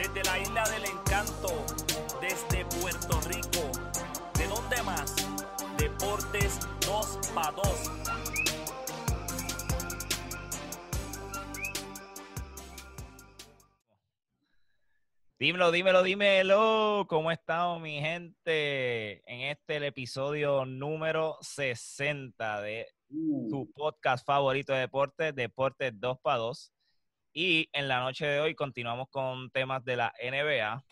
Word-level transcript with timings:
desde 0.00 0.22
la 0.24 0.38
isla 0.38 0.64
del 0.70 0.84
encanto, 0.86 1.66
desde 2.22 2.64
Puerto 2.80 3.20
Rico. 3.28 3.70
¿De 4.38 4.46
dónde 4.48 4.82
más? 4.82 5.14
Deportes 5.76 6.58
2 6.86 7.18
para 7.34 7.50
2. 7.50 7.66
Dímelo, 15.38 15.70
dímelo, 15.70 16.02
dímelo. 16.02 17.06
¿Cómo 17.06 17.30
estamos, 17.30 17.82
mi 17.82 18.00
gente? 18.00 19.22
En 19.30 19.50
este 19.50 19.76
el 19.76 19.84
episodio 19.84 20.64
número 20.64 21.36
60 21.42 22.62
de 22.62 22.86
tu 23.50 23.70
podcast 23.72 24.24
favorito 24.24 24.72
de 24.72 24.80
deportes, 24.80 25.34
Deportes 25.34 25.92
2 26.00 26.18
para 26.20 26.38
2. 26.38 26.72
Y 27.32 27.68
en 27.72 27.86
la 27.86 28.00
noche 28.00 28.26
de 28.26 28.40
hoy 28.40 28.56
continuamos 28.56 29.08
con 29.08 29.50
temas 29.50 29.84
de 29.84 29.94
la 29.94 30.12
NBA 30.20 30.84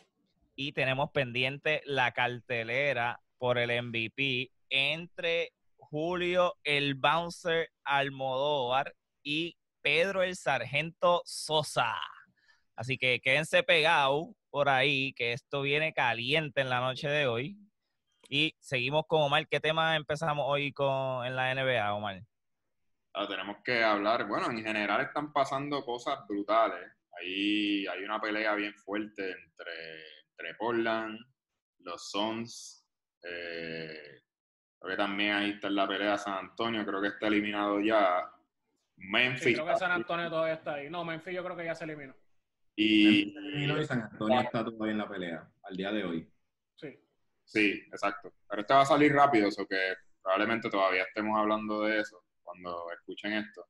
y 0.55 0.73
tenemos 0.73 1.11
pendiente 1.11 1.83
la 1.85 2.13
cartelera 2.13 3.21
por 3.39 3.59
el 3.59 3.71
MVP 3.83 4.53
entre 4.71 5.53
Julio 5.77 6.55
el 6.63 6.95
Bouncer 6.95 7.71
Almodóvar 7.83 8.95
y 9.25 9.57
Pedro 9.83 10.23
el 10.23 10.37
Sargento 10.37 11.23
Sosa. 11.25 11.93
Así 12.77 12.99
que 12.99 13.19
quédense 13.19 13.65
pegados 13.65 14.29
por 14.51 14.69
ahí, 14.69 15.13
que 15.15 15.33
esto 15.33 15.63
viene 15.63 15.93
caliente 15.93 16.61
en 16.61 16.71
la 16.71 16.79
noche 16.79 17.09
de 17.09 17.27
hoy. 17.27 17.59
Y 18.29 18.55
seguimos 18.61 19.05
con 19.09 19.23
Omar. 19.23 19.49
¿Qué 19.49 19.59
tema 19.59 19.97
empezamos 19.97 20.45
hoy 20.47 20.73
con 20.73 21.27
en 21.27 21.35
la 21.35 21.53
NBA, 21.53 21.95
Omar? 21.95 22.23
Tenemos 23.27 23.57
que 23.65 23.83
hablar. 23.83 24.27
Bueno, 24.29 24.51
en 24.51 24.63
general 24.63 25.01
están 25.01 25.33
pasando 25.33 25.85
cosas 25.85 26.19
brutales. 26.29 26.93
Ahí 27.19 27.87
hay 27.87 28.05
una 28.05 28.21
pelea 28.21 28.55
bien 28.55 28.75
fuerte 28.75 29.31
entre, 29.31 29.73
entre 30.31 30.55
Portland, 30.57 31.19
los 31.81 32.11
Suns. 32.11 32.87
Eh, 33.23 34.23
creo 34.79 34.91
que 34.91 34.97
también 34.97 35.33
ahí 35.33 35.51
está 35.51 35.67
en 35.69 35.75
la 35.75 35.89
pelea 35.89 36.17
San 36.17 36.35
Antonio. 36.35 36.87
Creo 36.87 37.01
que 37.01 37.09
está 37.09 37.27
eliminado 37.27 37.81
ya. 37.81 38.31
Memphis. 38.97 39.43
Sí, 39.43 39.55
creo 39.55 39.67
que 39.67 39.77
San 39.77 39.93
Antonio 39.93 40.29
todavía 40.29 40.55
está 40.55 40.75
ahí. 40.75 40.91
No, 40.91 41.05
Memphis 41.05 41.35
yo 41.35 41.45
creo 41.45 41.57
que 41.57 41.65
ya 41.65 41.75
se 41.75 41.85
eliminó. 41.85 42.15
Y, 42.77 43.37
y 43.37 43.85
San 43.85 44.03
Antonio 44.03 44.41
está 44.41 44.65
todavía 44.65 44.93
en 44.93 44.99
la 44.99 45.09
pelea, 45.09 45.51
al 45.65 45.77
día 45.77 45.91
de 45.91 46.05
hoy. 46.05 46.33
Sí. 46.77 46.97
Sí, 47.45 47.71
exacto. 47.93 48.33
Pero 48.49 48.63
este 48.63 48.75
va 48.75 48.83
a 48.83 48.87
salir 48.87 49.13
rápido, 49.13 49.49
eso 49.49 49.67
que 49.67 49.95
probablemente 50.23 50.71
todavía 50.71 51.03
estemos 51.03 51.37
hablando 51.37 51.83
de 51.83 52.01
eso 52.01 52.28
cuando 52.49 52.91
escuchen 52.93 53.33
esto. 53.35 53.67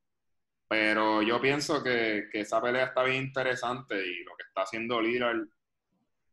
Pero 0.68 1.22
yo 1.22 1.40
pienso 1.40 1.82
que, 1.82 2.28
que 2.30 2.40
esa 2.40 2.60
pelea 2.60 2.86
está 2.86 3.02
bien 3.02 3.24
interesante 3.24 3.96
y 3.96 4.22
lo 4.24 4.36
que 4.36 4.44
está 4.46 4.62
haciendo 4.62 5.00
Lillard 5.00 5.48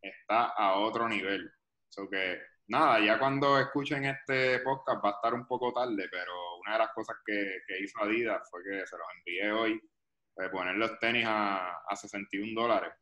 está 0.01 0.45
a 0.47 0.75
otro 0.75 1.07
nivel. 1.07 1.51
So 1.89 2.09
que, 2.09 2.39
nada, 2.67 2.99
ya 2.99 3.17
cuando 3.17 3.57
escuchen 3.59 4.05
este 4.05 4.59
podcast 4.59 5.03
va 5.03 5.09
a 5.09 5.13
estar 5.13 5.33
un 5.33 5.47
poco 5.47 5.73
tarde, 5.73 6.07
pero 6.11 6.57
una 6.59 6.73
de 6.73 6.79
las 6.79 6.93
cosas 6.93 7.17
que, 7.25 7.59
que 7.67 7.79
hizo 7.81 7.99
Adidas 8.01 8.47
fue 8.49 8.61
que 8.63 8.85
se 8.85 8.97
los 8.97 9.07
envié 9.17 9.51
hoy 9.51 9.81
de 10.35 10.49
poner 10.49 10.75
los 10.75 10.99
tenis 10.99 11.25
a, 11.25 11.77
a 11.87 11.95
61 11.95 12.59
dólares 12.59 12.93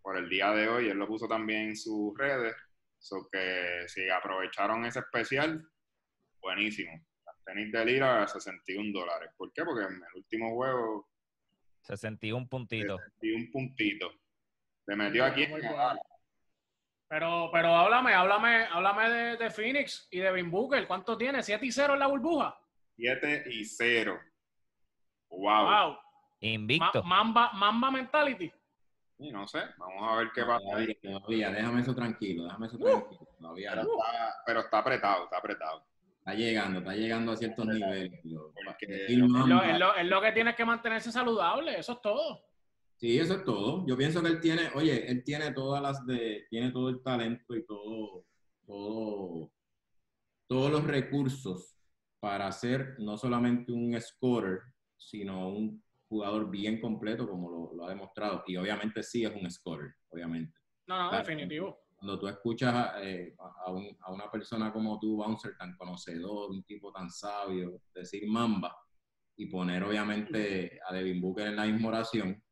por 0.00 0.16
el 0.16 0.28
día 0.28 0.52
de 0.52 0.68
hoy. 0.68 0.88
Él 0.88 0.98
lo 0.98 1.08
puso 1.08 1.26
también 1.26 1.70
en 1.70 1.76
sus 1.76 2.16
redes. 2.16 2.54
So 2.98 3.28
que 3.30 3.84
si 3.88 4.08
aprovecharon 4.08 4.84
ese 4.84 5.00
especial, 5.00 5.68
buenísimo. 6.40 7.04
Tenis 7.44 7.72
de 7.72 7.84
Lira 7.84 8.22
a 8.22 8.28
61 8.28 8.92
dólares. 8.92 9.30
¿Por 9.36 9.52
qué? 9.52 9.64
Porque 9.64 9.84
en 9.84 9.94
el 9.94 10.14
último 10.16 10.54
juego. 10.54 11.08
61 11.82 12.48
puntitos. 12.48 13.00
61 13.20 13.48
puntitos. 13.52 14.12
Le 14.86 14.96
metió 14.96 15.24
aquí. 15.24 15.46
Muy 15.48 15.60
bueno. 15.60 16.00
Pero, 17.08 17.50
pero 17.52 17.74
háblame, 17.74 18.14
háblame, 18.14 18.64
háblame 18.64 19.10
de, 19.10 19.36
de 19.36 19.50
Phoenix 19.50 20.08
y 20.10 20.18
de 20.20 20.32
Vin 20.32 20.50
Booker. 20.50 20.86
¿Cuánto 20.86 21.16
tiene? 21.18 21.40
¿7 21.40 21.58
y 21.62 21.72
0 21.72 21.94
en 21.94 21.98
la 21.98 22.06
burbuja? 22.06 22.58
7 22.96 23.44
y 23.50 23.64
0. 23.64 24.18
Wow. 25.28 25.64
Wow. 25.64 25.98
Invicto. 26.40 27.02
Ma- 27.02 27.16
Mamba, 27.24 27.52
Mamba 27.52 27.90
Mentality. 27.90 28.50
Y 29.18 29.30
no 29.30 29.46
sé, 29.46 29.60
vamos 29.76 30.02
a 30.10 30.16
ver 30.16 30.30
qué 30.34 30.42
pasa. 30.42 30.58
Todavía, 30.64 30.94
todavía, 31.00 31.50
déjame 31.50 31.80
eso 31.82 31.94
tranquilo, 31.94 32.44
déjame 32.44 32.66
eso 32.66 32.78
tranquilo. 32.78 33.28
Todavía 33.38 33.70
Pero 33.70 33.82
no. 33.84 33.92
está, 33.92 34.34
pero 34.46 34.60
está 34.60 34.78
apretado, 34.78 35.24
está 35.24 35.36
apretado. 35.38 35.86
Está 36.24 36.34
llegando, 36.34 36.78
está 36.78 36.94
llegando 36.94 37.32
a 37.32 37.36
ciertos 37.36 37.66
niveles. 37.66 38.20
Lo- 38.24 38.52
Es 38.56 39.10
lo, 39.18 39.62
es 39.62 39.78
lo- 39.78 39.94
es 39.96 40.06
lo 40.06 40.20
que 40.22 40.32
tienes 40.32 40.54
que 40.54 40.64
mantenerse 40.64 41.10
saludable, 41.10 41.78
eso 41.78 41.92
es 41.94 42.00
todo. 42.00 42.44
Sí, 42.96 43.18
eso 43.18 43.34
es 43.34 43.44
todo. 43.44 43.84
Yo 43.88 43.96
pienso 43.96 44.22
que 44.22 44.28
él 44.28 44.40
tiene, 44.40 44.70
oye, 44.74 45.10
él 45.10 45.24
tiene 45.24 45.52
todas 45.52 45.82
las 45.82 46.06
de, 46.06 46.46
tiene 46.48 46.70
todo 46.70 46.88
el 46.90 47.02
talento 47.02 47.56
y 47.56 47.66
todo, 47.66 48.24
todo, 48.64 49.50
todos 50.46 50.70
los 50.70 50.84
recursos 50.84 51.76
para 52.20 52.52
ser 52.52 52.94
no 52.98 53.16
solamente 53.18 53.72
un 53.72 54.00
scorer, 54.00 54.60
sino 54.96 55.48
un 55.48 55.82
jugador 56.08 56.48
bien 56.48 56.80
completo 56.80 57.28
como 57.28 57.50
lo, 57.50 57.74
lo 57.74 57.86
ha 57.86 57.88
demostrado. 57.88 58.44
Y 58.46 58.56
obviamente 58.56 59.02
sí 59.02 59.24
es 59.24 59.32
un 59.34 59.50
scorer, 59.50 59.92
obviamente. 60.10 60.56
No, 60.86 61.02
no, 61.02 61.08
Claro. 61.10 61.24
definitivo. 61.26 61.81
Cuando 62.02 62.18
tú 62.18 62.26
escuchas 62.26 62.94
eh, 63.00 63.32
a, 63.38 63.66
a 63.66 63.70
un- 63.70 63.96
a 64.00 64.10
una 64.10 64.28
persona 64.28 64.72
como 64.72 64.98
tú, 64.98 65.18
Bouncer, 65.18 65.56
tan 65.56 65.76
conocedor, 65.76 66.50
un 66.50 66.64
tipo 66.64 66.90
tan 66.90 67.08
sabio, 67.08 67.80
decir 67.94 68.24
Mamba 68.28 68.76
y 69.36 69.46
poner 69.46 69.84
obviamente 69.84 70.80
a 70.84 70.92
Devin 70.92 71.20
Booker 71.20 71.46
en 71.46 71.54
la 71.54 71.64
misma 71.64 71.90
oración, 71.90 72.42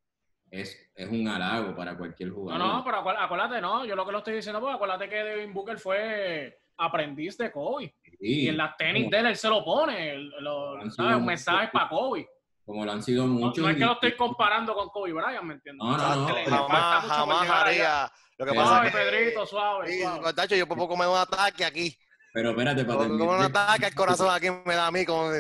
es, 0.53 0.93
es 0.95 1.09
un 1.11 1.27
halago 1.27 1.75
para 1.75 1.99
cualquier 1.99 2.29
No, 2.29 2.35
jugador. 2.37 2.65
no, 2.65 2.85
pero 2.85 2.99
acuérdate, 2.99 3.25
acuérdate, 3.25 3.61
no, 3.61 3.85
yo 3.85 3.97
lo 3.97 4.07
que 4.07 4.13
lo 4.13 4.19
estoy 4.19 4.35
diciendo, 4.35 4.61
pues 4.61 4.73
acuérdate 4.73 5.09
que 5.09 5.17
Devin 5.17 5.53
Booker 5.53 5.81
fue 5.81 6.57
aprendiz 6.77 7.37
de 7.37 7.51
Kobe. 7.51 7.93
Sí, 8.21 8.43
Y 8.45 8.49
en 8.51 8.57
las 8.57 8.77
tenis 8.77 9.11
de 9.11 9.19
él, 9.19 9.27
él 9.27 9.37
se 9.37 9.49
lo 9.49 9.65
pone, 9.65 10.15
lo- 10.15 10.89
¿sabes? 10.93 11.17
Un 11.17 11.27
mensaje 11.27 11.71
para 11.73 11.89
Kobe. 11.89 12.29
como 12.65 12.85
lo 12.85 12.93
han 12.93 13.03
sido 13.03 13.27
No, 13.27 13.33
muchos. 13.35 13.65
no 13.65 13.69
es 13.71 13.77
que 13.77 13.85
lo 13.85 13.93
estoy 13.95 14.17
comparando 14.17 14.75
con 14.77 14.91
Kobe 14.91 15.13
Bryant, 15.13 15.43
¿me 15.43 15.55
entiendes? 15.55 15.85
No, 15.85 15.97
no, 15.97 16.29
no, 16.29 16.35
jamás, 16.47 17.05
jamás 17.07 17.51
haría. 17.51 18.13
Lo 18.41 18.47
que 18.47 18.55
pasa 18.55 18.69
Suave, 18.69 18.89
es 18.89 18.95
que. 18.95 18.99
Pedrito, 19.01 19.47
suave, 19.47 19.87
Sí, 19.93 20.01
suave. 20.03 20.33
tacho, 20.33 20.55
yo 20.57 20.67
puedo 20.67 20.89
comer 20.89 21.09
un 21.09 21.17
ataque 21.19 21.65
aquí. 21.65 21.97
Pero 22.33 22.51
espérate, 22.51 22.85
para 22.85 23.07
Como 23.09 23.31
un 23.33 23.43
ataque 23.43 23.87
al 23.87 23.95
corazón 23.95 24.29
aquí 24.33 24.49
me 24.65 24.75
da 24.75 24.87
a 24.87 24.91
mí. 24.91 25.05
Como... 25.05 25.31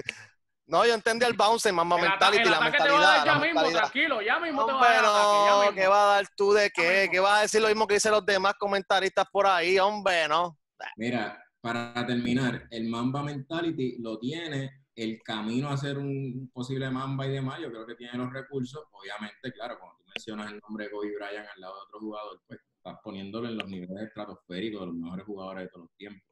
No, 0.66 0.84
yo 0.84 0.94
entendí 0.94 1.25
el 1.25 1.33
bounce, 1.34 1.71
ata- 1.71 1.84
mentality, 1.84 2.49
la 2.49 2.56
ataque 2.59 2.78
te 2.78 2.91
va 2.91 2.97
a 2.97 3.00
mentalidad. 3.00 3.00
dar 3.00 3.25
ya 3.27 3.33
la 3.33 3.38
mismo, 3.41 3.55
mentalidad. 3.61 3.81
tranquilo, 3.81 4.22
ya 4.22 4.38
mismo 4.38 4.66
te 4.66 4.72
va 4.72 4.81
a 4.81 4.93
dar 4.93 5.66
no. 5.71 5.75
¿qué 5.75 5.87
va 5.88 6.03
a 6.03 6.15
dar 6.16 6.27
tú 6.37 6.53
de 6.53 6.71
qué? 6.71 7.09
¿Qué 7.11 7.19
vas 7.21 7.38
a 7.38 7.43
decir 7.43 7.61
lo 7.62 7.69
mismo 7.69 7.87
que 7.87 7.94
dicen 7.94 8.12
los 8.12 8.25
demás 8.27 8.55
comentaristas 8.59 9.25
por 9.32 9.47
ahí? 9.47 9.78
Hombre, 9.78 10.28
no. 10.28 10.59
Mira, 10.97 11.43
para 11.61 12.06
terminar, 12.06 12.67
el 12.71 12.88
Mamba 12.88 13.22
Mentality 13.22 13.97
lo 14.00 14.19
tiene 14.19 14.84
el 14.94 15.21
camino 15.25 15.71
a 15.71 15.77
ser 15.77 15.97
un 15.99 16.50
posible 16.53 16.91
Mamba 16.91 17.27
y 17.27 17.31
demás. 17.31 17.59
Yo 17.61 17.71
creo 17.71 17.87
que 17.87 17.94
tiene 17.94 18.19
los 18.19 18.32
recursos. 18.32 18.84
Obviamente, 18.93 19.53
claro, 19.53 19.78
cuando 19.78 19.97
tú 19.99 20.05
mencionas 20.15 20.53
el 20.53 20.61
nombre 20.61 20.84
de 20.84 20.91
Kobe 20.91 21.15
Bryant 21.17 21.49
al 21.55 21.61
lado 21.61 21.75
de 21.77 21.81
otro 21.82 21.99
jugador, 22.00 22.41
pues 22.47 22.61
estás 22.80 22.98
poniéndolo 23.04 23.48
en 23.48 23.58
los 23.58 23.68
niveles 23.68 24.04
estratosféricos 24.04 24.80
de 24.80 24.86
los 24.86 24.96
mejores 24.96 25.26
jugadores 25.26 25.64
de 25.64 25.68
todos 25.68 25.84
los 25.84 25.96
tiempos. 25.96 26.22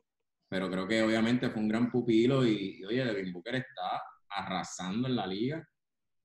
Pero 0.48 0.70
creo 0.70 0.88
que 0.88 1.03
obviamente 1.03 1.50
fue 1.50 1.60
un 1.62 1.69
gran 1.69 1.91
pupilo 1.91 2.44
y, 2.47 2.78
y, 2.81 2.84
oye, 2.84 3.04
Devin 3.04 3.32
Booker 3.32 3.56
está 3.56 4.03
arrasando 4.31 5.08
en 5.08 5.16
la 5.16 5.26
liga. 5.26 5.62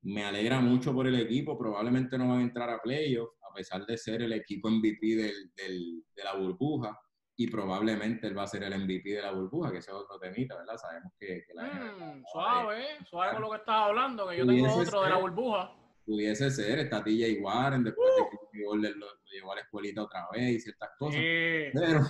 Me 0.02 0.24
alegra 0.24 0.60
mucho 0.60 0.94
por 0.94 1.06
el 1.06 1.20
equipo. 1.20 1.58
Probablemente 1.58 2.16
no 2.16 2.28
van 2.28 2.38
a 2.38 2.42
entrar 2.42 2.70
a 2.70 2.80
playoffs, 2.80 3.36
a 3.50 3.54
pesar 3.54 3.84
de 3.84 3.98
ser 3.98 4.22
el 4.22 4.32
equipo 4.32 4.70
MVP 4.70 5.14
del, 5.16 5.52
del, 5.54 6.04
de 6.14 6.24
la 6.24 6.34
burbuja 6.36 6.98
y 7.36 7.48
probablemente 7.50 8.28
él 8.28 8.38
va 8.38 8.44
a 8.44 8.46
ser 8.46 8.62
el 8.62 8.78
MVP 8.78 9.10
de 9.10 9.22
la 9.22 9.32
burbuja, 9.32 9.72
que 9.72 9.78
ese 9.78 9.90
es 9.90 9.96
otro 9.96 10.18
temita, 10.18 10.56
¿verdad? 10.56 10.76
Sabemos 10.76 11.12
que, 11.18 11.42
que 11.44 11.54
la 11.54 11.64
Mm, 11.64 12.22
suave, 12.32 12.80
eh, 12.80 12.96
suave 13.04 13.32
con 13.32 13.42
lo 13.42 13.50
que 13.50 13.56
estás 13.56 13.74
hablando, 13.74 14.28
que 14.28 14.38
yo 14.38 14.46
tengo 14.46 14.74
otro 14.74 15.02
de 15.02 15.10
la 15.10 15.16
burbuja. 15.18 15.74
Pudiese 16.04 16.50
ser, 16.50 16.78
está 16.80 17.02
TJ 17.02 17.40
Warren, 17.40 17.82
después 17.84 18.08
de 18.16 18.22
que 18.30 18.36
Jimmy 18.52 18.64
Butler 18.64 18.96
lo, 18.96 19.06
lo 19.06 19.30
llevó 19.32 19.52
a 19.52 19.54
la 19.56 19.60
escuelita 19.62 20.02
otra 20.02 20.26
vez 20.32 20.50
y 20.56 20.60
ciertas 20.60 20.90
cosas. 20.98 21.20
Sí. 21.20 21.70
Pero 21.72 22.04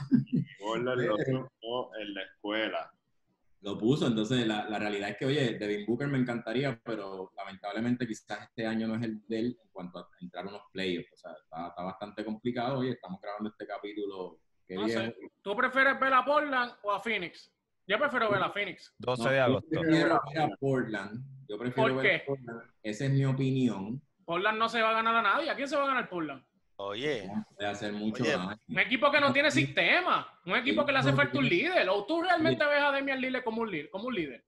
lo 0.77 1.17
tuvo 1.61 1.97
en 2.01 2.15
la 2.15 2.23
escuela. 2.23 2.91
lo 3.61 3.79
puso, 3.79 4.07
entonces 4.07 4.47
la, 4.47 4.69
la 4.69 4.79
realidad 4.79 5.11
es 5.11 5.17
que, 5.17 5.27
oye, 5.27 5.59
Devin 5.59 5.87
Booker 5.87 6.09
me 6.09 6.19
encantaría, 6.19 6.81
pero 6.85 7.33
lamentablemente 7.37 8.07
quizás 8.07 8.43
este 8.49 8.67
año 8.67 8.87
no 8.89 8.97
es 8.97 9.03
el 9.03 9.27
de 9.27 9.39
él 9.39 9.59
en 9.63 9.69
cuanto 9.71 9.99
a 9.99 10.09
entrar 10.21 10.45
a 10.47 10.49
unos 10.49 10.63
playoffs. 10.73 11.13
O 11.13 11.17
sea, 11.17 11.33
está, 11.33 11.69
está 11.69 11.83
bastante 11.83 12.25
complicado. 12.25 12.79
Oye, 12.79 12.91
estamos 12.93 13.21
grabando 13.21 13.51
este 13.51 13.67
capítulo. 13.67 14.39
¿qué 14.67 14.75
No 14.75 14.89
sé. 14.89 15.15
¿Tú 15.43 15.55
prefieres 15.57 15.99
ver 16.01 16.13
a 16.15 16.25
Portland 16.25 16.73
o 16.83 16.93
a 16.93 17.01
Phoenix? 17.01 17.51
Yo 17.87 17.99
prefiero 17.99 18.31
ver 18.31 18.43
a 18.43 18.51
Phoenix. 18.51 18.95
12 18.99 19.23
No, 19.23 19.31
de 19.31 19.37
yo 19.37 19.43
agosto. 19.45 19.69
prefiero 19.71 20.21
ver 20.35 20.41
a 20.43 20.49
Portland. 20.59 21.25
Yo 21.49 21.59
prefiero 21.59 21.95
¿Por 21.95 22.03
ver? 22.03 22.25
Portland. 22.25 22.63
Esa 22.83 23.05
es 23.07 23.11
mi 23.11 23.25
opinión. 23.25 24.01
Portland 24.25 24.59
no 24.59 24.69
se 24.69 24.81
va 24.81 24.91
a 24.91 24.95
ganar 24.95 25.17
a 25.17 25.23
nadie. 25.23 25.51
¿A 25.51 25.55
quién 25.55 25.69
se 25.69 25.77
va 25.77 25.85
a 25.85 25.89
ganar 25.89 26.09
Portland? 26.09 26.43
Oye, 26.77 27.31
Puede 27.57 27.71
hacer 27.71 27.93
mucho 27.93 28.25
Oye. 28.25 28.37
Un 28.69 28.79
equipo 28.79 29.11
que 29.11 29.21
no 29.21 29.33
tiene 29.33 29.51
sistema. 29.51 30.41
Un 30.45 30.57
equipo 30.57 30.85
que 30.85 30.93
le 30.93 30.99
hace 30.99 31.13
falta 31.13 31.39
un 31.39 31.49
líder. 31.49 31.89
¿O 31.89 32.05
tú 32.05 32.23
realmente 32.23 32.65
ves 32.67 32.83
a 32.83 32.91
Demian 32.93 33.21
Lillard 33.21 33.45
como 33.45 33.63
un 33.63 33.71
líder? 33.71 33.91
Como 33.91 34.09
un 34.09 34.15
líder? 34.15 34.45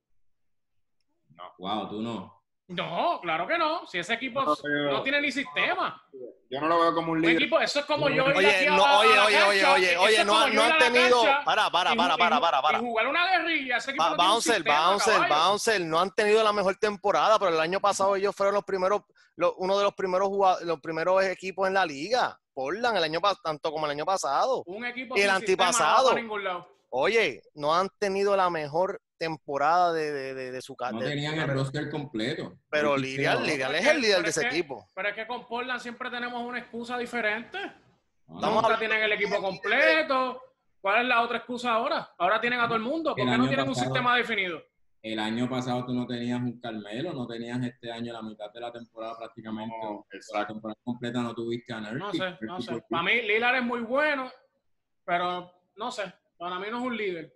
No. 1.28 1.44
Wow, 1.58 1.88
tú 1.88 2.02
no. 2.02 2.35
No, 2.68 3.20
claro 3.22 3.46
que 3.46 3.56
no. 3.58 3.86
Si 3.86 3.98
ese 3.98 4.14
equipo 4.14 4.42
No, 4.42 4.56
pero- 4.60 4.90
no 4.92 5.02
tiene 5.02 5.20
ni 5.20 5.30
sistema. 5.30 6.02
Yo 6.50 6.60
no 6.60 6.66
lo 6.66 6.80
veo 6.80 6.94
como 6.94 7.12
un 7.12 7.20
líder. 7.20 7.36
equipo, 7.36 7.60
eso 7.60 7.78
es 7.80 7.84
como 7.86 8.08
yo 8.08 8.28
ir 8.30 8.36
Oye, 8.36 8.56
aquí 8.56 8.66
no, 8.66 8.84
a 8.84 8.98
oye, 8.98 9.14
la 9.16 9.24
oye, 9.24 9.34
cancha, 9.34 9.48
oye, 9.48 9.66
oye, 9.66 9.96
oye, 9.98 10.24
no, 10.24 10.38
han- 10.38 10.54
no 10.54 10.76
tenido. 10.78 11.22
Para, 11.44 11.70
para, 11.70 11.94
para, 11.94 12.16
para, 12.16 12.40
para, 12.40 12.62
para. 12.62 12.78
Y 12.78 12.80
jugar 12.80 13.06
una 13.06 13.30
guerrilla. 13.30 13.76
Ese 13.76 13.90
equipo 13.92 14.02
Ba- 14.04 14.10
no 14.10 14.16
tiene 14.16 14.28
un 14.28 14.32
Bouncer, 14.34 14.54
sistema, 14.56 14.88
Bouncer. 14.88 15.28
Bouncer, 15.28 15.80
no 15.82 16.00
han 16.00 16.10
tenido 16.12 16.42
la 16.42 16.52
mejor 16.52 16.74
temporada, 16.76 17.38
pero 17.38 17.52
el 17.52 17.60
año 17.60 17.80
pasado 17.80 18.16
ellos 18.16 18.34
fueron 18.34 18.54
los 18.54 18.64
primeros, 18.64 19.02
uno 19.58 19.78
de 19.78 19.84
los 19.84 19.94
primeros 19.94 20.30
los 20.62 20.80
primeros 20.80 21.24
equipos 21.24 21.68
en 21.68 21.74
la 21.74 21.86
liga. 21.86 22.36
Portland, 22.52 22.96
el 22.96 23.04
año 23.04 23.20
pas- 23.20 23.38
tanto 23.44 23.70
como 23.70 23.86
el 23.86 23.92
año 23.92 24.04
pasado. 24.06 24.62
Un 24.66 24.84
equipo 24.86 25.14
Y 25.16 25.20
el 25.20 25.26
sin 25.26 25.36
antipasado. 25.36 26.14
Oye, 26.90 27.42
no 27.54 27.74
han 27.74 27.88
tenido 27.98 28.34
la 28.36 28.48
mejor 28.50 29.00
temporada 29.18 29.92
de, 29.92 30.12
de, 30.12 30.34
de, 30.34 30.52
de 30.52 30.62
su 30.62 30.72
No 30.72 30.76
carrera. 30.76 31.06
tenían 31.08 31.38
el 31.38 31.48
roster 31.48 31.90
completo. 31.90 32.58
Pero 32.70 32.96
Lirial, 32.96 33.40
no, 33.40 33.46
Lirial 33.46 33.74
es 33.74 33.86
el 33.86 34.00
líder 34.00 34.22
de 34.22 34.28
es 34.30 34.36
ese 34.36 34.48
que- 34.48 34.56
equipo. 34.58 34.86
Pero 34.94 35.08
es 35.08 35.14
que 35.14 35.26
con 35.26 35.46
Portland 35.46 35.80
siempre 35.80 36.10
tenemos 36.10 36.42
una 36.42 36.58
excusa 36.58 36.96
diferente. 36.98 37.58
no, 38.28 38.40
no. 38.40 38.46
Hablando- 38.58 38.78
tienen 38.78 39.02
el 39.02 39.12
equipo 39.12 39.40
completo. 39.40 40.42
¿Cuál 40.80 41.02
es 41.02 41.08
la 41.08 41.22
otra 41.22 41.38
excusa 41.38 41.72
ahora? 41.72 42.08
Ahora 42.18 42.40
tienen 42.40 42.60
a 42.60 42.66
todo 42.66 42.76
el 42.76 42.82
mundo. 42.82 43.14
¿Por 43.16 43.24
qué 43.28 43.36
no 43.36 43.48
tienen 43.48 43.68
un 43.68 43.74
sistema 43.74 44.16
definido? 44.16 44.62
El 45.02 45.18
año 45.18 45.48
pasado 45.48 45.84
tú 45.86 45.92
no 45.94 46.06
tenías 46.06 46.40
un 46.40 46.60
Carmelo, 46.60 47.12
no 47.12 47.26
tenías 47.26 47.62
este 47.64 47.90
año 47.92 48.12
la 48.12 48.22
mitad 48.22 48.52
de 48.52 48.60
la 48.60 48.72
temporada 48.72 49.16
prácticamente. 49.18 49.74
No, 49.82 50.04
La 50.34 50.46
temporada 50.46 50.78
completa 50.84 51.20
no 51.22 51.34
tuviste 51.34 51.72
a 51.72 51.80
Nurkic. 51.80 51.98
No 52.00 52.12
sé, 52.12 52.38
no 52.40 52.60
sé. 52.60 52.82
Para 52.90 53.02
mí, 53.04 53.22
Lillard 53.22 53.56
es 53.56 53.62
muy 53.62 53.80
bueno, 53.80 54.30
pero 55.04 55.50
no 55.76 55.90
sé. 55.92 56.12
Para 56.36 56.58
mí 56.58 56.66
no 56.70 56.78
es 56.78 56.84
un 56.84 56.96
líder. 56.96 57.32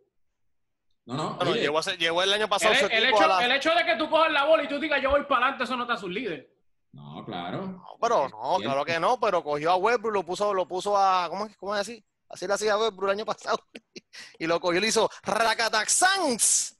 No, 1.11 1.37
no, 1.37 1.51
oye, 1.51 1.61
llegó, 1.61 1.79
a 1.79 1.83
ser- 1.83 1.99
llegó 1.99 2.23
el 2.23 2.33
año 2.33 2.49
pasado 2.49 2.73
El, 2.73 2.79
su 2.81 2.87
el 2.87 2.93
equipo 3.05 3.17
hecho, 3.17 3.25
a 3.25 3.29
la- 3.41 3.45
el 3.45 3.53
hecho 3.53 3.71
de 3.75 3.85
que 3.85 3.97
tú 3.97 4.09
cojas 4.09 4.31
la 4.33 4.45
bola 4.45 4.63
y 4.63 4.69
tú 4.69 4.79
digas 4.79 5.03
yo 5.03 5.11
voy 5.11 5.23
para 5.25 5.43
adelante, 5.47 5.65
eso 5.65 5.77
no 5.77 5.87
te 5.87 5.93
hace 5.93 6.07
un 6.07 6.15
líder. 6.15 6.51
no, 6.93 7.25
claro. 7.25 7.67
No, 7.67 7.85
pero 8.01 8.29
no, 8.29 8.57
claro 8.59 8.85
que 8.85 8.99
no, 9.01 9.19
pero 9.21 9.43
cogió 9.43 9.73
a 9.73 9.77
Westbrook, 9.77 10.15
lo 10.15 10.23
puso, 10.25 10.55
lo 10.55 10.67
puso 10.67 10.97
a, 10.97 11.29
¿cómo 11.29 11.47
es, 11.47 11.57
cómo 11.57 11.75
es 11.75 11.81
así? 11.83 12.05
Así 12.29 12.47
le 12.47 12.55
hacía 12.55 12.75
a 12.75 12.79
Westbrook 12.79 13.11
el 13.11 13.19
año 13.19 13.25
pasado. 13.27 13.59
y 14.39 14.47
lo 14.47 14.61
cogió 14.61 14.79
y 14.79 14.83
le 14.83 14.89
hizo 14.89 15.11
Rakataxans. 15.25 16.79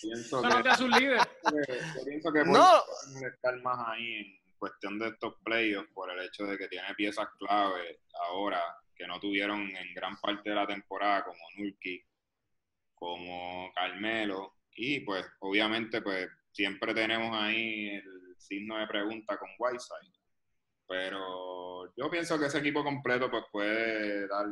Pienso 0.00 0.40
Eso 0.40 0.48
no 0.48 0.62
te 0.62 0.84
un 0.84 0.90
líder. 0.90 1.18
yo 1.96 2.04
pienso 2.04 2.32
que 2.32 2.44
No, 2.44 2.82
estar 3.26 3.56
más 3.62 3.88
ahí 3.88 4.14
en 4.16 4.40
cuestión 4.58 4.98
de 4.98 5.08
estos 5.08 5.34
playoffs 5.42 5.90
por 5.94 6.10
el 6.10 6.20
hecho 6.26 6.44
de 6.44 6.58
que 6.58 6.68
tiene 6.68 6.94
piezas 6.94 7.26
clave 7.38 8.00
ahora 8.28 8.62
que 8.94 9.06
no 9.06 9.18
tuvieron 9.18 9.60
en 9.60 9.94
gran 9.94 10.16
parte 10.20 10.50
de 10.50 10.56
la 10.56 10.66
temporada 10.66 11.24
como 11.24 11.38
Nurkic, 11.56 12.06
como 13.04 13.70
Carmelo 13.74 14.54
y 14.76 15.00
pues 15.00 15.26
obviamente 15.40 16.00
pues 16.00 16.26
siempre 16.52 16.94
tenemos 16.94 17.36
ahí 17.36 17.90
el 17.90 18.34
signo 18.38 18.78
de 18.78 18.86
pregunta 18.86 19.36
con 19.36 19.50
Whiteside. 19.58 20.10
Pero 20.88 21.94
yo 21.96 22.10
pienso 22.10 22.38
que 22.38 22.46
ese 22.46 22.58
equipo 22.58 22.82
completo 22.82 23.30
pues 23.30 23.44
puede 23.52 24.26
dar 24.26 24.46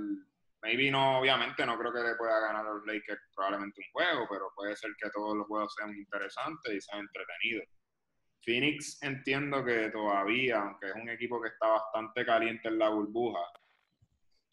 maybe 0.62 0.90
no 0.90 1.20
obviamente 1.20 1.64
no 1.64 1.78
creo 1.78 1.92
que 1.92 2.02
le 2.02 2.14
pueda 2.14 2.40
ganar 2.40 2.66
a 2.66 2.74
los 2.74 2.86
Lakers 2.86 3.22
probablemente 3.34 3.80
un 3.80 3.92
juego, 3.92 4.26
pero 4.30 4.52
puede 4.54 4.76
ser 4.76 4.90
que 5.02 5.08
todos 5.10 5.34
los 5.34 5.46
juegos 5.46 5.74
sean 5.74 5.96
interesantes 5.96 6.74
y 6.74 6.80
sean 6.80 7.00
entretenidos. 7.00 7.68
Phoenix 8.44 9.02
entiendo 9.02 9.64
que 9.64 9.88
todavía, 9.90 10.60
aunque 10.60 10.88
es 10.88 10.94
un 10.94 11.08
equipo 11.08 11.40
que 11.40 11.48
está 11.48 11.68
bastante 11.68 12.26
caliente 12.26 12.68
en 12.68 12.78
la 12.78 12.90
burbuja, 12.90 13.40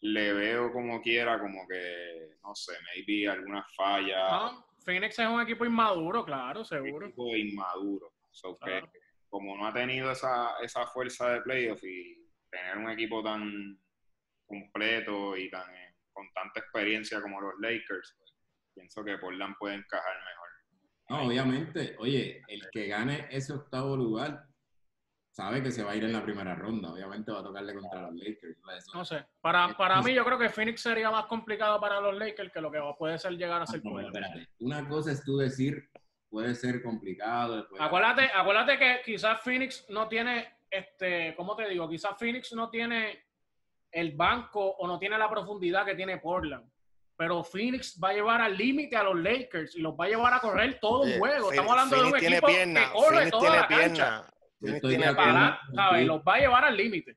le 0.02 0.32
veo 0.32 0.72
como 0.72 1.00
quiera, 1.02 1.38
como 1.38 1.66
que, 1.68 2.36
no 2.42 2.54
sé, 2.54 2.72
maybe 2.94 3.28
alguna 3.28 3.64
falla, 3.76 4.30
No, 4.30 4.66
Phoenix 4.84 5.18
es 5.18 5.28
un 5.28 5.40
equipo 5.40 5.64
inmaduro, 5.64 6.24
claro, 6.24 6.60
un 6.60 6.64
seguro. 6.66 7.06
equipo 7.06 7.36
inmaduro. 7.36 8.14
So 8.30 8.58
que, 8.58 8.82
como 9.28 9.56
no 9.56 9.66
ha 9.66 9.72
tenido 9.72 10.10
esa, 10.10 10.58
esa 10.62 10.86
fuerza 10.86 11.30
de 11.32 11.42
playoff 11.42 11.82
y 11.84 12.26
tener 12.50 12.78
un 12.78 12.90
equipo 12.90 13.22
tan 13.22 13.78
completo 14.46 15.36
y 15.36 15.50
tan 15.50 15.68
eh, 15.74 15.96
con 16.12 16.32
tanta 16.32 16.60
experiencia 16.60 17.20
como 17.20 17.40
los 17.40 17.54
Lakers, 17.60 18.14
pues, 18.18 18.34
pienso 18.74 19.04
que 19.04 19.18
Portland 19.18 19.54
puede 19.58 19.76
encajar 19.76 20.14
mejor. 20.18 20.48
No, 21.10 21.26
obviamente, 21.26 21.96
oye, 21.98 22.42
el 22.48 22.68
que 22.70 22.86
gane 22.86 23.26
ese 23.30 23.52
octavo 23.52 23.96
lugar 23.96 24.44
sabe 25.40 25.62
que 25.62 25.70
se 25.70 25.82
va 25.82 25.92
a 25.92 25.96
ir 25.96 26.04
en 26.04 26.12
la 26.12 26.22
primera 26.22 26.54
ronda. 26.54 26.92
Obviamente 26.92 27.32
va 27.32 27.40
a 27.40 27.42
tocarle 27.42 27.72
contra 27.74 28.02
los 28.02 28.14
Lakers. 28.14 28.58
Eso- 28.76 28.90
No 28.94 29.04
sé. 29.04 29.24
Para, 29.40 29.68
para 29.76 30.02
mí, 30.02 30.12
yo 30.12 30.22
creo 30.24 30.38
que 30.38 30.50
Phoenix 30.50 30.82
sería 30.82 31.10
más 31.10 31.24
complicado 31.26 31.80
para 31.80 32.00
los 32.00 32.14
Lakers 32.16 32.52
que 32.52 32.60
lo 32.60 32.70
que 32.70 32.78
puede 32.98 33.18
ser 33.18 33.32
llegar 33.32 33.62
a 33.62 33.66
ser 33.66 33.82
No, 33.84 33.98
espérate. 34.00 34.48
Una 34.58 34.86
cosa 34.86 35.12
es 35.12 35.24
tú 35.24 35.38
decir, 35.38 35.88
puede 36.28 36.54
ser 36.54 36.82
complicado. 36.82 37.66
Acuérdate, 37.78 38.30
acuérdate 38.34 38.78
que 38.78 39.00
quizás 39.04 39.40
Phoenix 39.40 39.86
no 39.88 40.08
tiene, 40.08 40.56
este, 40.70 41.34
¿cómo 41.36 41.56
te 41.56 41.68
digo? 41.68 41.88
Quizás 41.88 42.12
Phoenix 42.18 42.52
no 42.52 42.68
tiene 42.68 43.24
el 43.90 44.12
banco 44.12 44.60
o 44.78 44.86
no 44.86 44.98
tiene 44.98 45.16
la 45.16 45.28
profundidad 45.30 45.84
que 45.86 45.94
tiene 45.94 46.18
Portland. 46.18 46.70
Pero 47.16 47.42
Phoenix 47.44 47.98
va 48.02 48.10
a 48.10 48.12
llevar 48.12 48.40
al 48.40 48.56
límite 48.56 48.96
a 48.96 49.02
los 49.02 49.16
Lakers 49.18 49.74
y 49.76 49.80
los 49.80 49.94
va 49.94 50.04
a 50.04 50.08
llevar 50.08 50.32
a 50.34 50.40
correr 50.40 50.78
todo 50.80 51.00
un 51.02 51.18
juego. 51.18 51.50
Estamos 51.50 51.72
hablando 51.72 51.96
de 51.96 52.08
un 52.10 52.16
equipo 52.16 52.46
pierna, 52.46 52.80
que 52.86 52.92
corre 52.92 53.08
Phoenix 53.16 53.30
toda 53.30 53.40
tiene 53.42 53.56
la 53.56 53.66
cancha. 53.68 53.92
pierna. 53.94 54.30
Tiene 54.60 54.80
pierna. 54.80 55.14
Para, 55.16 55.60
¿sabes? 55.74 56.06
Los 56.06 56.20
va 56.22 56.34
a 56.34 56.38
llevar 56.38 56.64
al 56.64 56.76
límite. 56.76 57.16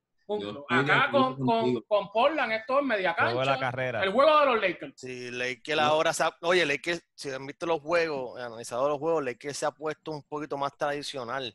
Acá 0.69 1.09
con, 1.11 1.37
con, 1.37 1.81
con 1.81 2.11
Portland 2.11 2.53
esto 2.53 2.79
es 2.79 2.85
media 2.85 3.13
Juego 3.13 3.41
de 3.41 3.45
la 3.45 3.51
cancha. 3.53 3.59
carrera. 3.71 4.03
El 4.03 4.11
juego 4.11 4.39
de 4.39 4.45
los 4.45 4.61
Lakers. 4.61 4.93
Sí, 4.95 5.29
Lakers 5.31 5.79
ahora 5.79 6.13
se 6.13 6.23
ha- 6.23 6.37
oye, 6.41 6.65
Lakers, 6.65 7.03
si 7.13 7.29
han 7.29 7.45
visto 7.45 7.65
los 7.65 7.81
juegos, 7.81 8.39
analizado 8.39 8.87
los 8.87 8.99
juegos, 8.99 9.23
Lakers 9.23 9.57
se 9.57 9.65
ha 9.65 9.71
puesto 9.71 10.11
un 10.11 10.23
poquito 10.23 10.57
más 10.57 10.75
tradicional. 10.77 11.53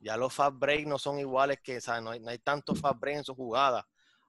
Ya 0.00 0.16
los 0.16 0.34
fast 0.34 0.56
break 0.58 0.86
no 0.86 0.98
son 0.98 1.18
iguales 1.20 1.60
que, 1.62 1.80
¿sabes? 1.80 2.02
No 2.02 2.10
hay, 2.10 2.20
no 2.20 2.30
hay 2.30 2.38
tanto 2.38 2.74
fast 2.74 2.98
break 3.00 3.18
en 3.18 3.24
sus 3.24 3.36
jugadas. 3.36 3.84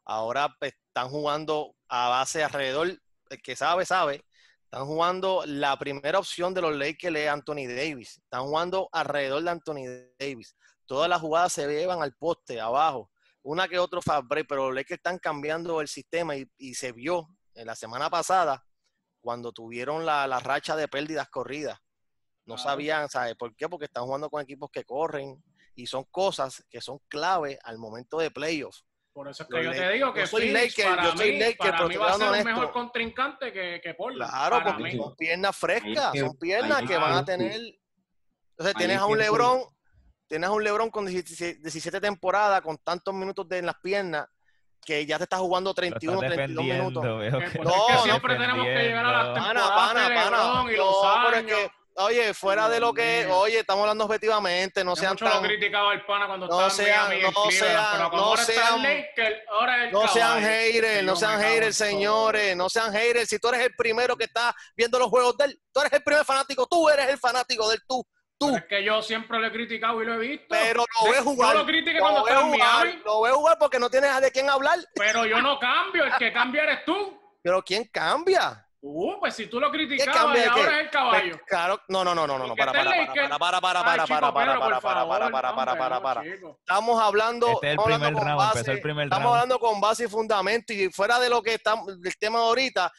Ahora 0.06 0.56
pues, 0.60 0.74
están 0.88 1.10
jugando 1.10 1.76
a 1.88 2.10
base 2.10 2.44
alrededor, 2.44 2.88
el 2.88 3.42
que 3.42 3.56
sabe, 3.56 3.86
sabe. 3.86 4.24
Están 4.66 4.86
jugando, 4.86 5.44
la 5.48 5.78
primera 5.80 6.20
opción 6.20 6.54
de 6.54 6.62
los 6.62 6.76
Lakers 6.76 7.16
es 7.16 7.28
Anthony 7.28 7.66
Davis. 7.68 8.20
Están 8.24 8.44
jugando 8.44 8.88
alrededor 8.92 9.42
de 9.44 9.50
Anthony 9.50 9.86
Davis. 10.20 10.56
Todas 10.90 11.08
las 11.08 11.22
jugadas 11.22 11.54
se 11.54 11.68
llevan 11.68 12.02
al 12.02 12.16
poste, 12.16 12.60
abajo. 12.60 13.12
Una 13.44 13.68
que 13.68 13.78
otro 13.78 14.02
fast 14.02 14.28
break, 14.28 14.48
pero 14.50 14.66
los 14.66 14.76
Lakers 14.76 14.98
están 14.98 15.20
cambiando 15.20 15.82
el 15.82 15.88
sistema 15.88 16.36
y, 16.36 16.50
y 16.58 16.74
se 16.74 16.92
vio 16.94 17.28
en 17.54 17.68
la 17.68 17.76
semana 17.76 18.10
pasada 18.10 18.66
cuando 19.22 19.52
tuvieron 19.52 20.04
la, 20.04 20.26
la 20.26 20.40
racha 20.40 20.76
de 20.76 20.88
pérdidas 20.88 21.30
corridas. 21.30 21.78
No 22.46 22.58
sabían, 22.58 23.08
¿sabes 23.08 23.36
por 23.36 23.56
qué? 23.56 23.70
Porque 23.70 23.86
están 23.86 24.06
jugando 24.06 24.32
con 24.32 24.42
equipos 24.42 24.72
que 24.72 24.84
corren 24.84 25.44
y 25.76 25.86
son 25.86 26.06
cosas 26.06 26.66
que 26.72 26.82
son 26.82 26.98
clave 27.08 27.60
al 27.64 27.78
momento 27.78 28.18
de 28.18 28.32
playoffs. 28.32 28.84
Por 29.14 29.28
eso 29.30 29.44
es 29.44 29.50
Los 29.52 29.60
que 29.60 29.66
yo 29.66 29.72
te 29.72 29.92
digo 29.92 30.12
que 30.14 30.22
yo 30.22 30.28
soy 30.28 30.42
Phoenix 30.50 30.78
Laker, 30.78 30.96
para 30.96 31.04
yo 31.12 31.18
soy 31.18 31.32
mí, 31.34 31.40
Laker, 31.40 31.58
para 31.58 31.78
pero 31.78 31.90
mí 31.90 31.96
va 31.98 32.10
a 32.10 32.14
ser 32.18 32.32
un 32.32 32.44
mejor 32.46 32.72
contrincante 32.72 33.54
que, 33.54 33.80
que 33.84 33.94
Portland. 33.94 34.32
Claro, 34.32 34.58
para 34.58 34.66
porque 34.72 34.84
mí. 34.84 34.98
son 34.98 35.16
piernas 35.16 35.56
frescas, 35.56 36.06
es 36.08 36.12
que- 36.14 36.20
son 36.28 36.38
piernas 36.40 36.82
que 36.88 36.94
es 36.96 37.00
van 37.00 37.14
a 37.14 37.20
que- 37.20 37.26
tener. 37.32 37.62
Entonces 38.52 38.76
tienes 38.76 38.96
es 38.96 39.02
a 39.02 39.06
un 39.06 39.14
que- 39.18 39.24
Lebron, 39.24 39.62
tienes 40.30 40.48
a 40.50 40.54
un 40.54 40.64
Lebron 40.64 40.90
con 40.90 41.06
17, 41.06 41.60
17 41.62 42.00
temporadas, 42.00 42.62
con 42.62 42.78
tantos 42.78 43.14
minutos 43.14 43.50
de, 43.50 43.58
en 43.58 43.66
las 43.66 43.76
piernas, 43.82 44.28
que 44.86 45.06
ya 45.06 45.18
te 45.18 45.24
está 45.26 45.38
jugando 45.38 45.72
Lo 45.72 45.74
31, 45.74 46.14
estás 46.24 46.34
32 46.36 46.66
defendiendo, 46.66 47.02
minutos. 47.02 47.52
pues, 47.54 47.66
No, 47.66 47.72
es 47.72 47.86
que 47.88 47.94
no, 47.98 48.04
siempre 48.04 48.36
tenemos 48.38 48.66
que 48.66 48.74
llegar 48.84 49.06
a 49.06 49.12
las. 49.12 49.28
Pana, 49.40 49.44
temporadas 49.60 49.88
pana, 49.88 50.10
de 50.10 50.16
pana. 50.16 50.38
LeBron 50.38 50.70
y 50.72 50.76
los 50.78 51.04
No, 51.04 51.30
es 51.30 51.36
años. 51.38 51.46
que, 51.52 51.72
oye, 52.02 52.34
fuera 52.34 52.70
de 52.70 52.80
lo 52.80 52.94
que, 52.94 53.28
oye, 53.32 53.60
estamos 53.60 53.82
hablando 53.82 54.06
objetivamente, 54.06 54.84
no 54.86 54.96
sean 54.96 55.14
mucho 55.14 55.26
lo 55.26 55.32
tan, 55.32 55.44
criticaba 55.44 55.92
al 55.92 56.06
pana 56.06 56.28
cuando 56.28 56.48
no 56.48 56.70
sean- 56.70 57.08
Miami 57.10 57.22
no 57.24 57.52
sean- 57.52 58.12
no 58.12 58.38
sean- 58.38 58.80
ahora 59.52 59.78
es 59.82 59.88
el 59.88 59.92
no 59.92 60.08
sean 60.08 60.42
haters, 60.42 61.04
no 61.04 61.16
sean 61.16 61.42
haters, 61.42 61.76
señores, 61.76 62.56
no 62.56 62.70
sean 62.70 62.94
haters. 62.94 63.28
Si 63.30 63.38
tú 63.40 63.50
eres 63.50 63.62
el 63.62 63.76
primero 63.76 64.16
que 64.16 64.26
está 64.26 64.56
viendo 64.78 64.98
los 64.98 65.10
juegos 65.10 65.36
de 65.38 65.46
él, 65.46 65.62
tú 65.74 65.82
eres 65.82 65.92
el 65.94 66.04
primer 66.04 66.24
fanático, 66.24 66.66
tú 66.68 66.88
eres 66.90 67.10
el 67.10 67.18
fanático 67.18 67.68
de 67.68 67.76
él, 67.76 67.82
tú, 67.88 68.06
tú. 68.40 68.48
Pero 68.48 68.58
es 68.58 68.66
que 68.66 68.84
yo 68.84 69.02
siempre 69.02 69.40
lo 69.40 69.48
he 69.48 69.52
criticado 69.52 70.02
y 70.02 70.06
lo 70.06 70.14
he 70.16 70.18
visto. 70.18 70.48
Pero 70.50 70.86
lo 71.04 71.12
ves 71.12 71.22
jugar. 71.22 71.54
Yo 71.54 71.60
lo 71.60 71.66
critiqué 71.66 72.00
cuando 72.00 72.26
estaba 72.28 72.42
en 72.42 72.54
jugar, 72.54 72.86
Miami, 72.86 73.02
lo 73.06 73.22
ves 73.22 73.34
jugar 73.34 73.58
porque 73.60 73.80
no 73.80 73.90
tienes 73.90 74.22
de 74.22 74.32
quién 74.32 74.50
hablar. 74.50 74.80
pero 74.96 75.26
yo 75.26 75.42
no 75.42 75.60
cambio. 75.60 76.06
El 76.06 76.16
que 76.18 76.34
cambia 76.34 76.64
eres 76.64 76.86
tú. 76.86 77.20
Pero 77.44 77.62
¿quién 77.64 77.86
cambia? 77.86 78.66
Uh, 78.82 79.20
pues 79.20 79.36
si 79.36 79.48
tú 79.48 79.60
lo 79.60 79.70
¿Qué 79.72 79.78
criticabas 79.78 80.48
ahora 80.48 80.80
es 80.80 80.86
el 80.86 80.90
caballo. 80.90 81.32
Pues, 81.32 81.44
claro, 81.48 81.82
no, 81.90 82.06
no, 82.06 82.16
no, 82.16 82.26
no, 82.26 82.38
no, 82.38 82.56
para, 82.56 82.72
para, 82.72 82.82
el 83.02 83.08
para, 83.08 83.60
para, 83.60 83.60
para, 83.60 83.84
para, 83.84 84.06
para, 84.08 84.32
para, 84.32 84.32
para, 84.32 84.82
para, 84.82 85.32
para, 85.32 85.54
para, 85.54 85.78
para, 85.78 86.02
para. 86.02 86.24
Estamos 86.24 87.02
hablando, 87.02 87.48
Este 87.48 87.74
es 87.74 87.74
el 87.74 87.80
estamos 87.80 87.86
primer 87.86 88.08
hablando 88.08 88.20
con 88.22 88.38
base, 88.38 88.72
el 88.72 88.82
primer 88.82 89.04
estamos 89.06 89.24
round. 89.26 89.36
hablando 89.36 89.60
con 89.60 89.82
base 89.82 90.06
y 90.06 90.08
fundamento 90.08 90.72
y 90.72 90.90
fuera 90.92 91.20
de 91.20 91.30
lo 91.30 91.42
que 91.42 91.56
estamos, 91.56 92.00
del 92.00 92.18
tema 92.18 92.40
de 92.40 92.46
ahorita, 92.46 92.92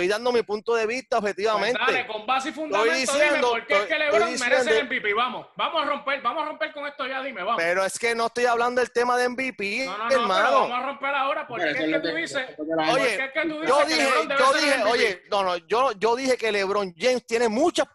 estoy 0.00 0.08
dando 0.08 0.32
mi 0.32 0.42
punto 0.42 0.74
de 0.74 0.86
vista 0.86 1.20
Pues 1.20 1.30
objetivamente. 1.32 1.78
dale, 1.78 2.06
con 2.06 2.26
base 2.26 2.48
y 2.48 2.52
fundamento, 2.52 2.94
diciendo, 2.94 3.24
dime 3.34 3.40
por 3.40 3.66
qué 3.66 3.74
es 3.74 3.78
que 3.80 3.84
estoy- 3.84 3.98
LeBron 3.98 4.28
estoy 4.28 4.48
merece 4.48 4.60
el 4.60 4.66
diciendo- 4.68 4.94
MVP. 4.94 5.14
Vamos, 5.14 5.46
vamos 5.56 5.82
a 5.82 5.84
romper, 5.86 6.22
vamos 6.22 6.42
a 6.42 6.46
romper 6.46 6.72
con 6.72 6.86
esto 6.86 7.06
ya, 7.06 7.22
dime, 7.22 7.42
vamos. 7.42 7.62
Pero 7.62 7.84
es 7.84 7.98
que 7.98 8.14
no 8.14 8.26
estoy 8.26 8.46
hablando 8.46 8.80
del 8.80 8.90
tema 8.92 9.16
de 9.18 9.24
MVP, 9.28 9.84
no, 9.86 9.92
no, 9.92 9.98
no, 10.04 10.08
pero 10.08 10.20
hermano. 10.22 10.52
vamos 10.52 10.78
a 10.78 10.86
romper 10.86 11.14
ahora 11.14 11.42
es 11.42 11.64
es 11.64 11.76
que 11.76 12.00
tú 12.00 12.14
dices, 12.16 12.36
Oye, 12.58 12.74
gente- 12.74 12.90
porque 12.90 13.24
es 13.24 13.32
que 13.32 13.42
tú 13.48 13.60
dices 13.60 13.68
Yo 13.68 13.84
dije, 13.84 14.08
yo 14.38 14.52
dije, 14.54 14.82
oye, 14.84 15.22
no, 15.30 15.42
no, 15.44 15.56
yo, 15.58 15.92
yo 15.92 16.16
dije 16.16 16.36
que 16.36 16.50
LeBron 16.52 16.94
James 16.96 17.26
tiene 17.26 17.48
muchas 17.48 17.86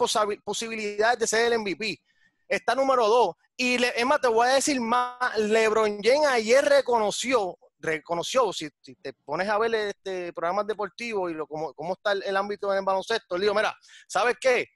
posibilidades 0.43 1.19
de 1.19 1.27
ser 1.27 1.51
el 1.51 1.59
MVP. 1.59 2.00
Está 2.47 2.75
número 2.75 3.07
dos. 3.07 3.35
Y 3.57 3.77
le, 3.77 3.93
más, 4.05 4.19
te 4.21 4.27
voy 4.27 4.47
a 4.47 4.53
decir 4.53 4.79
más, 4.81 5.38
LeBron 5.38 6.00
James 6.03 6.27
ayer 6.27 6.63
reconoció, 6.65 7.57
reconoció, 7.79 8.51
si, 8.53 8.70
si 8.82 8.96
te 8.96 9.13
pones 9.13 9.48
a 9.50 9.58
ver 9.58 9.74
este 9.75 10.34
programas 10.34 10.67
deportivos 10.67 11.32
y 11.32 11.34
lo, 11.34 11.46
cómo, 11.48 11.74
cómo 11.74 11.94
está 11.94 12.13
el, 12.13 12.24
el 12.24 12.38
ámbito 12.38 12.72
en 12.72 12.79
el 12.79 12.86
baloncesto, 12.86 13.38
le 13.38 13.44
digo, 13.44 13.53
mira, 13.53 13.75
¿sabes 14.08 14.36
qué? 14.39 14.67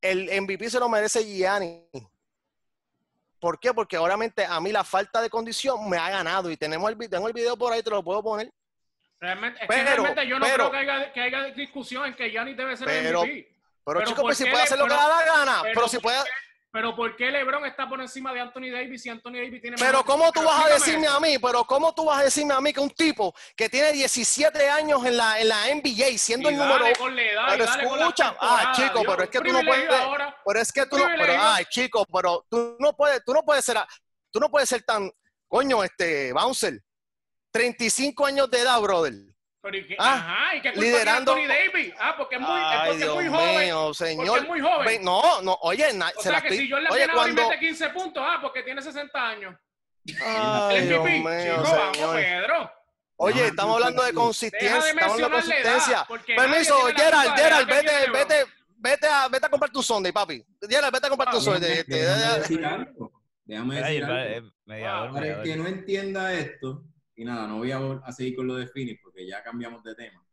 El 0.00 0.30
MVP 0.42 0.70
se 0.70 0.78
lo 0.78 0.88
merece 0.88 1.24
Gianni. 1.24 1.88
¿Por 3.40 3.58
qué? 3.60 3.74
Porque 3.74 3.98
obviamente 3.98 4.44
a 4.44 4.60
mí 4.60 4.72
la 4.72 4.84
falta 4.84 5.20
de 5.20 5.28
condición 5.30 5.88
me 5.88 5.98
ha 5.98 6.08
ganado 6.10 6.50
y 6.50 6.56
tenemos 6.56 6.90
el, 6.90 7.10
tengo 7.10 7.26
el 7.28 7.34
video 7.34 7.56
por 7.56 7.72
ahí, 7.72 7.82
te 7.82 7.90
lo 7.90 8.02
puedo 8.02 8.22
poner. 8.22 8.50
Realmente, 9.20 9.60
es 9.62 9.68
que 9.68 9.74
Pero- 9.74 9.86
realmente 10.02 10.26
yo 10.26 10.38
no 10.38 10.46
pero- 10.46 10.70
creo 10.70 10.70
que 10.70 10.90
haya, 10.90 11.12
que 11.12 11.20
haya 11.20 11.42
discusión 11.54 12.06
en 12.06 12.14
que 12.14 12.30
Giannis 12.30 12.56
debe 12.56 12.76
ser 12.76 12.86
Pero- 12.86 13.22
el 13.22 13.28
MVP. 13.28 13.56
Pero, 13.84 13.98
Pero 13.98 14.00
chicos, 14.00 14.14
¿por 14.22 14.24
pues 14.30 14.38
si 14.38 14.44
puede 14.46 14.62
hacer 14.64 14.78
lo 14.78 14.84
que 14.86 14.90
le 14.90 14.96
da 14.96 15.08
la 15.08 15.24
gana, 15.24 15.62
pero 15.62 15.86
si 15.88 15.96
¿por 15.98 16.02
puede... 16.04 16.18
Pero 16.76 16.94
¿por 16.94 17.16
qué 17.16 17.30
LeBron 17.30 17.64
está 17.64 17.88
por 17.88 17.98
encima 18.02 18.34
de 18.34 18.40
Anthony 18.40 18.70
Davis 18.70 19.06
y 19.06 19.08
Anthony 19.08 19.32
Davis 19.32 19.62
tiene 19.62 19.78
Pero 19.78 20.04
¿cómo 20.04 20.30
tú 20.30 20.42
vas 20.42 20.66
a 20.66 20.68
decirme 20.74 21.06
a 21.06 21.18
mí? 21.18 21.38
Pero 21.38 21.64
¿cómo 21.64 21.94
tú 21.94 22.04
vas 22.04 22.20
a 22.20 22.24
decirme 22.24 22.52
a 22.52 22.60
mí 22.60 22.70
que 22.70 22.80
un 22.80 22.90
tipo 22.90 23.34
que 23.56 23.70
tiene 23.70 23.92
17 23.92 24.68
años 24.68 25.02
en 25.06 25.16
la, 25.16 25.40
en 25.40 25.48
la 25.48 25.68
NBA, 25.74 26.18
siendo 26.18 26.50
Y 26.50 26.52
el 26.52 26.58
dale 26.58 26.74
número 26.74 26.98
con 26.98 27.16
la 27.16 27.22
edad, 27.22 27.46
y 27.46 27.50
Pero 27.52 27.64
dale 27.64 27.84
con 27.88 27.98
las 27.98 28.08
escucha, 28.10 28.36
ah, 28.38 28.72
chico, 28.76 28.98
Dios, 29.00 29.04
pero 29.08 29.22
es 29.22 29.30
que 29.30 29.40
tú 29.40 29.52
no 29.54 29.60
puedes- 29.62 29.90
ahora. 29.90 30.36
Pero 30.44 30.60
es 30.60 30.72
que 30.72 30.84
tú 30.84 30.98
no, 30.98 31.04
pero, 31.16 31.32
ay, 31.38 31.64
chico, 31.70 32.04
pero 32.12 32.46
tú 32.50 32.76
no 32.78 32.92
puedes, 32.94 33.24
tú 33.24 33.32
no 33.32 33.42
puedes 33.42 33.64
ser, 33.64 33.78
tú 34.30 34.38
no 34.38 34.50
puedes 34.50 34.68
ser 34.68 34.82
tan, 34.82 35.10
coño, 35.48 35.82
este, 35.82 36.30
bouncer, 36.34 36.78
35 37.52 38.26
años 38.26 38.50
de 38.50 38.60
edad, 38.60 38.78
brother. 38.82 39.14
Pero 39.66 39.78
¿y 39.78 39.86
qué? 39.88 39.96
Ah, 39.98 40.14
Ajá, 40.14 40.54
¿y 40.56 40.60
qué 40.60 40.68
culpa 40.72 40.84
liderando- 40.86 41.34
tiene 41.34 41.52
Anthony 41.52 41.72
Davis? 41.72 41.94
Ah, 41.98 42.14
porque 42.16 42.34
es 42.36 42.40
muy, 42.40 42.60
es 42.60 43.06
porque 43.08 43.28
joven. 43.28 43.58
mío, 43.66 43.82
Porque 43.86 43.94
señor. 43.98 44.38
es 44.38 44.46
muy 44.48 44.60
joven. 44.60 44.86
Ve- 44.86 44.98
No, 45.00 45.42
no, 45.42 45.58
oye, 45.62 45.92
na- 45.92 46.06
o 46.08 46.10
se 46.18 46.22
sea 46.22 46.32
la 46.32 46.40
que 46.42 46.48
estoy- 46.48 46.58
si 46.64 46.68
yo 46.68 46.78
le 46.78 46.88
oye, 46.88 47.04
y 47.04 47.08
cuando, 47.08 47.42
mete 47.48 47.58
15 47.58 47.88
puntos, 47.90 48.22
ah, 48.24 48.38
porque 48.40 48.62
tiene 48.62 48.80
60 48.80 49.28
años. 49.28 49.54
ay, 50.24 50.76
El 50.76 50.88
Dios 50.88 51.00
MVP, 51.04 51.18
mío, 51.18 51.54
chico, 51.64 51.76
vamos, 51.76 51.96
señor. 51.96 52.16
Pedro. 52.16 52.72
Oye, 53.18 53.40
No, 53.40 53.46
estamos 53.46 53.74
hablando 53.74 54.02
de 54.04 54.12
consistencia, 54.12 54.80
de 54.82 54.88
estamos 54.90 55.12
hablando 55.22 55.36
de 55.38 56.36
Permiso, 56.36 56.78
Gerald, 56.94 57.34
Gerald, 57.36 57.66
vete, 57.68 58.10
vete, 58.12 58.44
vete 58.76 59.06
a, 59.08 59.28
vete 59.28 59.46
a 59.46 59.48
comprar 59.48 59.70
tu 59.72 59.82
Sunday, 59.82 60.12
papi. 60.12 60.44
Gerald, 60.68 60.92
vete 60.92 61.06
a 61.06 61.10
comprar 61.10 61.30
tu 61.32 61.38
Ah, 61.38 61.40
Sunday. 61.40 61.82
Déjame, 61.86 61.96
déjame 61.96 62.32
de- 62.34 62.38
decir 62.40 62.64
algo. 62.64 63.12
Déjame 63.44 64.86
algo. 64.86 65.14
Para 65.14 65.26
el 65.26 65.42
que 65.42 65.56
no 65.56 65.66
entienda 65.66 66.32
esto, 66.34 66.82
y 67.16 67.24
nada, 67.24 67.46
no 67.48 67.58
voy 67.58 67.70
a, 67.72 67.78
a 67.78 68.12
seguir 68.12 68.36
con 68.36 68.46
lo 68.46 68.54
de 68.56 68.66
Phoenix 68.68 69.00
porque 69.02 69.26
ya 69.26 69.42
cambiamos 69.42 69.82
de 69.82 69.94
tema. 69.94 70.24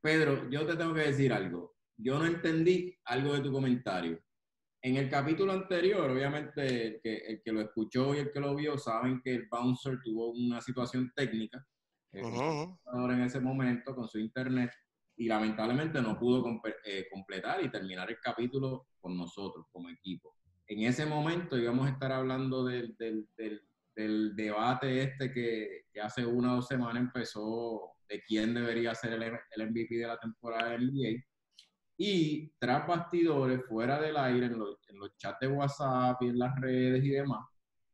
Pedro, 0.00 0.48
yo 0.50 0.66
te 0.66 0.76
tengo 0.76 0.94
que 0.94 1.00
decir 1.00 1.32
algo. 1.32 1.74
Yo 1.96 2.18
no 2.18 2.26
entendí 2.26 2.96
algo 3.04 3.34
de 3.34 3.40
tu 3.40 3.52
comentario. 3.52 4.20
En 4.82 4.96
el 4.96 5.08
capítulo 5.08 5.52
anterior, 5.52 6.10
obviamente, 6.10 6.86
el 6.88 7.00
que, 7.00 7.16
el 7.16 7.42
que 7.42 7.52
lo 7.52 7.62
escuchó 7.62 8.14
y 8.14 8.18
el 8.18 8.30
que 8.30 8.40
lo 8.40 8.54
vio 8.54 8.76
saben 8.76 9.20
que 9.22 9.34
el 9.34 9.48
bouncer 9.48 9.98
tuvo 10.04 10.30
una 10.32 10.60
situación 10.60 11.10
técnica 11.14 11.66
ujú. 12.12 12.76
computadora 12.84 13.14
en 13.14 13.22
ese 13.22 13.40
momento 13.40 13.94
con 13.94 14.06
su 14.08 14.18
internet 14.18 14.70
y 15.16 15.26
lamentablemente 15.26 16.02
no 16.02 16.18
pudo 16.18 16.44
eh, 16.84 17.06
completar 17.10 17.64
y 17.64 17.70
terminar 17.70 18.10
el 18.10 18.18
capítulo 18.20 18.88
con 19.00 19.16
nosotros 19.16 19.66
como 19.72 19.88
equipo. 19.88 20.36
En 20.66 20.80
ese 20.82 21.06
momento 21.06 21.56
íbamos 21.56 21.86
a 21.86 21.90
estar 21.90 22.12
hablando 22.12 22.64
del, 22.64 22.94
del- 22.96 23.28
del- 23.36 23.66
del 23.94 24.34
debate 24.34 25.02
este 25.02 25.32
que, 25.32 25.84
que 25.92 26.00
hace 26.00 26.24
una 26.26 26.52
o 26.52 26.56
dos 26.56 26.66
semanas 26.66 27.02
empezó 27.02 27.92
de 28.08 28.22
quién 28.22 28.54
debería 28.54 28.94
ser 28.94 29.12
el, 29.14 29.22
el 29.22 29.70
MVP 29.70 29.96
de 29.96 30.06
la 30.06 30.18
temporada 30.18 30.70
de 30.70 30.78
NBA. 30.78 31.24
Y 31.96 32.50
tras 32.58 32.86
bastidores, 32.86 33.60
fuera 33.68 34.00
del 34.00 34.16
aire, 34.16 34.46
en 34.46 34.58
los, 34.58 34.78
en 34.88 34.98
los 34.98 35.16
chats 35.16 35.38
de 35.40 35.46
WhatsApp 35.48 36.20
y 36.22 36.26
en 36.26 36.38
las 36.38 36.54
redes 36.60 37.04
y 37.04 37.10
demás, 37.10 37.46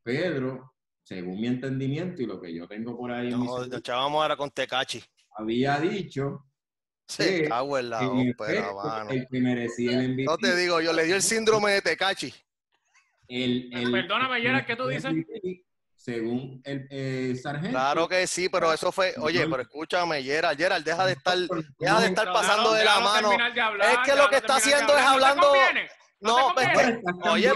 Pedro, 0.02 0.74
según 1.02 1.38
mi 1.40 1.48
entendimiento 1.48 2.22
y 2.22 2.26
lo 2.26 2.40
que 2.40 2.54
yo 2.54 2.66
tengo 2.66 2.96
por 2.96 3.10
ahí 3.12 3.30
en 3.30 3.38
mi 3.40 3.46
No, 3.46 3.58
nos 3.66 3.72
echábamos 3.78 4.22
ahora 4.22 4.36
con 4.36 4.50
Tecachi. 4.50 5.02
había 5.36 5.78
dicho 5.80 6.46
Sí, 7.06 7.42
cago 7.48 7.76
en 7.76 7.90
la 7.90 8.08
ópera, 8.08 8.72
mano. 8.72 9.10
el 9.10 9.26
que 9.28 9.40
merecía 9.40 9.98
el 10.00 10.10
MVP. 10.12 10.24
No 10.24 10.38
te 10.38 10.56
digo, 10.56 10.80
yo 10.80 10.92
le 10.92 11.04
dio 11.04 11.16
el 11.16 11.22
síndrome 11.22 11.72
de 11.72 11.82
Tecachi. 11.82 12.32
el, 13.28 13.68
el- 13.72 13.90
Perdóname, 13.92 14.40
Gerard, 14.40 14.64
¿qué 14.64 14.76
tú 14.76 14.84
el 14.88 14.94
dices? 14.94 15.12
Según 16.02 16.62
el 16.64 16.86
eh, 16.90 17.36
sargento. 17.42 17.70
Claro 17.70 18.08
que 18.08 18.26
sí, 18.26 18.48
pero 18.48 18.72
eso 18.72 18.90
fue, 18.90 19.12
oye, 19.18 19.46
pero 19.46 19.60
escúchame, 19.62 20.22
Gerald, 20.22 20.58
Gerald, 20.58 20.82
deja 20.84 21.04
de 21.04 21.12
estar, 21.12 21.36
deja 21.78 22.00
de 22.00 22.06
estar 22.06 22.32
pasando 22.32 22.72
de 22.72 22.84
la 22.84 23.00
mano. 23.00 23.32
Es 23.32 23.98
que 24.06 24.14
lo 24.16 24.30
que 24.30 24.36
está 24.36 24.56
haciendo 24.56 24.96
es 24.96 25.04
hablando- 25.04 25.52
¿No 26.20 26.52
pues? 26.54 26.68
Estás 26.68 27.30
Oye. 27.30 27.52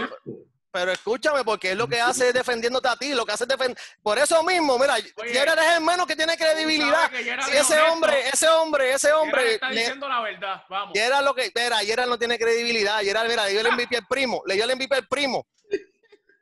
Pero 0.71 0.91
escúchame, 0.91 1.43
porque 1.45 1.71
es 1.71 1.77
lo 1.77 1.87
que 1.87 2.01
hace 2.01 2.27
es 2.27 2.33
defendiéndote 2.33 2.89
a 2.89 2.97
ti, 2.97 3.13
lo 3.13 3.25
que 3.25 3.31
hace 3.31 3.45
es 3.45 3.47
defender. 3.47 3.77
Por 4.03 4.17
eso 4.19 4.43
mismo, 4.43 4.77
mira, 4.77 4.95
Oye, 4.95 5.31
Gerald 5.31 5.59
es 5.61 5.77
el 5.77 5.81
menos 5.81 6.05
que 6.05 6.15
tiene 6.17 6.35
credibilidad. 6.37 7.09
que 7.09 7.23
Si 7.23 7.29
es 7.29 7.37
ese 7.61 7.73
honesto. 7.75 7.93
hombre, 7.93 8.27
ese 8.31 8.47
hombre, 8.49 8.91
ese 8.91 9.07
Gerard 9.07 9.21
hombre, 9.21 9.53
está 9.53 9.69
le- 9.69 9.79
diciendo 9.79 10.09
la 10.09 10.19
verdad, 10.21 10.63
vamos. 10.69 10.91
Gerald 10.93 11.25
lo 11.25 11.33
que, 11.33 11.49
mira, 11.55 11.77
Gerald 11.77 12.09
no 12.09 12.19
tiene 12.19 12.37
credibilidad. 12.37 12.99
Gerald, 13.01 13.29
mira, 13.29 13.45
le 13.45 13.51
dio 13.53 13.61
el 13.61 13.67
MVP 13.71 13.95
al 13.97 14.05
primo, 14.07 14.43
le 14.45 14.55
dio 14.55 14.65
el 14.65 14.75
MVP 14.75 14.93
al 14.95 15.07
primo 15.07 15.47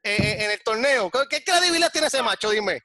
en 0.04 0.52
el 0.52 0.62
torneo. 0.64 1.10
¿Qué, 1.10 1.20
qué 1.30 1.44
credibilidad 1.44 1.92
tiene 1.92 2.08
ese 2.08 2.22
macho? 2.22 2.50
Dime. 2.50 2.82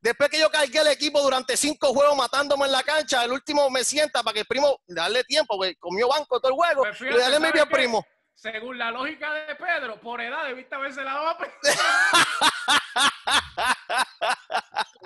Después 0.00 0.28
que 0.30 0.38
yo 0.38 0.50
cargué 0.50 0.78
el 0.80 0.86
equipo 0.88 1.20
durante 1.20 1.56
cinco 1.56 1.88
juegos 1.92 2.16
matándome 2.16 2.66
en 2.66 2.72
la 2.72 2.82
cancha, 2.84 3.24
el 3.24 3.32
último 3.32 3.68
me 3.70 3.82
sienta 3.82 4.22
para 4.22 4.34
que 4.34 4.40
el 4.40 4.46
primo 4.46 4.78
darle 4.86 5.24
tiempo, 5.24 5.56
porque 5.56 5.74
comió 5.76 6.06
banco 6.08 6.38
todo 6.40 6.52
el 6.52 6.56
juego, 6.56 6.82
Pues 6.82 6.94
y 6.94 6.98
fíjate, 7.04 7.16
le 7.16 7.20
da 7.22 7.26
el 7.28 7.40
MVP 7.40 7.48
¿sabes 7.48 7.62
al 7.62 7.68
qué? 7.68 7.74
primo. 7.74 8.06
Según 8.34 8.78
la 8.78 8.90
lógica 8.90 9.32
de 9.32 9.54
Pedro, 9.56 9.98
por 10.00 10.20
edad 10.20 10.44
debiste 10.44 10.74
haberse 10.74 11.02
la 11.02 11.14
dado 11.14 11.28
a 11.30 11.38
Pedro. 11.38 11.52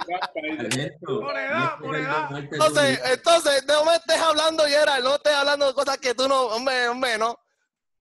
Sargento, 0.07 1.21
Por 1.21 1.39
edad, 1.39 1.79
por 1.79 1.97
edad. 1.97 2.29
Entonces, 2.37 3.01
entonces, 3.05 3.65
no 3.67 3.85
me 3.85 3.95
estés 3.95 4.19
hablando, 4.19 4.65
Gerald, 4.67 5.05
no 5.05 5.15
estés 5.15 5.35
hablando 5.35 5.67
de 5.69 5.75
cosas 5.75 5.99
que 5.99 6.15
tú 6.15 6.29
no, 6.29 6.43
hombre, 6.47 6.89
hombre, 6.89 7.17
no. 7.19 7.39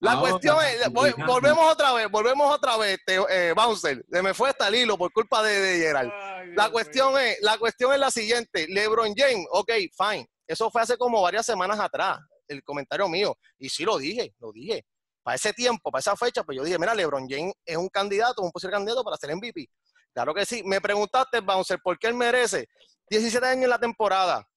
La 0.02 0.14
Ahora, 0.14 0.32
cuestión 0.32 0.58
es, 0.64 0.90
voy- 0.92 1.14
volvemos 1.28 1.74
otra 1.74 1.92
vez, 1.94 2.10
volvemos 2.10 2.56
otra 2.56 2.78
vez, 2.78 3.00
te- 3.06 3.20
eh, 3.30 3.54
Bouncer, 3.54 4.06
se 4.10 4.22
me 4.22 4.34
fue 4.34 4.50
hasta 4.50 4.70
el 4.70 4.76
hilo 4.76 4.98
por 4.98 5.12
culpa 5.12 5.44
de, 5.44 5.60
de 5.60 5.80
Gerald. 5.80 6.12
Ay, 6.14 6.52
La 6.56 6.70
cuestión 6.70 7.18
es, 7.20 7.38
la 7.42 7.58
cuestión 7.58 7.92
es 7.94 8.00
la 8.00 8.10
siguiente, 8.10 8.66
LeBron 8.70 9.14
James, 9.16 9.46
ok, 9.52 9.72
fine, 9.98 10.26
eso 10.48 10.72
fue 10.72 10.82
hace 10.82 10.98
como 10.98 11.22
varias 11.22 11.46
semanas 11.46 11.80
atrás, 11.82 12.18
el 12.48 12.64
comentario 12.64 13.10
mío, 13.10 13.36
y 13.58 13.68
sí 13.70 13.84
lo 13.84 13.98
dije, 13.98 14.34
lo 14.40 14.52
dije. 14.54 14.86
Para 15.22 15.36
ese 15.36 15.52
tiempo, 15.52 15.92
para 15.92 16.00
esa 16.00 16.16
fecha, 16.16 16.44
pues 16.44 16.58
yo 16.58 16.64
dije, 16.64 16.80
mira, 16.80 16.96
LeBron 16.96 17.28
James 17.30 17.54
es 17.66 17.76
un 17.76 17.90
candidato, 17.90 18.42
un 18.42 18.52
posible 18.52 18.74
candidato 18.78 19.04
para 19.04 19.18
ser 19.18 19.36
MVP. 19.36 19.70
Claro 20.14 20.34
que 20.34 20.46
sí. 20.46 20.64
Me 20.64 20.80
preguntaste, 20.82 21.42
Bouncer, 21.42 21.78
¿por 21.84 22.00
qué 22.00 22.08
él 22.08 22.16
merece 22.16 22.68
17 23.10 23.46
años 23.46 23.66
en 23.66 23.70
la 23.70 23.78
temporada? 23.80 24.48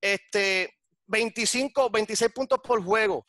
Este, 0.00 0.70
25, 1.06 1.90
26 1.90 2.30
puntos 2.32 2.58
por 2.62 2.84
juego, 2.84 3.24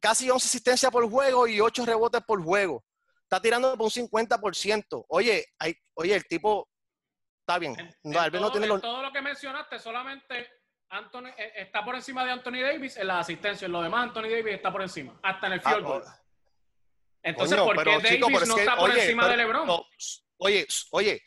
casi 0.00 0.30
11 0.30 0.46
asistencias 0.46 0.90
por 0.92 1.08
juego 1.10 1.46
y 1.46 1.60
8 1.60 1.84
rebotes 1.86 2.22
por 2.22 2.42
juego. 2.42 2.84
Está 3.22 3.40
tirando 3.40 3.76
por 3.76 3.84
un 3.86 3.90
50%. 3.90 5.04
Oye, 5.08 5.46
hay, 5.58 5.74
oye, 5.94 6.14
el 6.14 6.24
tipo 6.26 6.68
está 7.40 7.58
bien. 7.58 7.78
En, 7.78 7.94
No, 8.04 8.24
en 8.24 8.30
todo, 8.32 8.40
no 8.40 8.50
tiene 8.50 8.66
en 8.66 8.72
los, 8.72 8.80
todo 8.80 9.02
lo 9.02 9.12
que 9.12 9.20
mencionaste, 9.22 9.78
solamente 9.78 10.48
Anthony, 10.90 11.26
eh, 11.36 11.52
está 11.56 11.84
por 11.84 11.94
encima 11.96 12.24
de 12.24 12.30
Anthony 12.30 12.60
Davis 12.62 12.96
en 12.96 13.08
la 13.08 13.18
asistencia. 13.18 13.66
En 13.66 13.72
lo 13.72 13.82
demás, 13.82 14.04
Anthony 14.04 14.28
Davis 14.30 14.54
está 14.54 14.70
por 14.70 14.82
encima, 14.82 15.18
hasta 15.22 15.46
en 15.48 15.52
el 15.54 15.60
Ah, 15.64 15.70
field 15.70 15.84
goal. 15.84 16.02
oh, 16.06 16.10
Entonces, 17.22 17.58
coño, 17.58 17.74
¿por 17.74 17.84
qué 17.84 17.90
Davis 17.90 18.10
chico, 18.10 18.30
no 18.30 18.54
que, 18.54 18.60
está 18.62 18.76
por 18.76 18.90
oye, 18.90 19.00
encima 19.02 19.22
pero- 19.24 19.30
de 19.32 19.36
LeBron? 19.38 19.66
no, 19.66 19.86
oye, 20.38 20.66
oye, 20.90 21.22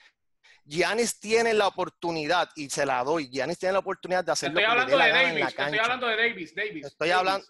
Giannis 0.63 1.19
tiene 1.19 1.53
la 1.53 1.67
oportunidad 1.67 2.49
y 2.55 2.69
se 2.69 2.85
la 2.85 3.03
doy. 3.03 3.27
Giannis 3.29 3.57
tiene 3.59 3.73
la 3.73 3.79
oportunidad 3.79 4.23
de 4.23 4.31
hacer 4.31 4.49
Estoy 4.49 4.63
hablando 4.63 4.97
de 4.97 5.09
Davis, 5.09 5.45
estoy 5.47 5.77
hablando 5.79 6.07
de 6.07 6.15
Davis, 6.15 6.55
Davis. 6.55 6.85
Estoy 6.85 7.09
Davis. 7.09 7.19
hablando- 7.19 7.47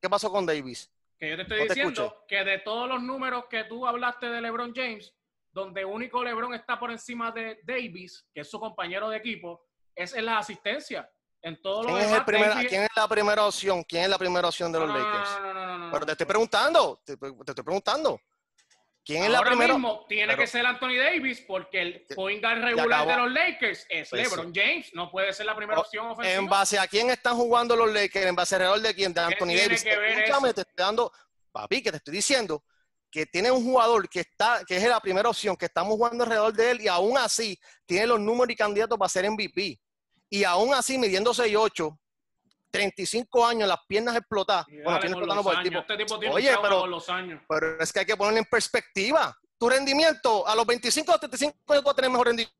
¿Qué 0.00 0.08
pasó 0.08 0.30
con 0.30 0.46
Davis? 0.46 0.90
Que 1.18 1.30
yo 1.30 1.36
te 1.36 1.42
estoy 1.42 1.58
No 1.58 1.64
diciendo 1.64 2.24
que 2.26 2.44
de 2.44 2.58
todos 2.60 2.88
los 2.88 3.02
números 3.02 3.44
que 3.50 3.64
tú 3.64 3.86
hablaste 3.86 4.26
de 4.26 4.40
LeBron 4.40 4.72
James, 4.74 5.12
donde 5.52 5.84
único 5.84 6.24
LeBron 6.24 6.54
está 6.54 6.78
por 6.78 6.90
encima 6.90 7.30
de 7.30 7.60
Davis, 7.64 8.26
que 8.32 8.40
es 8.40 8.50
su 8.50 8.58
compañero 8.58 9.10
de 9.10 9.18
equipo, 9.18 9.66
es 9.94 10.14
en 10.14 10.24
la 10.24 10.38
asistencia. 10.38 11.10
En 11.42 11.60
todos 11.62 11.84
los 11.86 11.92
¿Quién 11.92 11.98
es, 11.98 12.04
el 12.04 12.10
demás, 12.12 12.26
primera- 12.26 12.54
Davis- 12.54 12.68
¿Quién 12.68 12.82
es 12.82 12.88
la 12.94 13.08
primera 13.08 13.46
opción? 13.46 13.82
¿Quién 13.84 14.02
es 14.04 14.10
la 14.10 14.18
primera 14.18 14.48
opción 14.48 14.72
de 14.72 14.78
los 14.78 14.88
No, 14.88 14.98
Lakers? 14.98 15.30
no, 15.40 15.40
no, 15.40 15.54
no, 15.54 15.66
no, 15.66 15.78
no. 15.86 15.92
Pero 15.92 16.06
te 16.06 16.12
estoy 16.12 16.26
preguntando, 16.26 17.02
te, 17.04 17.16
te 17.16 17.26
estoy 17.28 17.64
preguntando. 17.64 18.20
¿Quién 19.10 19.24
es 19.24 19.30
la 19.30 19.38
Ahora 19.38 19.50
primera? 19.50 19.74
mismo 19.74 20.06
tiene 20.08 20.28
pero- 20.28 20.38
que 20.42 20.46
ser 20.46 20.64
Anthony 20.64 20.96
Davis 20.96 21.40
porque 21.46 21.82
el 21.82 22.06
point 22.14 22.40
guard 22.40 22.62
regular 22.62 23.06
de 23.08 23.16
los 23.16 23.32
Lakers 23.32 23.84
es 23.88 24.08
Pues 24.08 24.22
LeBron 24.30 24.52
James. 24.54 24.94
No 24.94 25.10
puede 25.10 25.32
ser 25.32 25.46
la 25.46 25.56
primera 25.56 25.78
Oh, 25.78 25.82
opción 25.82 26.06
ofensiva. 26.06 26.38
¿En 26.38 26.46
base 26.48 26.78
a 26.78 26.86
quién 26.86 27.10
están 27.10 27.34
jugando 27.36 27.74
los 27.74 27.92
Lakers? 27.92 28.26
¿En 28.26 28.36
base 28.36 28.54
alrededor 28.54 28.80
de 28.80 28.94
quién? 28.94 29.12
De 29.12 29.20
Anthony 29.20 29.46
tiene 29.48 29.62
Davis. 29.62 29.82
que 29.82 29.96
ver 29.96 30.18
Escúchame, 30.20 30.48
eso? 30.48 30.54
te 30.54 30.60
estoy 30.60 30.74
dando, 30.76 31.12
papi, 31.50 31.82
que 31.82 31.90
te 31.90 31.96
estoy 31.96 32.14
diciendo 32.14 32.62
que 33.10 33.26
tiene 33.26 33.50
un 33.50 33.64
jugador 33.64 34.08
que 34.08 34.20
está, 34.20 34.62
que 34.64 34.76
es 34.76 34.84
la 34.88 35.00
primera 35.00 35.28
opción, 35.28 35.56
que 35.56 35.66
estamos 35.66 35.94
jugando 35.94 36.22
alrededor 36.22 36.52
de 36.52 36.70
él 36.70 36.80
y 36.82 36.86
aún 36.86 37.18
así 37.18 37.58
tiene 37.84 38.06
los 38.06 38.20
números 38.20 38.52
y 38.52 38.56
candidatos 38.56 38.96
para 38.96 39.08
ser 39.08 39.24
MVP. 39.28 39.80
Y 40.28 40.44
aún 40.44 40.72
así, 40.72 40.96
midiendo 40.96 41.34
6'8", 41.34 41.98
35 42.70 43.46
años, 43.46 43.68
las 43.68 43.80
piernas 43.86 44.16
explotadas. 44.16 44.66
Y 44.68 44.80
Bueno, 44.82 44.98
por 45.42 45.54
el 45.56 45.62
tipo. 45.62 45.78
Este 45.80 45.96
tipo 45.96 46.18
tiene 46.18 46.34
Oye, 46.34 46.54
pero- 46.62 46.80
con 46.80 46.90
los 46.90 47.08
años. 47.08 47.42
Pero 47.48 47.80
es 47.80 47.92
que 47.92 48.00
hay 48.00 48.06
que 48.06 48.16
ponerlo 48.16 48.38
en 48.38 48.44
perspectiva. 48.46 49.36
tu 49.58 49.68
rendimiento 49.68 50.48
a 50.48 50.54
los 50.56 50.64
25 50.66 51.12
o 51.12 51.18
35 51.18 51.54
años 51.68 51.82
tú 51.82 51.86
vas 51.88 51.92
a 51.92 51.96
tener 51.96 52.10
mejor 52.10 52.28
rendimiento 52.28 52.56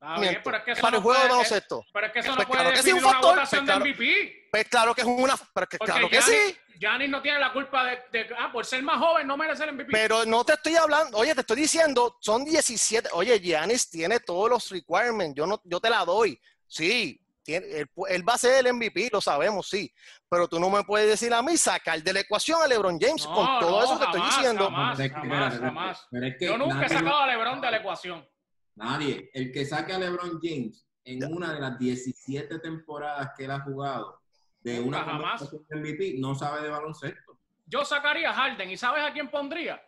Está 0.00 0.20
bien, 0.20 0.40
pero 0.44 0.56
es 0.58 0.62
que 0.64 0.70
eso 0.72 0.80
para 0.82 0.90
no 0.92 0.96
el 0.98 1.02
juego 1.02 1.22
de 1.22 1.28
baloncesto. 1.28 1.84
Pero 1.92 2.06
es 2.06 2.12
que 2.12 2.18
eso 2.20 2.28
Pues 2.28 2.38
no 2.38 2.48
puede 2.48 2.60
claro 2.62 2.76
definir 2.76 2.94
un 2.94 3.00
una 3.04 3.12
factor, 3.12 3.34
votación 3.34 3.64
pues 3.66 3.74
de 3.78 3.80
MVP. 3.80 4.48
Pues 4.52 4.68
claro 4.68 4.94
que 4.94 5.00
es 5.00 5.06
una, 5.06 5.34
pero 5.54 5.66
que, 5.66 5.78
claro 5.78 6.08
que 6.10 6.20
Giannis, 6.20 6.38
sí. 6.68 6.78
Giannis 6.78 7.08
no 7.10 7.22
tiene 7.22 7.38
la 7.40 7.52
culpa 7.52 7.84
de, 7.86 7.98
de- 8.12 8.34
ah, 8.38 8.52
por 8.52 8.66
ser 8.66 8.82
más 8.82 8.98
joven 8.98 9.26
no 9.26 9.36
merece 9.36 9.64
el 9.64 9.72
MVP. 9.72 9.90
Pero 9.90 10.24
no 10.26 10.44
te 10.44 10.52
estoy 10.52 10.76
hablando, 10.76 11.16
oye, 11.18 11.34
te 11.34 11.40
estoy 11.40 11.56
diciendo, 11.56 12.18
son 12.20 12.44
17. 12.44 13.08
Oye, 13.14 13.40
Giannis 13.40 13.88
tiene 13.90 14.20
todos 14.20 14.50
los 14.50 14.68
requirements, 14.70 15.34
yo 15.34 15.46
no, 15.46 15.60
yo 15.64 15.80
te 15.80 15.88
la 15.90 16.04
doy. 16.04 16.38
Sí, 16.66 17.18
tiene, 17.44 17.66
él, 17.68 17.88
él 18.08 18.28
va 18.28 18.34
a 18.34 18.38
ser 18.38 18.66
el 18.66 18.72
MVP, 18.74 19.10
lo 19.12 19.20
sabemos, 19.20 19.68
sí. 19.68 19.92
Pero 20.28 20.48
tú 20.48 20.58
no 20.58 20.68
me 20.70 20.82
puedes 20.82 21.08
decir 21.08 21.32
a 21.32 21.42
mí 21.42 21.56
sacar 21.56 22.02
de 22.02 22.12
la 22.12 22.20
ecuación 22.20 22.60
a 22.62 22.66
LeBron 22.66 22.98
James 23.00 23.24
No, 23.26 23.34
con 23.34 23.46
todo 23.60 23.78
no, 23.78 23.84
eso 23.84 23.98
que 23.98 24.04
estoy 24.06 24.20
diciendo. 24.22 24.64
jamás. 24.64 24.98
Jamás, 25.12 25.58
jamás. 25.58 26.06
Pero 26.10 26.26
es 26.26 26.36
que 26.38 26.46
Yo 26.46 26.58
nunca 26.58 26.74
he 26.74 26.88
nadie- 26.88 26.98
sacado 26.98 27.18
a 27.18 27.26
LeBron 27.28 27.60
de 27.60 27.70
la 27.70 27.76
ecuación. 27.76 28.28
Nadie. 28.76 29.30
El 29.32 29.52
que 29.52 29.64
saque 29.64 29.92
a 29.92 29.98
LeBron 29.98 30.40
James 30.42 30.84
en 31.04 31.32
una 31.32 31.52
de 31.54 31.60
las 31.60 31.78
17 31.78 32.58
temporadas 32.58 33.30
que 33.36 33.44
él 33.44 33.50
ha 33.52 33.60
jugado 33.60 34.20
de 34.60 34.80
Nunca, 34.80 35.02
una 35.02 35.04
jamás. 35.04 35.52
MVP 35.70 36.14
no 36.18 36.34
sabe 36.34 36.62
de 36.62 36.70
baloncesto. 36.70 37.38
Yo 37.66 37.84
sacaría 37.84 38.30
a 38.30 38.34
Harden 38.34 38.70
y 38.70 38.76
¿sabes 38.76 39.04
a 39.04 39.12
quién 39.12 39.30
pondría? 39.30 39.80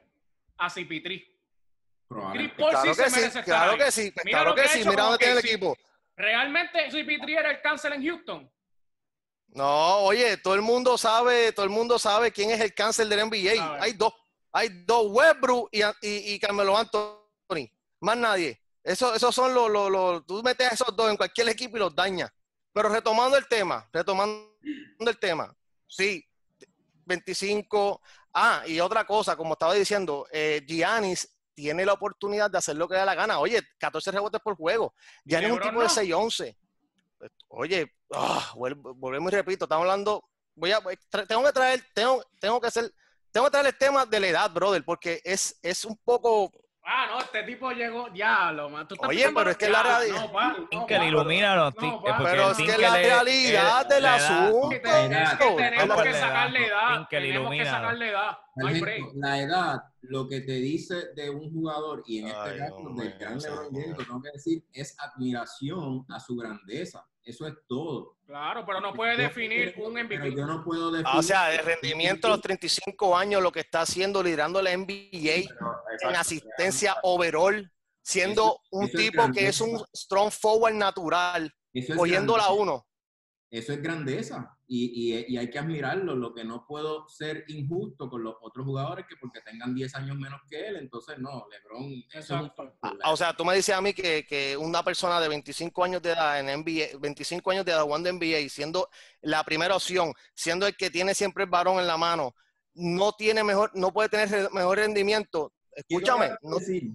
A 0.58 0.70
Cipitri. 0.70 1.32
Chris. 2.32 2.52
Paul 2.56 2.70
Claro 2.70 2.82
sí 2.82 2.88
que 2.88 2.94
se 2.94 3.10
sí, 3.10 3.16
merece 3.16 3.26
estar 3.40 3.44
claro 3.44 3.72
ahí. 3.72 3.78
que 3.78 3.90
sí, 3.90 4.12
Mira 4.24 4.38
claro 4.38 4.50
lo 4.50 4.54
que 4.54 4.68
sí. 4.68 4.78
Mira 4.88 5.02
dónde 5.02 5.18
tiene 5.18 5.32
el 5.32 5.38
equipo. 5.40 5.76
Realmente 6.16 6.90
Cipitri 6.90 7.34
era 7.34 7.50
el 7.50 7.60
cáncer 7.60 7.92
en 7.92 8.02
Houston. 8.04 8.50
No, 9.48 9.98
oye, 10.00 10.36
todo 10.38 10.54
el 10.54 10.62
mundo 10.62 10.98
sabe, 10.98 11.52
todo 11.52 11.64
el 11.64 11.70
mundo 11.70 11.98
sabe 11.98 12.32
quién 12.32 12.50
es 12.50 12.60
el 12.60 12.74
cáncer 12.74 13.06
del 13.08 13.20
NBA. 13.20 13.80
Hay 13.80 13.92
dos, 13.92 14.12
hay 14.52 14.68
dos, 14.84 15.06
Westbrook 15.10 15.68
y, 15.72 15.82
y, 15.82 16.34
y 16.34 16.38
Carmelo 16.38 16.76
Anthony. 16.76 17.70
Más 18.00 18.16
nadie. 18.16 18.60
Eso, 18.82 19.14
esos 19.14 19.34
son 19.34 19.54
los, 19.54 19.70
los, 19.70 19.90
los- 19.90 20.26
tú 20.26 20.42
metes 20.42 20.70
a 20.70 20.74
esos 20.74 20.94
dos 20.94 21.10
en 21.10 21.16
cualquier 21.16 21.48
equipo 21.48 21.76
y 21.76 21.80
los 21.80 21.94
dañas. 21.94 22.30
Pero 22.72 22.88
retomando 22.90 23.36
el 23.38 23.46
tema, 23.48 23.88
retomando 23.92 24.54
el 25.00 25.18
tema, 25.18 25.54
sí, 25.86 26.22
25. 27.06 28.02
Ah, 28.34 28.62
y 28.66 28.80
otra 28.80 29.06
cosa, 29.06 29.34
como 29.36 29.54
estaba 29.54 29.72
diciendo, 29.74 30.26
eh, 30.30 30.62
Giannis 30.66 31.35
tiene 31.56 31.86
la 31.86 31.94
oportunidad 31.94 32.50
de 32.50 32.58
hacer 32.58 32.76
lo 32.76 32.86
que 32.86 32.92
le 32.94 32.98
da 33.00 33.06
la 33.06 33.14
gana. 33.14 33.38
Oye, 33.40 33.60
14 33.78 34.10
rebotes 34.12 34.40
por 34.42 34.54
juego. 34.56 34.94
Giannis 35.24 35.48
es 35.48 35.56
un 35.56 35.60
tipo 35.62 35.80
de 35.80 35.86
no. 35.86 35.92
6-11. 35.92 36.56
Oye, 37.48 37.92
vuel- 38.54 38.76
volvemos 38.96 39.32
y 39.32 39.36
repito, 39.36 39.64
estamos 39.64 39.82
hablando, 39.84 40.22
voy 40.54 40.70
a, 40.72 40.80
tengo 41.26 41.42
que 41.44 41.52
traer, 41.52 41.82
tengo, 41.94 42.22
tengo 42.38 42.60
que 42.60 42.66
hacer, 42.68 42.92
tengo 43.32 43.46
que 43.46 43.50
traer 43.52 43.66
el 43.68 43.78
tema 43.78 44.04
de 44.04 44.20
la 44.20 44.26
edad, 44.28 44.50
brother, 44.50 44.84
porque 44.84 45.20
es, 45.24 45.58
es 45.62 45.84
un 45.86 45.96
poco, 46.04 46.52
Ah, 46.88 47.08
no, 47.10 47.18
este 47.18 47.42
tipo 47.42 47.72
llegó, 47.72 48.08
diablo, 48.10 48.70
man. 48.70 48.86
Oye, 49.08 49.28
pero 49.34 49.50
es 49.50 49.56
que 49.56 49.68
la 49.68 49.82
realidad- 49.82 50.20
No, 50.26 50.32
pa, 50.32 50.48
no, 50.56 50.68
Tinker, 50.68 50.98
pa. 50.98 51.04
ilumínanos. 51.04 51.74
No, 51.74 51.80
Tinker, 51.80 52.00
pa. 52.12 52.16
porque 52.18 52.30
pero 52.30 52.50
es 52.52 52.56
que 52.58 52.78
la 52.78 52.94
realidad 52.96 53.80
es- 53.82 53.88
del 53.88 54.02
la 54.04 54.16
edad- 54.16 54.46
asunto. 54.46 54.68
Tenemos 55.56 56.02
que 56.02 56.10
la 56.10 56.18
sacarle 56.20 56.66
edad. 56.66 57.06
Tenemos 57.10 57.50
que 57.50 57.64
sacarle 57.64 58.08
edad. 58.10 58.38
La 59.14 59.40
edad, 59.40 59.82
lo 60.02 60.28
que 60.28 60.40
te 60.42 60.52
dice 60.52 61.12
de 61.14 61.28
un 61.30 61.52
jugador, 61.52 62.02
y 62.06 62.20
en 62.20 62.28
este 62.28 62.56
caso 62.58 62.76
del 62.94 63.18
gran. 63.18 63.38
LeBron 63.38 63.68
James, 63.72 63.96
tengo 64.06 64.22
que 64.22 64.30
decir, 64.32 64.64
es 64.72 64.96
admiración 65.00 66.06
a 66.08 66.20
su 66.20 66.36
grandeza. 66.36 67.04
Eso 67.26 67.44
es 67.48 67.54
todo. 67.66 68.18
Claro, 68.24 68.64
pero 68.64 68.80
no 68.80 68.94
puede 68.94 69.16
definir 69.16 69.74
un 69.78 69.94
MVP. 69.94 70.32
Yo 70.32 70.46
no 70.46 70.62
puedo 70.62 70.90
ah, 70.90 70.92
definir. 70.92 71.18
O 71.18 71.22
sea, 71.22 71.48
de 71.48 71.58
rendimiento 71.58 72.28
a 72.28 72.30
los 72.30 72.40
35 72.40 73.16
años, 73.16 73.42
lo 73.42 73.50
que 73.50 73.60
está 73.60 73.80
haciendo 73.80 74.22
liderando 74.22 74.62
la 74.62 74.76
NBA 74.76 75.48
en 76.02 76.16
asistencia 76.16 76.90
exacto. 76.90 77.08
overall, 77.08 77.72
siendo 78.00 78.60
un 78.70 78.88
tipo 78.88 79.28
que 79.32 79.48
es 79.48 79.60
un 79.60 79.84
strong 79.92 80.30
forward 80.30 80.74
natural, 80.74 81.52
cogiendo 81.96 82.36
la 82.36 82.50
1. 82.50 82.85
Eso 83.58 83.72
es 83.72 83.80
grandeza 83.82 84.56
y, 84.66 85.14
y- 85.14 85.24
y 85.28 85.36
hay 85.38 85.48
que 85.48 85.58
admirarlo. 85.58 86.14
Lo 86.14 86.34
que 86.34 86.44
no 86.44 86.66
puedo 86.66 87.08
ser 87.08 87.44
injusto 87.48 88.10
con 88.10 88.22
los 88.22 88.34
otros 88.42 88.66
jugadores 88.66 89.06
que 89.08 89.16
porque 89.16 89.40
tengan 89.40 89.74
10 89.74 89.94
años 89.94 90.16
menos 90.16 90.40
que 90.50 90.66
él, 90.68 90.76
entonces 90.76 91.18
no, 91.18 91.46
LeBron. 91.50 91.84
eso 92.12 92.18
es 92.18 92.30
un 92.30 92.36
Exacto. 92.46 92.54
factor. 92.80 92.98
Ah, 93.02 93.12
O 93.12 93.16
sea, 93.16 93.32
tú 93.34 93.44
me 93.44 93.54
dices 93.54 93.74
a 93.74 93.80
mí 93.80 93.94
que, 93.94 94.26
que 94.26 94.56
una 94.56 94.82
persona 94.82 95.20
de 95.20 95.28
25 95.28 95.84
años 95.84 96.02
de 96.02 96.10
edad 96.10 96.38
en 96.40 96.48
NBA, 96.50 96.98
25 96.98 97.50
años 97.50 97.64
de 97.64 97.72
edad 97.72 97.82
jugando 97.82 98.10
NBA, 98.12 98.48
siendo 98.50 98.88
la 99.22 99.42
primera 99.44 99.74
opción, 99.76 100.12
siendo 100.34 100.66
el 100.66 100.76
que 100.76 100.90
tiene 100.90 101.14
siempre 101.14 101.44
el 101.44 101.50
varón 101.50 101.78
en 101.78 101.86
la 101.86 101.96
mano, 101.96 102.34
no 102.74 103.12
tiene 103.12 103.42
mejor, 103.42 103.70
no 103.74 103.90
puede 103.92 104.08
tener 104.10 104.50
mejor 104.52 104.76
rendimiento. 104.78 105.52
¿Qué 105.74 105.80
Escúchame, 105.88 106.30
no, 106.42 106.58
decir? 106.58 106.90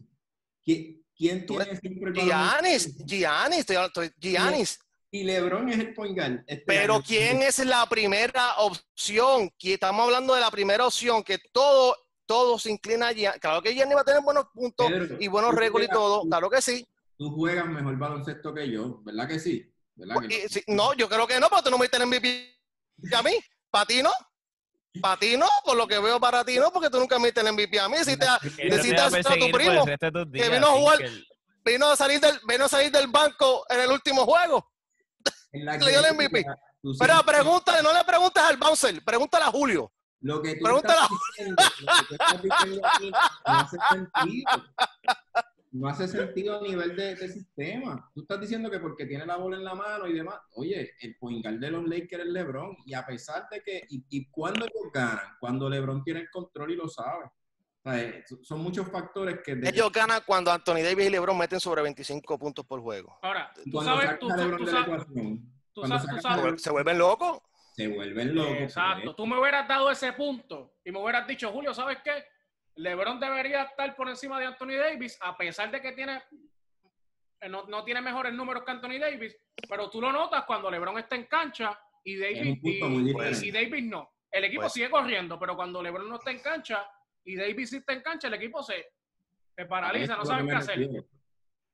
¿Qui- 0.65 1.03
¿Quién 1.15 1.45
Tú 1.45 1.55
tiene 1.57 1.75
siempre 1.79 2.09
el 2.09 2.13
balón? 2.13 2.27
Giannis, 2.27 2.97
Giannis, 3.05 3.59
estoy, 3.59 3.75
estoy- 3.77 4.12
Giannis. 4.19 4.79
Y 5.13 5.26
LeBron 5.26 5.67
es 5.69 5.78
el 5.80 5.93
point 5.93 6.17
guard 6.17 6.39
este 6.47 6.63
Pero 6.65 6.95
año. 6.95 7.04
¿quién 7.06 7.41
es 7.41 7.60
la 7.65 7.86
primera 7.88 8.56
opción? 8.60 9.52
Que 9.60 9.74
Estamos 9.74 10.06
hablando 10.06 10.34
de 10.34 10.39
la 10.41 10.50
primera 10.50 10.88
opción, 10.88 11.21
que 11.21 11.38
todo, 11.52 11.97
todo 12.26 12.58
se 12.58 12.71
inclina 12.71 13.10
a 13.10 13.12
Giannis. 13.12 13.41
Claro 13.41 13.62
que 13.62 13.74
Giannis 13.74 13.97
va 13.97 14.02
a 14.02 14.06
tener 14.06 14.21
buenos 14.21 14.45
puntos 14.54 14.88
Pedro, 14.88 15.17
y 15.19 15.28
buenos 15.28 15.54
récords 15.54 15.84
y 15.84 15.88
juegas- 15.88 15.93
todo, 15.93 16.21
tú- 16.21 16.30
claro 16.30 16.50
que 16.50 16.62
sí. 16.62 16.88
Tú 17.17 17.30
juegas 17.36 17.67
mejor 17.67 17.97
baloncesto 17.97 18.54
que 18.54 18.71
yo, 18.71 19.02
¿verdad 19.04 19.28
que 19.28 19.38
sí? 19.39 19.69
¿Verdad 19.95 20.15
que 20.28 20.36
Y 20.36 20.43
no? 20.43 20.50
si- 20.50 20.63
no, 20.67 20.93
yo 20.93 21.10
creo 21.10 21.28
que 21.28 21.39
no, 21.41 21.50
pero 21.50 21.62
tú 21.63 21.69
no 21.71 21.78
me 21.78 21.89
tienes 21.89 22.08
MVP 22.08 22.58
a 23.13 23.21
mí. 23.21 23.34
¿Para 23.69 23.86
ti 23.86 24.02
no? 24.02 24.12
Para 25.02 25.17
ti 25.19 25.36
no, 25.38 25.47
por 25.65 25.76
lo 25.76 25.88
que 25.88 26.00
veo 26.00 26.19
para 26.21 26.43
ti 26.45 26.56
no, 26.58 26.71
porque 26.71 26.89
tú 26.89 27.00
nunca 27.00 27.19
me 27.19 27.30
el 27.30 27.47
MVP 27.54 27.80
a 27.80 27.89
mí. 27.89 27.97
Si 28.06 28.15
te, 28.17 28.26
necesitas 28.63 29.13
a 29.13 29.21
tu 29.38 29.45
el 29.45 29.52
primo, 29.52 29.86
que 29.86 30.50
vino 30.50 30.67
a 30.67 30.71
jugar- 30.71 31.00
vino 31.65 31.89
a 31.91 31.95
salir 31.97 32.19
del, 32.21 32.39
vino 32.47 32.65
a 32.65 32.69
salir 32.69 32.91
del 32.91 33.08
banco 33.08 33.65
en 33.69 33.82
el 33.82 33.91
último 33.91 34.26
juego. 34.26 34.70
En 35.53 35.65
la 35.65 35.77
le 35.77 35.89
dio 35.89 35.99
el 35.99 36.05
que- 36.05 36.11
MVP. 36.13 36.43
tú 36.81 36.93
Pero 36.99 37.13
siempre- 37.13 37.35
pregúntale, 37.35 37.83
no 37.83 37.93
le 37.93 38.03
preguntes 38.03 38.43
al 38.43 38.57
bouncer, 38.57 39.03
pregúntale 39.03 39.45
a 39.45 39.51
Julio. 39.51 39.91
Lo 40.21 40.41
que 40.41 40.55
tú 40.55 40.63
Pregúntale 40.63 40.99
estás 41.01 41.09
diciendo, 41.35 41.63
lo 41.81 41.91
que 41.93 42.05
tú 42.07 42.13
estás 42.13 42.41
diciendo 42.43 42.87
aquí 42.87 43.11
no 43.11 43.53
hace 43.53 43.77
sentido. 43.89 44.63
No 45.73 45.87
hace 45.87 46.07
sentido 46.09 46.59
a 46.59 46.61
nivel 46.61 46.95
de, 46.97 47.15
de 47.15 47.29
sistema. 47.29 48.11
Tú 48.13 48.21
estás 48.21 48.41
diciendo 48.41 48.69
que 48.69 48.79
porque 48.79 49.05
tiene 49.05 49.25
la 49.25 49.37
bola 49.37 49.55
en 49.55 49.63
la 49.63 49.73
mano 49.73 50.05
y 50.05 50.13
demás. 50.13 50.35
Oye, 50.55 50.91
el 50.99 51.15
point 51.17 51.41
guard 51.43 51.59
de 51.59 51.71
los 51.71 51.87
Lakers 51.87 52.23
es 52.25 52.29
LeBron. 52.29 52.75
Y 52.85 52.93
a 52.93 53.05
pesar 53.05 53.47
de 53.49 53.63
que. 53.63 53.81
¿Y, 53.89 54.03
y 54.09 54.29
cuándo 54.29 54.65
ellos 54.65 54.91
ganan? 54.93 55.37
Cuando 55.39 55.69
LeBron 55.69 56.03
tiene 56.03 56.19
el 56.21 56.29
control 56.29 56.71
y 56.71 56.75
lo 56.75 56.89
sabe. 56.89 57.25
O 57.83 57.91
sea, 57.91 57.99
eh, 57.99 58.23
son 58.43 58.59
muchos 58.61 58.87
factores 58.91 59.39
que. 59.43 59.55
de- 59.55 59.69
Ellos 59.69 59.91
ganan 59.91 60.21
cuando 60.25 60.51
Anthony 60.51 60.83
Davis 60.83 61.07
y 61.07 61.09
LeBron 61.09 61.37
meten 61.37 61.59
sobre 61.59 61.81
25 61.81 62.37
puntos 62.37 62.65
por 62.65 62.79
juego. 62.81 63.17
Ahora, 63.21 63.51
tú 63.55 63.71
cuando 63.71 63.95
sabes, 64.01 64.19
tú, 64.19 64.29
sabes, 64.29 64.45
ecuación, 64.45 65.51
tú 65.73 65.85
sabes- 65.85 66.05
tú 66.53 66.57
Se 66.59 66.69
vuelven 66.69 66.97
locos. 66.99 67.39
se 67.75 67.87
vuelven 67.87 68.35
locos. 68.35 68.53
Exacto. 68.59 69.15
Tú 69.15 69.25
me 69.25 69.39
hubieras 69.39 69.67
dado 69.67 69.89
ese 69.89 70.13
punto 70.13 70.75
y 70.85 70.91
me 70.91 70.99
hubieras 70.99 71.25
dicho, 71.27 71.51
Julio, 71.51 71.73
¿sabes 71.73 71.97
qué? 72.03 72.23
LeBron 72.75 73.19
debería 73.19 73.63
estar 73.63 73.95
por 73.95 74.07
encima 74.09 74.39
de 74.39 74.45
Anthony 74.45 74.75
Davis, 74.77 75.17
a 75.21 75.35
pesar 75.35 75.71
de 75.71 75.81
que 75.81 75.91
tiene 75.93 76.21
eh, 77.41 77.49
no, 77.49 77.63
no 77.65 77.83
tiene 77.83 78.01
mejores 78.01 78.31
números 78.33 78.63
que 78.63 78.71
Anthony 78.71 78.99
Davis, 78.99 79.35
pero 79.67 79.89
tú 79.89 79.99
lo 79.99 80.11
notas 80.11 80.43
cuando 80.45 80.69
LeBron 80.69 80.99
está 80.99 81.15
en 81.15 81.25
cancha 81.25 81.77
y 82.03 82.15
Davis, 82.17 82.59
y, 82.61 83.47
y 83.47 83.51
Davis 83.51 83.83
no. 83.85 84.07
El 84.31 84.43
equipo 84.45 84.61
Pues- 84.61 84.73
sigue 84.73 84.89
corriendo, 84.91 85.39
pero 85.39 85.55
cuando 85.55 85.81
LeBron 85.81 86.07
no 86.07 86.15
está 86.17 86.29
en 86.31 86.39
cancha 86.39 86.85
y 87.25 87.36
Davis 87.36 87.69
sí 87.69 87.77
está 87.77 87.93
en 87.93 88.01
cancha, 88.01 88.27
el 88.27 88.34
equipo 88.36 88.62
se, 88.63 88.91
se 89.55 89.65
paraliza, 89.65 90.15
no 90.15 90.25
saben 90.25 90.47
qué 90.47 90.55
hacer. 90.55 90.79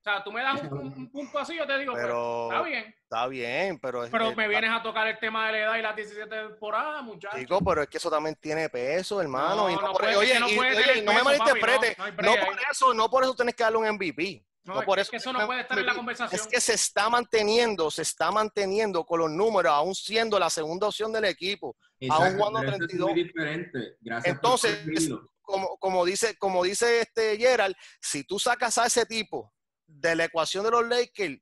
sea, 0.10 0.22
tú 0.22 0.30
me 0.30 0.40
das 0.42 0.62
un, 0.62 0.72
un- 0.78 0.92
un 0.96 1.10
punto 1.10 1.38
así, 1.40 1.56
yo 1.56 1.66
te 1.66 1.76
digo, 1.78 1.92
Pero- 1.92 2.46
pues, 2.48 2.56
está 2.56 2.62
bien. 2.68 2.94
Está 3.02 3.26
bien, 3.26 3.78
pero 3.80 4.04
es- 4.04 4.10
Pero 4.10 4.30
es- 4.30 4.36
me 4.36 4.46
vienes 4.48 4.70
a 4.70 4.80
tocar 4.82 5.08
el 5.08 5.18
tema 5.18 5.46
de 5.46 5.52
la 5.52 5.58
edad 5.58 5.76
y 5.76 5.82
las 5.82 5.96
17 5.96 6.28
temporadas, 6.36 7.02
muchachos. 7.02 7.38
Chico, 7.40 7.60
pero 7.64 7.82
es 7.82 7.88
que 7.88 7.96
eso 7.98 8.08
también 8.10 8.36
tiene 8.40 8.68
peso, 8.68 9.20
hermano. 9.20 9.56
No, 9.56 9.70
y 9.70 9.74
no, 9.74 9.80
no 9.82 9.92
por, 9.92 10.02
puede- 10.02 10.16
oye, 10.16 10.38
no 10.38 10.48
y- 10.48 10.56
puede 10.56 10.76
oye, 10.76 10.84
tener 10.84 11.04
no 11.04 11.12
me 11.12 11.18
peso, 11.18 11.24
malinterprete. 11.30 11.96
papi, 11.96 12.12
no, 12.22 12.34
por 12.46 12.56
eso, 12.70 12.94
no 12.94 13.10
por 13.10 13.24
eso 13.24 13.34
tienes 13.34 13.54
que 13.56 13.62
darle 13.64 13.78
un 13.78 13.86
MVP. 13.86 14.44
No, 14.64 14.80
es 14.80 14.84
por 14.86 14.98
eso 14.98 15.04
es 15.06 15.10
que 15.10 15.16
eso 15.16 15.32
no 15.32 15.46
puede 15.46 15.62
estar 15.62 15.78
en 15.78 15.86
la 15.86 15.94
conversación. 15.94 16.40
Es 16.40 16.46
que 16.46 16.60
se 16.60 16.74
está 16.74 17.08
manteniendo, 17.08 17.90
se 17.90 18.02
está 18.02 18.30
manteniendo 18.30 19.04
con 19.04 19.18
los 19.20 19.30
números, 19.30 19.72
aún 19.72 19.94
siendo 19.94 20.38
la 20.38 20.50
segunda 20.50 20.86
opción 20.88 21.10
del 21.10 21.24
equipo. 21.24 21.74
Exacto, 21.98 22.36
jugando 22.36 22.58
pero 22.60 22.70
eso 22.72 22.78
32. 22.78 23.08
Es 23.10 23.14
muy 23.16 23.24
diferente. 23.24 23.96
Gracias 24.00 24.34
Entonces. 24.34 25.10
Como, 25.48 25.78
como 25.78 26.04
dice, 26.04 26.36
como 26.36 26.62
dice 26.62 27.00
este 27.00 27.38
Gerald, 27.38 27.74
si 28.02 28.22
tú 28.22 28.38
sacas 28.38 28.76
a 28.76 28.84
ese 28.84 29.06
tipo 29.06 29.50
de 29.86 30.14
la 30.14 30.24
ecuación 30.24 30.62
de 30.62 30.70
los 30.70 30.86
Lakers, 30.86 31.40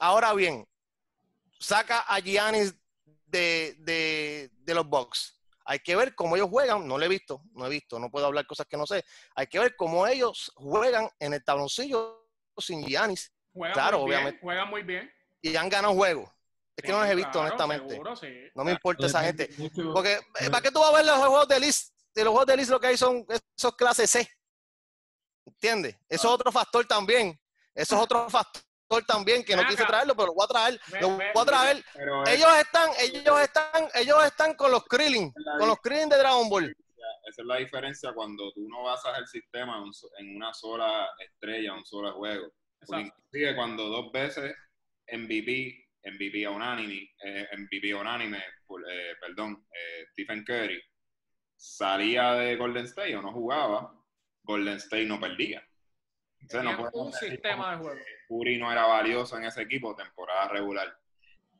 ahora 0.00 0.34
bien, 0.34 0.66
saca 1.60 2.00
a 2.00 2.18
Giannis 2.18 2.74
de, 3.26 3.76
de, 3.78 4.50
de 4.52 4.74
los 4.74 4.84
Bucks. 4.84 5.40
Hay 5.64 5.78
que 5.78 5.94
ver 5.94 6.16
cómo 6.16 6.34
ellos 6.34 6.48
juegan. 6.50 6.88
No 6.88 6.98
lo 6.98 7.04
he 7.04 7.08
visto, 7.08 7.40
no 7.52 7.66
he 7.66 7.70
visto, 7.70 8.00
no 8.00 8.10
puedo 8.10 8.26
hablar 8.26 8.48
cosas 8.48 8.66
que 8.66 8.76
no 8.76 8.84
sé. 8.84 9.04
Hay 9.36 9.46
que 9.46 9.60
ver 9.60 9.76
cómo 9.76 10.04
ellos 10.08 10.50
juegan 10.56 11.08
en 11.20 11.34
el 11.34 11.44
tabloncillo 11.44 12.28
sin 12.58 12.84
Giannis 12.84 13.32
Juegan 13.54 13.74
claro, 13.74 13.98
muy 14.00 14.06
bien, 14.08 14.18
obviamente. 14.18 14.40
juegan 14.42 14.70
muy 14.70 14.82
bien. 14.82 15.12
y 15.40 15.54
han 15.54 15.68
ganado 15.68 15.94
juegos. 15.94 16.28
Es 16.74 16.82
que 16.84 16.90
no 16.90 17.00
los 17.00 17.08
he 17.10 17.14
visto, 17.14 17.30
Claro, 17.32 17.46
honestamente. 17.46 17.90
seguro, 17.90 18.16
sí. 18.16 18.28
No 18.54 18.64
me 18.64 18.72
importa 18.72 19.06
esa 19.06 19.22
gente. 19.22 19.50
Porque, 19.92 20.14
eh, 20.40 20.50
¿para 20.50 20.62
qué 20.62 20.70
tú 20.70 20.80
vas 20.80 20.90
a 20.90 20.96
ver 20.96 21.04
los 21.04 21.16
juegos 21.18 21.46
de 21.48 21.60
Liz? 21.60 21.91
De 22.14 22.24
los 22.24 22.32
juegos 22.32 22.46
de 22.46 22.56
Liz 22.56 22.68
lo 22.68 22.80
que 22.80 22.88
hay 22.88 22.96
son 22.96 23.26
esos 23.56 23.74
clases 23.76 24.10
C. 24.10 24.28
¿Entiendes? 25.46 25.96
Eso 26.08 26.28
es 26.28 26.34
otro 26.34 26.52
factor 26.52 26.86
también. 26.86 27.38
Eso 27.74 27.96
es 27.96 28.02
otro 28.02 28.28
factor 28.28 28.62
también 29.00 29.42
que 29.44 29.56
no 29.56 29.66
quise 29.66 29.84
traerlo, 29.84 30.14
pero 30.14 30.28
lo 30.28 30.34
voy 30.34 30.44
a 30.44 30.48
traer. 30.48 30.80
Lo 31.00 31.10
voy 31.10 31.24
a 31.34 31.44
traer. 31.44 31.84
Ellos 32.26 32.50
están, 32.58 32.90
ellos 33.00 33.40
están, 33.40 33.88
ellos 33.94 34.24
están 34.24 34.54
con 34.54 34.70
los 34.70 34.84
Krillin, 34.84 35.32
con 35.58 35.68
los 35.68 35.80
Krillin 35.80 36.10
de 36.10 36.18
Dragon 36.18 36.48
Ball. 36.48 36.74
esa 37.28 37.42
es 37.42 37.46
la 37.46 37.56
diferencia 37.56 38.12
cuando 38.12 38.52
tú 38.52 38.68
no 38.68 38.82
basas 38.82 39.18
el 39.18 39.26
sistema 39.26 39.82
en, 40.18 40.36
una 40.36 40.52
sola 40.52 41.08
estrella, 41.18 41.72
un 41.72 41.86
solo 41.86 42.12
juego. 42.12 42.52
Porque 42.86 43.02
inclusive 43.02 43.56
cuando 43.56 43.88
dos 43.88 44.12
veces 44.12 44.54
MVP, 45.10 45.88
MVP 46.04 46.48
unánime, 46.48 47.10
eh, 47.24 47.48
MVP 47.56 47.94
unánime, 47.94 48.38
eh, 48.38 49.14
perdón, 49.20 49.64
eh, 49.72 50.04
Stephen 50.10 50.44
Curry, 50.44 50.82
salía 51.62 52.32
de 52.34 52.56
Golden 52.56 52.84
State 52.86 53.14
o 53.16 53.22
no 53.22 53.32
jugaba, 53.32 53.94
Golden 54.42 54.78
State 54.78 55.04
no 55.06 55.20
perdía. 55.20 55.62
Entonces, 56.40 56.76
no 56.76 56.90
un 56.92 57.10
decir 57.12 57.30
sistema 57.30 57.72
de 57.72 57.78
juego. 57.78 58.00
Curry 58.28 58.58
no 58.58 58.72
era 58.72 58.84
valioso 58.86 59.36
en 59.38 59.44
ese 59.44 59.62
equipo 59.62 59.94
temporada 59.94 60.48
regular. 60.48 60.92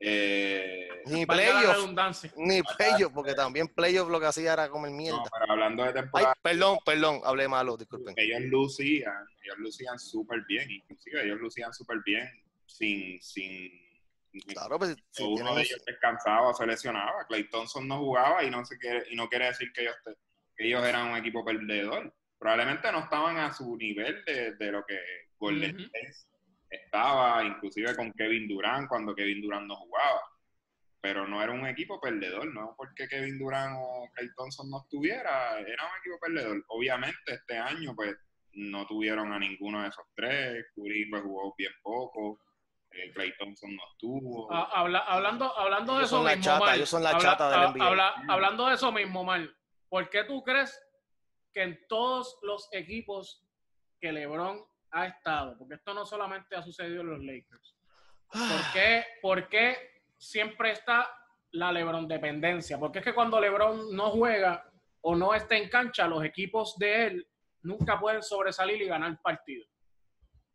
Eh, 0.00 0.88
Ni 1.06 1.24
playoff, 1.24 1.88
ni 2.36 2.60
playoff, 2.76 3.12
porque 3.12 3.34
también 3.34 3.68
playoff 3.68 4.10
lo 4.10 4.18
que 4.18 4.26
hacía 4.26 4.54
era 4.54 4.68
comer 4.68 4.90
no, 4.90 4.96
mierda. 4.96 5.22
pero 5.38 5.52
hablando 5.52 5.84
de 5.84 5.88
Ay, 5.90 5.94
temporada 5.94 6.34
perdón, 6.42 6.78
perdón, 6.84 7.20
hablé 7.22 7.46
malo, 7.46 7.76
disculpen. 7.76 8.12
ellos 8.16 8.40
lucían, 8.50 9.24
ellos 9.44 9.58
lucían 9.58 9.96
súper 10.00 10.44
bien, 10.48 10.68
inclusive 10.68 11.24
ellos 11.24 11.38
lucían 11.38 11.72
súper 11.72 11.98
bien 12.04 12.28
sin, 12.66 13.22
sin 13.22 13.70
Claro, 14.48 14.78
pues 14.78 14.96
si 15.10 15.22
uno 15.22 15.54
de 15.54 15.62
ellos 15.62 15.84
descansaba 15.84 16.48
o 16.48 16.54
se 16.54 16.66
lesionaba. 16.66 17.26
Clay 17.26 17.48
Thompson 17.50 17.86
no 17.86 17.98
jugaba 17.98 18.42
y 18.42 18.50
no 18.50 18.64
se 18.64 18.78
quiere, 18.78 19.04
y 19.10 19.16
no 19.16 19.28
quiere 19.28 19.46
decir 19.46 19.72
que 19.72 19.82
ellos, 19.82 19.96
te- 20.04 20.16
que 20.56 20.66
ellos 20.66 20.84
eran 20.84 21.08
un 21.10 21.16
equipo 21.18 21.44
perdedor. 21.44 22.14
Probablemente 22.38 22.90
no 22.90 23.00
estaban 23.00 23.36
a 23.38 23.52
su 23.52 23.76
nivel 23.76 24.24
de, 24.24 24.54
de 24.56 24.72
lo 24.72 24.84
que 24.86 24.98
Golden. 25.38 25.78
State 25.80 26.12
estaba, 26.70 27.44
inclusive 27.44 27.94
con 27.94 28.12
Kevin 28.12 28.48
Durant 28.48 28.88
cuando 28.88 29.14
Kevin 29.14 29.42
Durant 29.42 29.66
no 29.66 29.76
jugaba. 29.76 30.20
Pero 31.00 31.26
no 31.26 31.42
era 31.42 31.52
un 31.52 31.66
equipo 31.66 32.00
perdedor, 32.00 32.46
no 32.54 32.74
porque 32.76 33.08
Kevin 33.08 33.38
Durant 33.38 33.76
o 33.78 34.08
Clay 34.14 34.28
Thompson 34.36 34.70
no 34.70 34.80
estuviera, 34.82 35.58
era 35.60 35.84
un 35.84 35.98
equipo 36.00 36.18
perdedor. 36.20 36.64
Obviamente 36.68 37.34
este 37.34 37.58
año 37.58 37.94
pues 37.94 38.16
no 38.54 38.86
tuvieron 38.86 39.32
a 39.32 39.38
ninguno 39.38 39.82
de 39.82 39.88
esos 39.88 40.04
tres, 40.14 40.64
Curry 40.74 41.10
pues 41.10 41.22
jugó 41.22 41.54
bien 41.58 41.72
poco, 41.82 42.38
eh, 42.94 43.10
Clay 43.12 43.32
Thompson 43.38 43.74
no 43.74 43.82
estuvo. 43.92 44.52
Ah, 44.52 44.68
habla- 44.72 45.00
hablando, 45.00 45.56
hablando 45.58 45.98
de 45.98 46.04
eso 46.04 46.22
mismo, 46.22 46.42
chata, 46.42 46.74
ellos 46.74 46.88
son 46.88 47.02
la 47.02 47.10
habla- 47.10 47.20
chata 47.22 47.50
del 47.50 47.60
NBA. 47.72 47.86
habla- 47.86 48.14
hablando 48.28 48.66
de 48.66 48.74
eso 48.74 48.92
mismo, 48.92 49.24
Mar, 49.24 49.48
¿por 49.88 50.08
qué 50.10 50.24
tú 50.24 50.42
crees 50.42 50.78
que 51.52 51.62
en 51.62 51.78
todos 51.88 52.38
los 52.42 52.68
equipos 52.72 53.44
que 54.00 54.12
LeBron 54.12 54.64
ha 54.90 55.06
estado, 55.06 55.56
porque 55.58 55.74
esto 55.74 55.94
no 55.94 56.04
solamente 56.04 56.54
ha 56.56 56.62
sucedido 56.62 57.00
en 57.02 57.10
los 57.10 57.20
Lakers, 57.20 57.76
¿por 58.30 58.72
qué, 58.72 59.04
por 59.22 59.48
qué 59.48 59.76
siempre 60.18 60.72
está 60.72 61.08
la 61.52 61.72
LeBron 61.72 62.06
dependencia? 62.08 62.78
Porque 62.78 62.98
es 63.00 63.04
que 63.04 63.14
cuando 63.14 63.40
LeBron 63.40 63.94
no 63.94 64.10
juega 64.10 64.68
o 65.02 65.14
no 65.16 65.34
está 65.34 65.56
en 65.56 65.68
cancha, 65.68 66.06
los 66.06 66.24
equipos 66.24 66.76
de 66.78 67.06
él 67.06 67.28
nunca 67.62 67.98
pueden 67.98 68.22
sobresalir 68.22 68.80
y 68.82 68.86
ganar 68.86 69.18
partidos. 69.22 69.68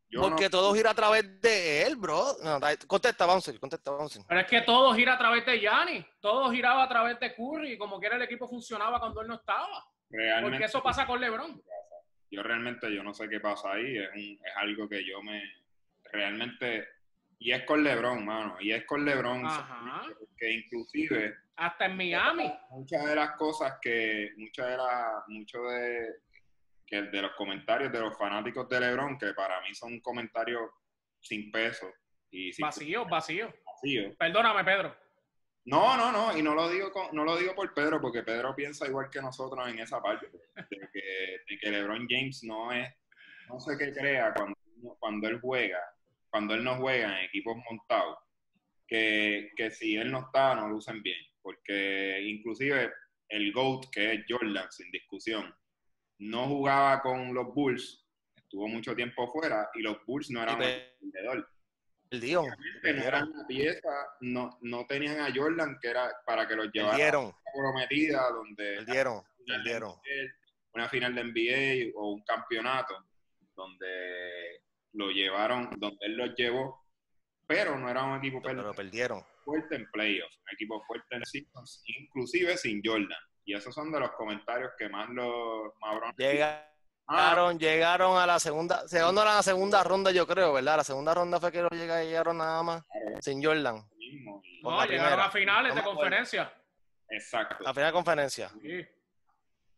Yo 0.10 0.22
Porque 0.22 0.46
no- 0.46 0.50
todo 0.52 0.74
gira 0.74 0.92
a 0.92 0.96
través 0.96 1.42
de 1.42 1.84
él, 1.84 1.98
bro. 1.98 2.38
No, 2.42 2.60
contesta, 2.88 3.26
Bouncer, 3.26 3.60
contesta, 3.60 3.92
Bouncer. 3.92 4.22
Pero 4.28 4.40
es 4.40 4.48
que 4.48 4.62
todo 4.62 4.94
gira 4.94 5.14
a 5.16 5.18
través 5.18 5.46
de 5.46 5.60
Gianni, 5.60 6.06
todo 6.22 6.50
giraba 6.52 6.84
a 6.84 6.88
través 6.90 7.20
de 7.20 7.36
Curry, 7.36 7.74
y 7.74 7.78
como 7.78 8.00
quiera 8.00 8.16
el 8.16 8.22
equipo 8.22 8.48
funcionaba 8.48 9.00
cuando 9.00 9.22
él 9.22 9.28
no 9.28 9.36
estaba. 9.36 9.86
realmente, 10.10 10.50
Porque 10.52 10.66
eso 10.66 10.82
pasa 10.82 11.06
con 11.06 11.20
LeBron. 11.20 11.62
yo 12.32 12.42
realmente 12.42 12.90
yo 12.96 13.04
no 13.04 13.14
sé 13.14 13.28
qué 13.28 13.42
pasa 13.42 13.74
ahí, 13.74 13.98
es, 13.98 14.10
un- 14.16 14.40
es 14.46 14.54
algo 14.56 14.88
que 14.88 15.06
yo 15.06 15.22
me 15.22 15.44
realmente 16.12 16.88
y 17.40 17.52
es 17.52 17.64
con 17.66 17.84
LeBron, 17.84 18.26
mano, 18.26 18.56
y 18.62 18.72
es 18.72 18.86
con 18.86 19.04
LeBron 19.06 19.46
Ajá. 19.46 20.04
que 20.38 20.52
inclusive 20.54 21.36
Hasta 21.58 21.86
en 21.86 21.98
Miami. 21.98 22.52
muchas 22.70 23.06
de 23.06 23.16
las 23.16 23.32
cosas 23.32 23.74
que 23.82 24.32
muchas 24.38 24.68
de 24.68 24.78
las 24.78 25.24
muchos 25.28 25.62
de 25.72 26.16
que 26.88 27.02
de 27.04 27.22
los 27.22 27.34
comentarios 27.34 27.92
de 27.92 28.00
los 28.00 28.18
fanáticos 28.18 28.68
de 28.70 28.80
LeBron 28.80 29.18
que 29.18 29.34
para 29.34 29.60
mí 29.62 29.76
son 29.76 30.00
comentarios 30.00 30.72
sin 31.20 31.52
peso 31.52 31.92
y 32.32 32.54
sin 32.54 32.64
Vacío, 32.64 33.06
vacío. 33.06 33.54
vacío. 33.66 34.16
Perdóname, 34.18 34.64
Pedro. 34.64 34.96
No, 35.66 35.98
no, 35.98 36.12
no, 36.14 36.38
y 36.38 36.42
no 36.42 36.56
lo 36.56 36.70
digo 36.70 36.92
con- 36.94 37.14
no 37.14 37.26
lo 37.26 37.36
digo 37.36 37.54
por 37.54 37.74
Pedro, 37.74 38.00
porque 38.00 38.24
Pedro 38.24 38.56
piensa 38.56 38.88
igual 38.88 39.10
que 39.12 39.22
nosotros 39.22 39.68
en 39.68 39.80
esa 39.80 40.02
parte, 40.02 40.28
de 40.56 40.90
que, 40.94 41.02
de 41.46 41.60
que 41.60 41.70
LeBron 41.72 42.08
James 42.10 42.42
no 42.46 42.72
es, 42.72 42.90
no 43.50 43.60
sé 43.60 43.78
qué 43.78 43.92
crea 43.92 44.34
cuando, 44.34 44.56
cuando 44.98 45.28
él 45.28 45.42
juega, 45.42 45.80
cuando 46.30 46.54
él 46.54 46.64
no 46.64 46.78
juega 46.78 47.20
en 47.20 47.26
equipos 47.26 47.58
montados, 47.70 48.18
que, 48.88 49.52
que 49.58 49.70
si 49.72 49.98
él 49.98 50.10
no 50.10 50.20
está, 50.20 50.56
no 50.56 50.70
lucen 50.70 51.04
bien, 51.04 51.20
porque 51.42 52.22
inclusive 52.24 52.94
el 53.28 53.52
GOAT, 53.52 53.90
que 53.92 54.14
es 54.14 54.26
Jordan, 54.30 54.72
sin 54.72 54.90
discusión, 54.92 55.54
no 56.20 56.48
jugaba 56.48 57.02
con 57.02 57.34
los 57.34 57.54
Bulls, 57.54 58.06
estuvo 58.36 58.68
mucho 58.68 58.96
tiempo 58.96 59.32
fuera, 59.32 59.70
y 59.76 59.82
los 59.82 59.98
Bulls 60.06 60.30
no 60.32 60.42
eran 60.42 60.56
un 60.56 60.62
vendedor 61.02 61.48
que 62.10 62.94
no 62.94 63.04
eran 63.04 63.30
una 63.30 63.46
pieza, 63.48 63.90
no, 64.22 64.58
no 64.62 64.86
tenían 64.86 65.20
a 65.20 65.34
Jordan 65.34 65.78
que 65.82 65.90
era 65.90 66.10
para 66.26 66.48
que 66.48 66.56
los 66.56 66.70
llevara 66.72 66.96
perdieron, 66.96 67.26
a 67.26 67.52
prometida, 67.54 68.30
donde 68.32 68.76
perdieron, 68.78 69.16
una 69.16 69.24
final 69.36 69.46
de 69.46 69.64
perdieron. 69.64 69.90
NBA, 69.90 70.34
una 70.74 70.90
final 70.90 71.16
de 71.16 71.24
NBA 71.24 72.00
o 72.00 72.14
un 72.14 72.24
campeonato, 72.24 72.96
donde 73.56 74.62
lo 74.94 75.10
llevaron, 75.10 75.70
donde 75.78 76.06
él 76.06 76.18
los 76.18 76.36
llevó, 76.36 76.86
pero 77.46 77.78
no 77.78 77.90
era 77.90 78.04
un 78.04 78.18
equipo 78.18 78.42
Pero 78.42 78.74
perdieron. 78.74 79.24
fuerte 79.44 79.76
en 79.76 79.90
playoffs, 79.92 80.38
un 80.38 80.54
equipo 80.54 80.82
fuerte 80.86 81.16
en 81.16 81.26
seasons, 81.26 81.84
inclusive 81.86 82.58
sin 82.58 82.82
Jordan. 82.84 83.20
Y 83.48 83.56
esos 83.56 83.74
son 83.74 83.92
de 83.94 84.00
los 84.02 84.12
comentarios 84.12 84.72
que 84.78 84.90
más 84.90 85.08
los 85.10 85.74
Mabrones 85.80 86.14
Ah, 87.10 87.32
Llegaron, 87.32 87.58
llegaron 87.58 88.18
a 88.18 88.26
la 88.26 88.38
segunda, 88.40 88.86
segundo 88.90 89.22
a 89.22 89.26
la 89.26 89.42
segunda 89.42 89.82
ronda, 89.86 90.12
yo 90.12 90.28
creo, 90.28 90.52
¿verdad? 90.52 90.76
La 90.78 90.84
segunda 90.84 91.14
ronda 91.14 91.40
fue 91.40 91.54
que 91.54 91.62
lo 91.62 91.70
llega- 91.70 92.04
llegaron 92.04 92.38
nada 92.40 92.62
más 92.62 92.84
sin 93.22 93.42
Jordan. 93.42 93.88
mismo, 93.98 94.42
y- 94.44 94.62
Por 94.62 94.74
No, 94.74 94.80
la 94.80 94.86
llegaron 94.86 95.08
primera. 95.12 95.26
a 95.26 95.32
finales 95.32 95.76
de 95.76 95.82
conferencia. 95.84 96.54
Exacto. 97.10 97.64
La 97.64 97.74
final 97.74 97.88
de 97.88 97.94
conferencia. 97.94 98.50
Sí. 98.62 98.86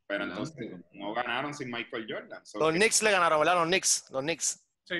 Pero 0.07 0.23
entonces 0.23 0.71
no 0.93 1.13
ganaron 1.13 1.53
sin 1.53 1.69
Michael 1.69 2.07
Jordan. 2.09 2.43
So 2.43 2.57
Los 2.57 2.71
que- 2.71 2.77
Knicks 2.79 3.03
le 3.03 3.11
ganaron, 3.11 3.37
¿verdad? 3.39 3.53
Los 3.55 3.67
Knicks, 3.67 4.09
los 4.09 4.21
Knicks. 4.23 4.65
Sí. 4.85 4.95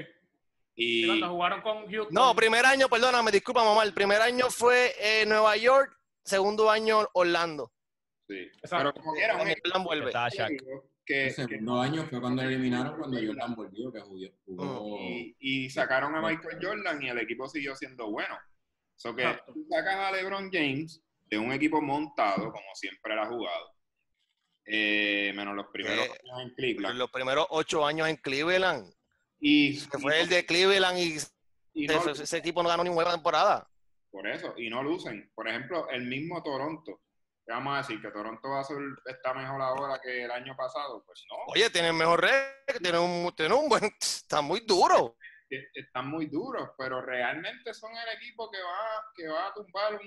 y, 0.75 1.03
Y 1.03 1.08
cuando 1.08 1.29
jugaron 1.29 1.62
con 1.63 1.91
Houston. 1.91 2.13
No, 2.13 2.36
primer 2.36 2.63
año, 2.65 2.88
perdóname, 2.88 3.32
disculpa, 3.32 3.63
mamá. 3.63 3.82
El 3.84 3.93
primer 3.93 4.21
año 4.21 4.49
fue 4.51 4.93
eh, 4.99 5.25
Nueva 5.25 5.58
York, 5.58 5.97
segundo 6.23 6.69
año 6.69 7.08
Orlando. 7.13 7.71
Sí. 8.30 8.48
Pero 8.70 8.94
como 8.94 9.13
quiera, 9.13 9.36
un 9.42 9.48
Jordan 9.50 9.84
vuelve. 9.84 10.12
Que, 11.06 11.26
El 11.28 11.34
segundo 11.34 11.82
año 11.82 12.06
fue 12.06 12.22
cuando 12.22 12.44
eliminaron 12.44 12.96
cuando 13.00 13.18
Jordan 13.20 13.56
volvió, 13.56 13.92
que 13.92 14.00
jugó. 14.00 14.28
jugó- 14.46 15.00
y, 15.02 15.36
y 15.39 15.70
sacaron 15.72 16.15
a 16.15 16.22
Michael 16.22 16.60
Jordan 16.62 17.02
y 17.02 17.10
el 17.10 17.18
equipo 17.18 17.50
siguió 17.50 17.76
siendo 17.76 18.12
bueno. 18.12 18.38
So 18.96 19.15
que 19.15 19.24
Exacto. 19.24 19.54
tú 19.54 19.65
sacas 19.70 19.96
a 19.96 20.12
LeBron 20.12 20.52
James 20.52 21.02
de 21.26 21.38
un 21.39 21.52
equipo 21.52 21.82
montado, 21.82 22.52
como 22.52 22.76
siempre 22.76 23.13
él 23.13 23.20
ha 23.20 23.26
jugado, 23.26 23.72
eh, 24.65 25.32
menos 25.36 25.56
los 25.56 25.65
primeros 25.68 26.06
Eh, 26.06 26.12
años 26.12 26.42
en 26.50 26.56
Cleveland. 26.56 26.98
Los 26.98 27.10
primeros 27.12 27.48
ocho 27.50 27.86
años 27.86 28.08
en 28.08 28.15
Cleveland. 28.18 28.94
Y, 29.39 29.80
Que 29.88 29.98
fue 29.98 30.22
el 30.22 30.30
de 30.30 30.46
Cleveland 30.46 30.98
y 31.00 31.18
y 31.74 31.86
ese, 31.86 31.94
no- 32.06 32.12
ese 32.12 32.38
equipo 32.38 32.62
no 32.62 32.70
ganó 32.70 32.84
ni 32.84 32.89
una 32.89 33.12
temporada. 33.12 33.68
por 34.12 34.28
eso, 34.28 34.54
y 34.58 34.70
no 34.70 34.84
lucen. 34.84 35.32
Por 35.36 35.48
ejemplo, 35.48 35.88
el 35.89 36.06
mismo 36.08 36.42
Toronto. 36.44 37.00
¿Qué 37.50 37.54
vamos 37.56 37.74
a 37.74 37.78
decir? 37.78 38.00
¿Que 38.00 38.12
Toronto 38.12 38.48
va 38.48 38.60
a 38.60 38.64
ser, 38.64 38.78
está 39.08 39.34
mejor 39.34 39.60
ahora 39.60 40.00
que 40.00 40.24
el 40.26 40.30
año 40.30 40.56
pasado? 40.56 41.04
Pues 41.04 41.26
no. 41.28 41.36
Oye, 41.48 41.68
tienen 41.72 41.98
mejor 41.98 42.22
récord, 42.22 42.80
tienen 42.80 43.02
un, 43.02 43.34
tienen 43.36 43.58
un 43.58 43.68
buen. 43.68 43.86
Está 44.00 44.40
muy 44.42 44.60
duro. 44.60 45.16
que 45.50 45.64
están 45.74 46.08
muy 46.12 46.28
duros, 46.28 46.70
pero 46.78 47.02
realmente 47.02 47.74
son 47.74 47.90
el 47.92 48.16
equipo 48.16 48.52
que 48.52 48.60
va, 48.62 49.04
que 49.16 49.28
va 49.28 49.48
a 49.48 49.54
tumbar 49.56 49.96
un, 49.96 50.00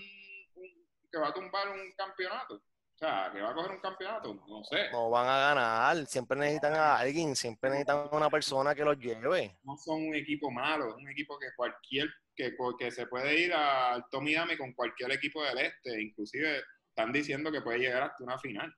un- 0.54 0.86
que 1.10 1.18
va 1.18 1.28
a 1.30 1.34
tumbar 1.34 1.68
un 1.68 1.92
campeonato. 1.96 2.54
O 2.54 2.96
sea, 2.96 3.28
que 3.34 3.40
va 3.40 3.50
a 3.50 3.54
coger 3.54 3.72
un 3.72 3.80
campeonato, 3.80 4.34
no 4.34 4.62
sé. 4.62 4.88
No 4.92 5.10
van 5.10 5.26
a 5.26 5.36
ganar. 5.48 6.06
Siempre 6.06 6.38
necesitan 6.38 6.74
a 6.74 6.96
alguien, 6.96 7.34
siempre 7.34 7.70
necesitan 7.70 8.06
a 8.12 8.16
una 8.16 8.30
persona 8.30 8.72
que 8.72 8.84
los 8.84 8.96
lleve. 8.98 9.58
No 9.64 9.76
son 9.76 10.06
un 10.06 10.14
equipo 10.14 10.48
malo, 10.52 10.90
es 10.90 10.94
un 10.94 11.08
equipo 11.10 11.36
que 11.40 11.48
cualquier, 11.56 12.08
que, 12.36 12.54
que 12.78 12.90
se 12.92 13.08
puede 13.08 13.34
ir 13.40 13.52
al 13.52 14.08
Tommy 14.10 14.34
Dame 14.34 14.56
con 14.56 14.72
cualquier 14.74 15.10
equipo 15.10 15.42
del 15.42 15.58
este, 15.58 16.00
inclusive 16.00 16.62
están 16.92 17.12
diciendo 17.12 17.50
que 17.50 17.62
puede 17.62 17.78
llegar 17.78 18.02
hasta 18.02 18.22
una 18.22 18.38
final. 18.38 18.74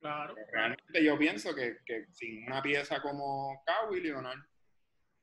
Claro. 0.00 0.34
Realmente 0.52 1.02
yo 1.02 1.16
pienso 1.16 1.54
que, 1.54 1.78
que 1.86 2.06
sin 2.12 2.44
una 2.46 2.60
pieza 2.60 3.00
como 3.00 3.62
Kawhi 3.64 4.00
Leonard 4.00 4.40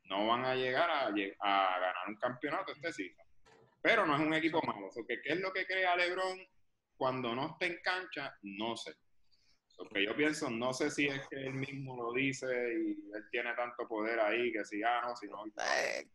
no 0.06 0.28
van 0.28 0.46
a 0.46 0.56
llegar 0.56 0.90
a, 0.90 1.10
ganar 1.12 1.96
un 2.08 2.16
campeonato 2.16 2.72
este 2.72 2.94
season. 2.94 3.26
Pero 3.82 4.06
no 4.06 4.16
es 4.16 4.22
un 4.22 4.34
equipo 4.34 4.62
malo. 4.66 4.88
O 4.88 4.92
sea, 4.92 5.04
que 5.08 5.22
¿Qué 5.22 5.34
es 5.34 5.40
lo 5.40 5.52
que 5.52 5.66
crea 5.66 5.96
LeBron 5.96 6.40
cuando 6.96 7.36
no 7.36 7.52
está 7.52 7.66
en 7.66 7.80
cancha? 7.84 8.36
No 8.42 8.78
sé. 8.78 8.96
Lo 9.78 9.90
que 9.90 10.06
yo 10.06 10.16
pienso, 10.16 10.50
no 10.50 10.74
sé 10.74 10.92
si 10.92 11.08
es 11.08 11.28
que 11.28 11.36
él 11.36 11.54
mismo 11.54 11.96
lo 11.98 12.14
dice 12.14 12.46
y 12.48 12.92
él 13.14 13.28
tiene 13.32 13.54
tanto 13.56 13.88
poder 13.88 14.20
ahí 14.20 14.52
que 14.52 14.64
si 14.64 14.80
gano, 14.80 15.16
si 15.16 15.28
no. 15.28 15.46
Eh, 15.46 16.08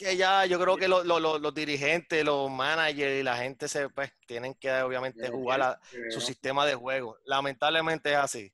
que 0.00 0.16
ya 0.16 0.46
yo 0.46 0.58
creo 0.58 0.76
que 0.78 0.88
lo- 0.88 1.04
lo- 1.04 1.20
lo- 1.20 1.38
los 1.38 1.52
dirigentes, 1.54 2.24
los 2.24 2.50
managers 2.50 3.20
y 3.20 3.22
la 3.22 3.36
gente 3.36 3.68
se 3.68 3.90
pues 3.90 4.10
tienen 4.26 4.54
que 4.54 4.72
obviamente 4.80 5.28
jugar 5.28 5.60
a 5.60 5.80
su 6.10 6.20
sistema 6.22 6.64
de 6.64 6.74
juego. 6.74 7.18
Lamentablemente 7.26 8.10
es 8.10 8.16
así. 8.16 8.50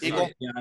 Y 0.00 0.10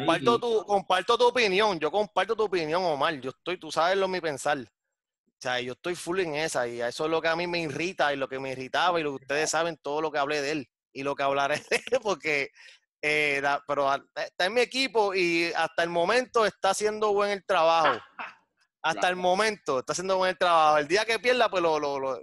Comparto 0.05 0.39
tu, 0.39 0.65
comparto 0.65 1.17
tu 1.17 1.27
opinión, 1.27 1.79
yo 1.79 1.89
comparto 1.91 2.35
tu 2.35 2.43
opinión, 2.43 2.83
Omar. 2.83 3.19
Yo 3.21 3.29
estoy, 3.29 3.57
tú 3.57 3.71
sabes 3.71 3.97
lo 3.97 4.07
mi 4.09 4.19
pensar. 4.19 4.57
O 4.59 5.37
sea, 5.39 5.61
yo 5.61 5.73
estoy 5.73 5.95
full 5.95 6.19
en 6.19 6.35
esa 6.35 6.67
y 6.67 6.81
eso 6.81 7.05
es 7.05 7.11
lo 7.11 7.21
que 7.21 7.27
a 7.29 7.35
mí 7.37 7.47
me 7.47 7.59
irrita 7.59 8.13
y 8.13 8.17
lo 8.17 8.27
que 8.27 8.39
me 8.39 8.51
irritaba 8.51 8.99
y 8.99 9.03
lo 9.03 9.11
que 9.11 9.23
ustedes 9.23 9.49
saben, 9.49 9.77
todo 9.77 10.01
lo 10.01 10.11
que 10.11 10.17
hablé 10.19 10.41
de 10.41 10.51
él 10.51 10.69
y 10.91 11.03
lo 11.03 11.15
que 11.15 11.23
hablaré 11.23 11.55
de 11.69 11.75
él 11.91 11.99
porque, 12.03 12.49
eh, 13.01 13.39
da- 13.41 13.63
pero 13.65 13.89
a- 13.89 14.03
está 14.15 14.45
en 14.47 14.53
mi 14.55 14.61
equipo 14.61 15.13
y 15.15 15.51
hasta 15.55 15.83
el 15.83 15.89
momento 15.89 16.45
está 16.45 16.71
haciendo 16.71 17.13
buen 17.13 17.31
el 17.31 17.45
trabajo. 17.45 17.97
Hasta 18.85 19.09
el 19.09 19.15
momento 19.15 19.79
está 19.79 19.93
haciendo 19.93 20.17
buen 20.17 20.35
trabajo. 20.37 20.77
El 20.77 20.87
día 20.87 21.05
que 21.05 21.17
pierda, 21.19 21.49
pues 21.49 21.63
lo... 21.63 21.79
lo, 21.79 21.99
lo- 21.99 22.19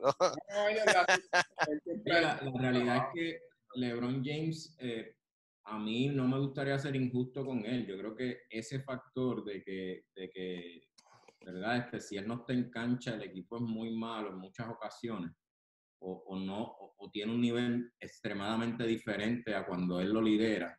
la, 2.04 2.40
la 2.42 2.60
realidad 2.60 2.96
es 2.96 3.02
que 3.14 3.40
LeBron 3.74 4.22
James, 4.24 4.76
eh, 4.78 5.16
a 5.64 5.78
mí 5.78 6.08
no 6.08 6.26
me 6.28 6.38
gustaría 6.38 6.78
ser 6.78 6.94
injusto 6.96 7.44
con 7.44 7.64
él. 7.64 7.86
Yo 7.86 7.96
creo 7.98 8.14
que 8.14 8.42
ese 8.48 8.80
factor 8.80 9.44
de 9.44 9.62
que, 9.64 10.04
de 10.14 10.30
que 10.30 10.82
¿verdad? 11.44 11.78
Este, 11.78 12.00
si 12.00 12.16
él 12.16 12.28
no 12.28 12.34
está 12.34 12.52
en 12.52 12.70
cancha, 12.70 13.14
el 13.14 13.22
equipo 13.22 13.56
es 13.56 13.62
muy 13.62 13.90
malo 13.90 14.28
en 14.28 14.38
muchas 14.38 14.68
ocasiones, 14.68 15.32
o, 16.00 16.22
o 16.26 16.38
no, 16.38 16.62
o, 16.62 16.94
o 16.96 17.10
tiene 17.10 17.32
un 17.32 17.40
nivel 17.40 17.92
extremadamente 17.98 18.86
diferente 18.86 19.52
a 19.54 19.66
cuando 19.66 20.00
él 20.00 20.10
lo 20.12 20.22
lidera. 20.22 20.78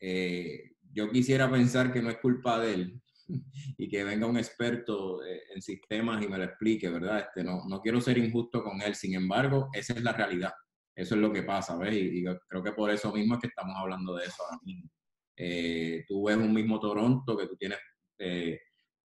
Eh, 0.00 0.72
yo 0.92 1.08
quisiera 1.10 1.48
pensar 1.48 1.92
que 1.92 2.02
no 2.02 2.10
es 2.10 2.18
culpa 2.18 2.58
de 2.58 2.74
él 2.74 3.02
y 3.78 3.88
que 3.88 4.04
venga 4.04 4.26
un 4.26 4.36
experto 4.38 5.24
eh, 5.24 5.42
en 5.54 5.62
sistemas 5.62 6.22
y 6.24 6.28
me 6.28 6.38
lo 6.38 6.44
explique, 6.44 6.88
¿verdad? 6.88 7.20
Este, 7.20 7.44
no, 7.44 7.64
no 7.68 7.80
quiero 7.80 8.00
ser 8.00 8.18
injusto 8.18 8.62
con 8.62 8.80
él, 8.82 8.94
sin 8.94 9.14
embargo, 9.14 9.68
esa 9.72 9.92
es 9.94 10.02
la 10.02 10.12
realidad. 10.12 10.52
Eso 10.94 11.14
es 11.14 11.20
lo 11.20 11.32
que 11.32 11.42
pasa, 11.42 11.76
¿ves? 11.76 11.94
Y, 11.94 12.24
creo 12.48 12.62
que 12.62 12.72
por 12.72 12.90
eso 12.90 13.12
mismo 13.12 13.34
es 13.34 13.40
que 13.40 13.46
estamos 13.48 13.74
hablando 13.76 14.14
de 14.14 14.26
eso 14.26 14.44
ahora 14.44 14.58
mismo. 14.62 14.90
Eh, 15.36 16.04
tú 16.06 16.24
ves 16.26 16.36
un 16.36 16.52
mismo 16.52 16.78
Toronto 16.78 17.36
que 17.36 17.46
tú 17.46 17.56
tienes 17.56 17.78
eh, 18.18 18.60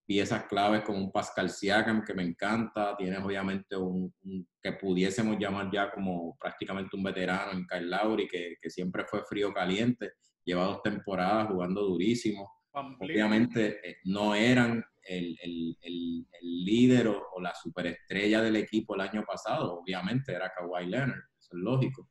piezas 0.05 0.45
claves 0.45 0.81
como 0.83 0.99
un 0.99 1.11
Pascal 1.11 1.49
Siakam 1.49 2.03
que 2.03 2.13
me 2.13 2.23
encanta, 2.23 2.95
tienes 2.97 3.19
obviamente 3.19 3.75
un, 3.77 4.13
un- 4.23 4.47
que 4.61 4.73
pudiésemos 4.73 5.37
llamar 5.39 5.69
ya 5.71 5.89
como 5.91 6.37
prácticamente 6.37 6.95
un 6.95 7.03
veterano 7.03 7.51
en 7.53 7.65
Kyle 7.65 7.89
Lowry 7.89 8.27
que, 8.27 8.55
que 8.61 8.69
siempre 8.69 9.05
fue 9.05 9.23
frío 9.23 9.53
caliente, 9.53 10.11
lleva 10.45 10.65
dos 10.65 10.81
temporadas 10.81 11.47
jugando 11.49 11.81
durísimo 11.81 12.56
obviamente 12.99 13.89
eh, 13.89 13.97
no 14.05 14.35
eran 14.35 14.83
el, 15.03 15.37
el- 15.41 15.77
el- 15.81 16.27
líder 16.41 17.07
o, 17.07 17.23
la 17.41 17.53
superestrella 17.55 18.41
del 18.41 18.55
equipo 18.57 18.95
el 18.95 19.01
año 19.01 19.23
pasado, 19.25 19.79
obviamente 19.79 20.33
era 20.33 20.51
Kawhi 20.55 20.85
Leonard, 20.87 21.21
es 21.39 21.47
lógico. 21.51 22.09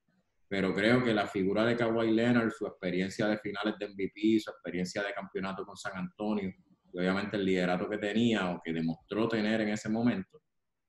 Pero 0.49 0.75
creo 0.75 1.05
que 1.05 1.13
la 1.13 1.27
figura 1.27 1.65
de 1.65 1.77
Kawhi 1.77 2.13
Leonard, 2.13 2.51
su 2.51 2.67
experiencia 2.67 3.27
de 3.27 3.39
finales 3.39 3.75
de 3.79 3.89
MVP, 3.89 4.41
su 4.41 4.51
experiencia 4.51 5.03
de 5.03 5.13
campeonato 5.13 5.65
con 5.67 5.77
San 5.77 5.97
Antonio, 5.97 6.51
y 6.93 6.99
obviamente 6.99 7.37
el 7.37 7.45
liderato 7.45 7.89
que 7.89 7.99
tenía 7.99 8.51
o 8.51 8.61
que 8.65 8.73
demostró 8.73 9.29
tener 9.29 9.61
en 9.61 9.71
ese 9.71 9.89
momento, 9.89 10.41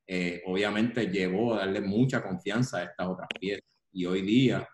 eh, 0.08 0.41
obviamente 0.45 1.08
llevó 1.08 1.56
a 1.56 1.60
darle 1.60 1.82
mucha 1.82 2.21
confianza 2.23 2.77
a 2.77 2.84
estas 2.84 3.08
otras 3.08 3.27
piezas. 3.39 3.65
Y 3.91 4.06
hoy 4.06 4.21
día, 4.21 4.67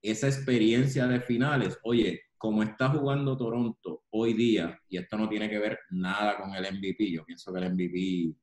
esa 0.00 0.28
experiencia 0.28 1.06
de 1.06 1.20
finales, 1.20 1.76
oye, 1.82 2.20
como 2.38 2.62
está 2.62 2.88
jugando 2.90 3.36
Toronto 3.36 4.04
hoy 4.10 4.32
día, 4.32 4.78
y 4.88 4.96
esto 4.96 5.18
no 5.18 5.28
tiene 5.28 5.50
que 5.50 5.58
ver 5.58 5.78
nada 5.90 6.38
con 6.38 6.54
el 6.54 6.64
MVP, 6.72 7.10
yo 7.10 7.24
pienso 7.24 7.52
que 7.52 7.58
el 7.58 7.72
MVP, 7.74 8.34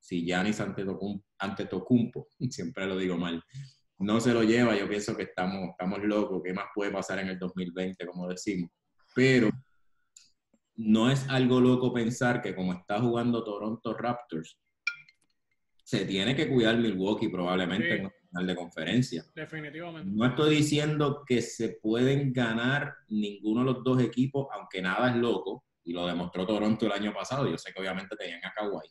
si 0.00 0.24
Giannis 0.24 0.60
Antetokoun- 0.60 1.22
Antetokounmpo, 1.38 2.28
siempre 2.50 2.86
lo 2.86 2.96
digo 2.96 3.16
mal, 3.16 3.42
no 3.98 4.20
se 4.20 4.34
lo 4.34 4.42
lleva, 4.42 4.76
yo 4.76 4.88
pienso 4.88 5.16
que 5.16 5.22
estamos, 5.22 5.70
estamos 5.70 6.02
locos, 6.02 6.42
¿qué 6.44 6.52
más 6.52 6.66
puede 6.74 6.90
pasar 6.90 7.20
en 7.20 7.28
el 7.28 7.38
2020, 7.38 8.04
como 8.06 8.28
decimos? 8.28 8.70
Pero 9.14 9.48
no 10.74 11.10
es 11.10 11.26
algo 11.30 11.60
loco 11.60 11.92
pensar 11.94 12.42
que 12.42 12.54
como 12.54 12.74
está 12.74 13.00
jugando 13.00 13.42
Toronto 13.42 13.94
Raptors, 13.94 14.58
se 15.82 16.04
tiene 16.04 16.34
que 16.34 16.48
cuidar 16.48 16.76
Milwaukee 16.76 17.28
probablemente 17.28 18.02
Sí. 18.02 18.08
Final 18.28 18.46
de 18.46 18.56
conferencia. 18.56 19.24
Definitivamente. 19.34 20.10
No 20.14 20.26
estoy 20.26 20.56
diciendo 20.56 21.22
que 21.26 21.42
se 21.42 21.78
pueden 21.82 22.32
ganar 22.32 22.94
ninguno 23.08 23.60
de 23.60 23.66
los 23.72 23.84
dos 23.84 24.02
equipos, 24.02 24.46
aunque 24.52 24.82
nada 24.82 25.10
es 25.10 25.16
loco, 25.16 25.64
y 25.84 25.92
lo 25.92 26.06
demostró 26.06 26.46
Toronto 26.46 26.86
el 26.86 26.92
año 26.92 27.12
pasado. 27.14 27.48
Yo 27.48 27.56
sé 27.58 27.72
que 27.72 27.80
obviamente 27.80 28.16
tenían 28.16 28.44
a 28.44 28.52
Kawhi, 28.52 28.88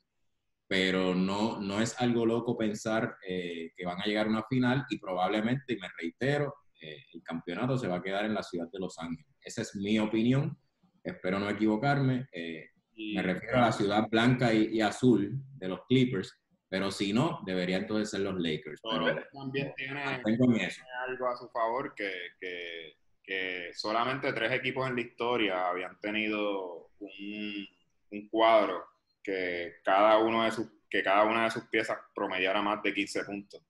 pero 0.68 1.14
no, 1.14 1.60
no 1.60 1.82
es 1.82 2.00
algo 2.02 2.26
loco 2.26 2.58
pensar 2.58 3.16
eh, 3.28 3.72
que 3.76 3.86
van 3.86 4.00
a 4.02 4.06
llegar 4.06 4.28
a 4.28 4.30
una 4.30 4.44
final 4.44 4.86
y 4.90 4.98
probablemente, 4.98 5.74
y 5.74 5.78
me 5.78 5.88
reitero, 6.00 6.54
eh, 6.82 7.04
el 7.14 7.22
campeonato 7.22 7.78
se 7.78 7.88
va 7.88 7.98
a 7.98 8.02
quedar 8.02 8.26
en 8.26 8.34
la 8.34 8.44
ciudad 8.44 8.68
de 8.72 8.80
Los 8.80 8.98
Ángeles. 9.00 9.36
Esa 9.42 9.62
es 9.62 9.76
mi 9.76 10.00
opinión. 10.00 10.58
Espero 11.04 11.40
no 11.40 11.50
equivocarme. 11.50 12.28
Eh, 12.32 12.70
Y- 12.98 13.14
me 13.16 13.22
refiero 13.24 13.58
a 13.58 13.62
la 13.62 13.72
ciudad 13.74 14.08
blanca 14.10 14.54
y, 14.54 14.68
y 14.78 14.82
azul 14.82 15.38
de 15.58 15.68
los 15.68 15.82
Clippers, 15.88 16.34
pero 16.70 16.92
si 16.92 17.14
no, 17.14 17.42
debería 17.46 17.78
entonces 17.78 18.10
ser 18.10 18.22
los 18.22 18.36
Lakers. 18.40 18.82
Pero 18.82 19.24
también 19.32 19.74
tiene, 19.76 20.66
eso. 20.66 20.82
algo 21.08 21.28
a 21.28 21.38
su 21.38 21.50
favor 21.50 21.94
que, 21.96 22.12
que, 22.40 22.98
que 23.24 23.72
solamente 23.74 24.34
tres 24.34 24.52
equipos 24.52 24.88
en 24.88 24.96
la 24.96 25.02
historia 25.02 25.70
habían 25.70 26.00
tenido 26.00 26.92
un, 27.00 27.68
un 28.12 28.30
cuadro 28.30 28.84
que 29.22 29.76
cada 29.84 30.18
uno 30.20 30.44
de 30.44 30.52
sus 30.52 30.68
que 30.90 31.04
cada 31.04 31.24
una 31.26 31.46
de 31.46 31.52
sus 31.52 31.64
piezas 31.66 31.98
promediara 32.14 32.62
más 32.62 32.82
de 32.82 32.94
15 32.94 33.26
puntos 33.26 33.62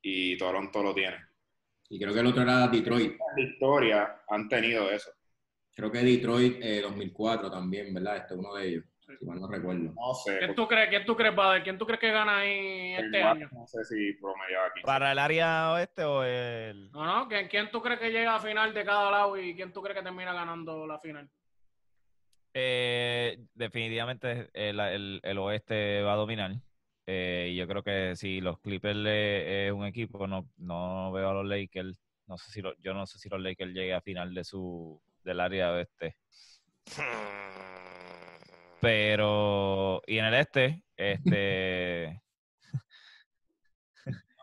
y 0.00 0.38
Toronto 0.38 0.82
lo 0.82 0.94
tiene. 0.94 1.18
Y 1.88 1.98
creo 1.98 2.14
que 2.14 2.20
el 2.20 2.26
otro 2.26 2.42
era 2.42 2.68
Detroit. 2.68 3.12
En 3.12 3.44
la 3.44 3.50
historia 3.50 4.22
han 4.28 4.48
tenido 4.48 4.90
eso. 4.90 5.10
Creo 5.74 5.90
que 5.90 5.98
Detroit 5.98 6.58
eh, 6.62 6.80
2004 6.80 7.50
también, 7.50 7.92
¿verdad? 7.92 8.16
Este 8.16 8.34
es 8.34 8.40
uno 8.40 8.54
de 8.54 8.68
ellos, 8.68 8.84
mal 9.24 9.40
no 9.40 9.48
recuerdo. 9.48 9.92
No 9.94 10.14
sé. 10.14 10.38
¿Quién 10.38 10.54
tú 10.54 10.66
crees, 10.68 10.88
quién 10.90 11.04
tú 11.06 11.16
crees, 11.16 11.34
Bader? 11.34 11.62
¿Quién 11.62 11.78
tú 11.78 11.86
crees 11.86 12.00
que 12.00 12.10
gana 12.10 12.38
ahí 12.38 12.94
este 12.94 13.22
año? 13.22 13.48
No 13.52 13.66
sé 13.66 13.84
si 13.84 14.12
promediaba 14.20 14.72
15. 14.74 14.86
¿Para 14.86 15.12
el 15.12 15.18
área 15.18 15.72
oeste 15.72 16.04
o 16.04 16.22
el...? 16.24 16.90
No, 16.92 17.04
no, 17.04 17.28
¿quién, 17.28 17.48
quién 17.48 17.70
tú 17.70 17.80
crees 17.80 17.98
que 18.00 18.10
llega 18.10 18.34
a 18.36 18.40
final 18.40 18.74
de 18.74 18.84
cada 18.84 19.10
lado 19.10 19.36
y 19.38 19.54
quién 19.54 19.72
tú 19.72 19.82
crees 19.82 19.96
que 19.96 20.04
termina 20.04 20.32
ganando 20.32 20.86
la 20.86 20.98
final? 20.98 21.28
Eh, 22.54 23.38
definitivamente 23.54 24.48
el, 24.54 24.80
el- 24.80 25.20
el 25.22 25.38
oeste 25.38 26.02
va 26.02 26.14
a 26.14 26.16
dominar. 26.16 26.52
Eh, 27.06 27.50
y 27.52 27.56
yo 27.56 27.68
creo 27.68 27.82
que 27.82 28.16
si 28.16 28.40
los 28.40 28.58
Clippers 28.60 28.96
le- 28.96 29.66
es 29.66 29.72
un 29.72 29.84
equipo, 29.84 30.26
no, 30.26 30.48
no 30.56 31.12
veo 31.12 31.30
a 31.30 31.34
los 31.34 31.46
Lakers. 31.46 32.00
No 32.26 32.36
sé 32.38 32.50
si 32.50 32.62
lo- 32.62 32.74
yo 32.78 32.94
no 32.94 33.06
sé 33.06 33.18
si 33.18 33.28
los 33.28 33.40
Lakers 33.40 33.72
lleguen 33.72 33.94
a 33.96 34.00
final 34.00 34.34
de 34.34 34.42
su 34.42 35.00
del 35.22 35.40
área 35.40 35.72
oeste. 35.72 36.16
Pero, 38.86 40.00
y 40.06 40.18
en 40.18 40.24
el 40.26 40.34
este, 40.34 40.84
este 40.96 42.22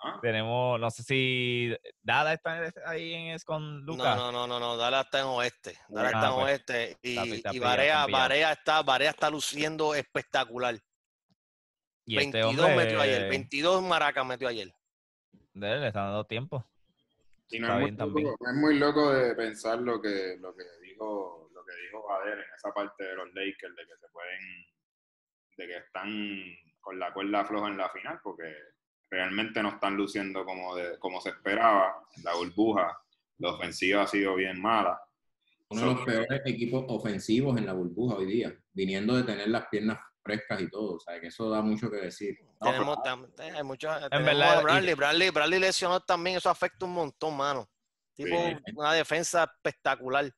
Ah. 0.06 0.20
tenemos, 0.22 0.78
no 0.82 0.92
sé 0.92 1.02
si 1.04 1.74
Dada 2.02 2.34
está 2.34 2.66
este- 2.66 2.82
ahí 2.86 3.14
en 3.14 3.28
es 3.36 3.46
con 3.46 3.86
Lucas. 3.86 4.18
No, 4.18 4.34
no, 4.34 4.46
no, 4.46 4.48
no, 4.48 4.60
no, 4.60 4.76
Dallas 4.76 5.06
está 5.06 5.20
en 5.20 5.26
oeste. 5.28 5.78
Dallas 5.88 6.12
Ah, 6.14 6.18
está 6.18 6.28
en 6.28 6.34
pues, 6.34 6.46
oeste. 6.46 6.98
Y. 7.54 7.60
Barea 7.60 8.52
está, 8.52 8.82
Barea 8.82 9.12
está 9.12 9.30
luciendo 9.30 9.96
espectacular. 9.96 10.76
y 12.06 12.18
este 12.18 12.42
22 12.42 12.66
hombre, 12.66 12.84
metió 12.84 13.00
ayer, 13.00 13.30
22 13.30 13.82
maracas 13.82 14.26
metió 14.26 14.50
ayer. 14.50 14.76
de 15.54 15.72
él, 15.72 15.80
le 15.82 15.88
están 15.88 16.08
dando 16.08 16.26
tiempo. 16.26 16.66
Y 17.50 17.60
no 17.60 17.68
Está 17.68 17.76
es, 17.76 17.80
muy 17.80 17.86
bien 17.92 17.98
también. 17.98 18.28
loco, 18.28 18.44
no 18.44 18.50
es 18.52 18.58
muy 18.58 18.76
loco 18.80 19.14
de 19.14 19.36
pensar 19.36 19.80
lo 19.80 20.02
que, 20.02 20.36
lo 20.42 20.54
que 20.54 20.64
dijo, 20.82 21.50
lo 21.64 21.74
que 21.74 21.82
dijo 21.82 22.08
Bader 22.08 22.40
en 22.40 22.54
esa 22.56 22.72
parte 22.74 23.04
de 23.04 23.16
los 23.16 23.34
Lakers, 23.34 23.76
de 23.76 23.86
que 23.86 23.98
se 23.98 24.08
pueden, 24.10 24.66
de 25.58 25.68
que 25.68 25.78
están 25.78 26.58
con 26.82 27.00
la 27.00 27.14
cuerda 27.14 27.46
floja 27.46 27.68
en 27.70 27.78
la 27.78 27.90
final, 27.90 28.20
porque 28.24 28.54
realmente 29.10 29.62
no 29.62 29.70
están 29.70 29.96
luciendo 29.96 30.44
como, 30.44 30.76
de, 30.76 30.98
como 31.00 31.22
se 31.22 31.30
esperaba. 31.30 32.04
La 32.24 32.36
burbuja, 32.36 32.98
la 33.38 33.52
ofensiva 33.52 34.04
ha 34.04 34.08
sido 34.08 34.36
bien 34.36 34.62
mala. 34.62 35.00
Uno 35.70 35.82
de 35.82 35.88
los 35.88 36.06
peores 36.06 36.42
equipos 36.46 36.86
ofensivos 36.88 37.58
en 37.58 37.66
la 37.66 37.74
burbuja 37.74 38.16
hoy 38.16 38.26
día, 38.26 38.54
viniendo 38.74 39.16
de 39.16 39.24
tener 39.24 39.48
las 39.48 39.68
piernas 39.68 40.00
frescas 40.22 40.62
y 40.62 40.70
todo. 40.70 40.96
O 40.96 41.00
sea, 41.00 41.20
que 41.20 41.28
eso 41.28 41.50
da 41.50 41.62
mucho 41.62 41.90
que 41.90 41.98
decir. 41.98 42.38
Tenemos, 42.62 42.98
eh, 43.40 43.52
hay 43.56 43.64
muchos, 43.64 44.10
tenemos 44.10 44.26
verdad, 44.26 44.64
Bradley, 44.64 44.94
Bradley, 44.94 45.30
Bradley 45.30 45.60
lesionó 45.60 46.00
también, 46.02 46.38
eso 46.38 46.50
afecta 46.50 46.86
un 46.86 46.94
montón, 46.94 47.36
mano. 47.36 47.70
Tipo, 48.16 48.38
Sí. 48.38 48.74
una 48.76 48.94
defensa 48.94 49.44
espectacular. 49.44 50.32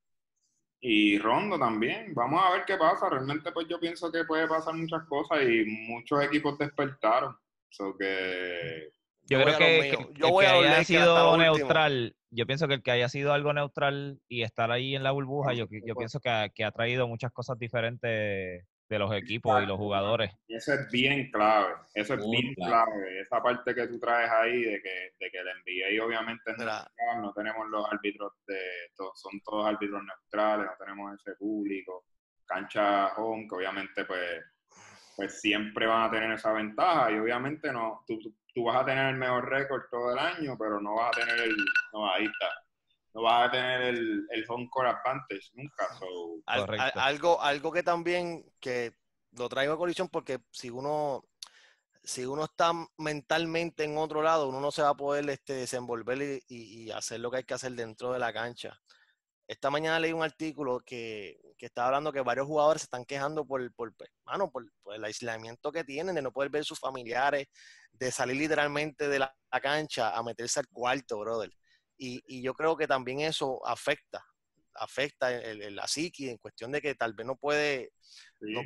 Y 0.87 1.17
Rondo 1.17 1.57
también. 1.57 2.13
Vamos 2.13 2.43
a 2.45 2.51
ver 2.51 2.63
qué 2.67 2.77
pasa. 2.77 3.09
Realmente, 3.09 3.51
pues 3.51 3.67
yo 3.67 3.79
pienso 3.79 4.11
que 4.11 4.23
puede 4.23 4.47
pasar 4.47 4.75
muchas 4.75 5.03
cosas 5.05 5.39
y 5.41 5.65
muchos 5.65 6.23
equipos 6.23 6.59
despertaron. 6.59 7.35
So 7.71 7.97
que 7.97 8.89
Yo, 9.23 9.41
creo 9.41 9.57
que, 9.57 9.89
el 9.89 10.07
voy 10.19 10.45
que 10.45 10.51
a 10.51 10.53
haya 10.53 10.83
sido 10.83 11.31
último. 11.31 11.57
neutral, 11.57 12.15
yo 12.29 12.45
pienso 12.45 12.67
que 12.67 12.75
el 12.75 12.83
que 12.83 12.91
haya 12.91 13.09
sido 13.09 13.33
algo 13.33 13.51
neutral 13.51 14.19
y 14.27 14.43
estar 14.43 14.71
ahí 14.71 14.95
en 14.95 15.01
la 15.01 15.09
burbuja, 15.09 15.53
yo, 15.53 15.65
yo 15.71 15.95
pienso 15.95 16.19
que 16.19 16.29
ha, 16.29 16.49
que 16.49 16.63
ha 16.63 16.71
traído 16.71 17.07
muchas 17.07 17.31
cosas 17.31 17.57
diferentes 17.57 18.63
de 18.87 18.99
los 18.99 19.11
equipos 19.13 19.61
y 19.63 19.65
los 19.65 19.77
jugadores. 19.77 20.31
Y 20.47 20.55
eso 20.55 20.73
es 20.73 20.89
bien 20.91 21.31
clave, 21.31 21.73
eso 21.93 22.13
es 22.13 22.19
Muy 22.25 22.41
bien 22.41 22.53
clave. 22.55 22.71
clave. 22.85 23.19
Esa 23.21 23.41
parte 23.41 23.73
que 23.73 23.87
tú 23.87 23.99
traes 23.99 24.29
ahí 24.31 24.61
de 24.63 24.81
que, 24.81 25.11
de 25.19 25.31
que 25.31 25.37
el 25.39 25.47
NBA 25.47 26.05
obviamente 26.05 26.51
es 26.51 26.57
Mira. 26.57 26.85
neutral, 26.97 27.21
no 27.21 27.33
tenemos 27.33 27.67
los 27.69 27.91
árbitros 27.91 28.33
de, 28.45 28.59
to- 28.95 29.11
son 29.15 29.39
todos 29.43 29.67
árbitros 29.67 30.03
neutrales, 30.03 30.67
no 30.67 30.73
tenemos 30.77 31.19
ese 31.19 31.35
público, 31.35 32.05
cancha 32.45 33.13
home, 33.15 33.47
que 33.49 33.55
obviamente 33.55 34.05
pues, 34.05 34.43
pues 35.15 35.41
siempre 35.41 35.87
van 35.87 36.03
a 36.03 36.11
tener 36.11 36.31
esa 36.33 36.53
ventaja 36.53 37.11
y 37.11 37.17
obviamente 37.17 37.71
no, 37.71 38.03
tú, 38.07 38.19
tú- 38.19 38.35
tú 38.53 38.63
vas 38.65 38.83
a 38.83 38.85
tener 38.85 39.07
el 39.07 39.15
mejor 39.17 39.49
récord 39.49 39.81
todo 39.89 40.13
el 40.13 40.19
año, 40.19 40.55
pero 40.59 40.79
no 40.79 40.95
vas 40.95 41.09
a 41.17 41.21
tener 41.21 41.39
el, 41.41 41.55
no, 41.91 42.09
ahí 42.13 42.25
está, 42.25 42.47
no 43.15 43.21
vas 43.21 43.47
a 43.47 43.51
tener 43.51 43.81
el, 43.81 44.27
el 44.29 44.45
home 44.47 44.67
court 44.69 44.89
advantage 44.89 45.49
nunca, 45.53 45.87
so, 45.97 46.05
Al- 46.45 46.65
Correcto. 46.65 46.99
al- 46.99 47.13
algo, 47.15 47.41
algo 47.41 47.71
que 47.71 47.81
también 47.81 48.45
que 48.59 48.93
lo 49.31 49.47
traigo 49.49 49.73
a 49.73 49.77
colisión 49.77 50.09
porque 50.09 50.39
si 50.51 50.69
uno 50.69 51.23
si 52.03 52.23
uno 52.23 52.43
está 52.43 52.71
mentalmente 52.99 53.83
en 53.83 53.97
otro 53.97 54.21
lado, 54.21 54.47
uno 54.47 54.59
no 54.61 54.69
se 54.71 54.83
va 54.83 54.89
a 54.89 54.95
poder 54.95 55.27
este, 55.29 55.53
desenvolver 55.53 56.21
y, 56.21 56.55
y- 56.55 56.83
y 56.83 56.91
hacer 56.91 57.19
lo 57.19 57.31
que 57.31 57.37
hay 57.37 57.43
que 57.45 57.55
hacer 57.55 57.71
dentro 57.71 58.11
de 58.13 58.19
la 58.19 58.31
cancha. 58.31 58.79
Esta 59.47 59.71
mañana 59.71 59.99
leí 59.99 60.13
un 60.13 60.21
artículo 60.23 60.81
que, 60.85 61.39
que 61.57 61.65
estaba 61.67 61.87
hablando 61.87 62.11
que 62.13 62.21
varios 62.21 62.45
jugadores 62.45 62.81
se 62.83 62.85
están 62.85 63.05
quejando 63.05 63.45
por, 63.45 63.73
por, 63.73 63.93
pues, 63.95 64.11
mano, 64.25 64.51
por, 64.51 64.65
por 64.83 64.93
el 64.95 65.03
aislamiento 65.03 65.71
que 65.71 65.83
tienen, 65.83 66.13
de 66.15 66.21
no 66.21 66.31
poder 66.31 66.51
ver 66.51 66.63
sus 66.65 66.79
familiares, 66.79 67.47
de 67.91 68.11
salir 68.11 68.37
literalmente 68.37 69.07
de 69.07 69.19
la, 69.19 69.35
la 69.51 69.59
cancha 69.61 70.15
a 70.15 70.21
meterse 70.21 70.59
al 70.59 70.67
cuarto, 70.67 71.17
brother. 71.19 71.51
Y, 71.97 72.21
y 72.27 72.41
yo 72.41 72.53
creo 72.53 72.75
que 72.75 72.87
también 72.87 73.21
eso 73.21 73.65
afecta, 73.65 74.23
afecta 74.73 75.31
el, 75.33 75.61
el- 75.61 75.75
la 75.75 75.87
psiqui 75.87 76.29
en 76.29 76.37
cuestión 76.37 76.71
de 76.71 76.81
que 76.81 76.95
tal 76.95 77.13
vez 77.13 77.25
no 77.25 77.35
puede, 77.35 77.91
sí, 78.39 78.53
No. 78.53 78.61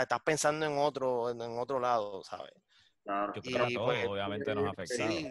estás 0.00 0.20
pensando 0.24 0.64
en 0.66 0.78
otro, 0.78 1.30
en, 1.30 1.40
en 1.42 1.58
otro 1.58 1.78
lado, 1.80 2.22
¿sabes? 2.24 2.52
claro. 3.04 3.32
Yo 3.34 3.42
creo 3.42 3.66
que 3.68 3.74
todo, 3.74 3.84
pues, 3.86 4.06
obviamente, 4.08 4.54
nos 4.54 4.66
ha 4.66 4.70
afectado. 4.70 5.10
sí, 5.10 5.30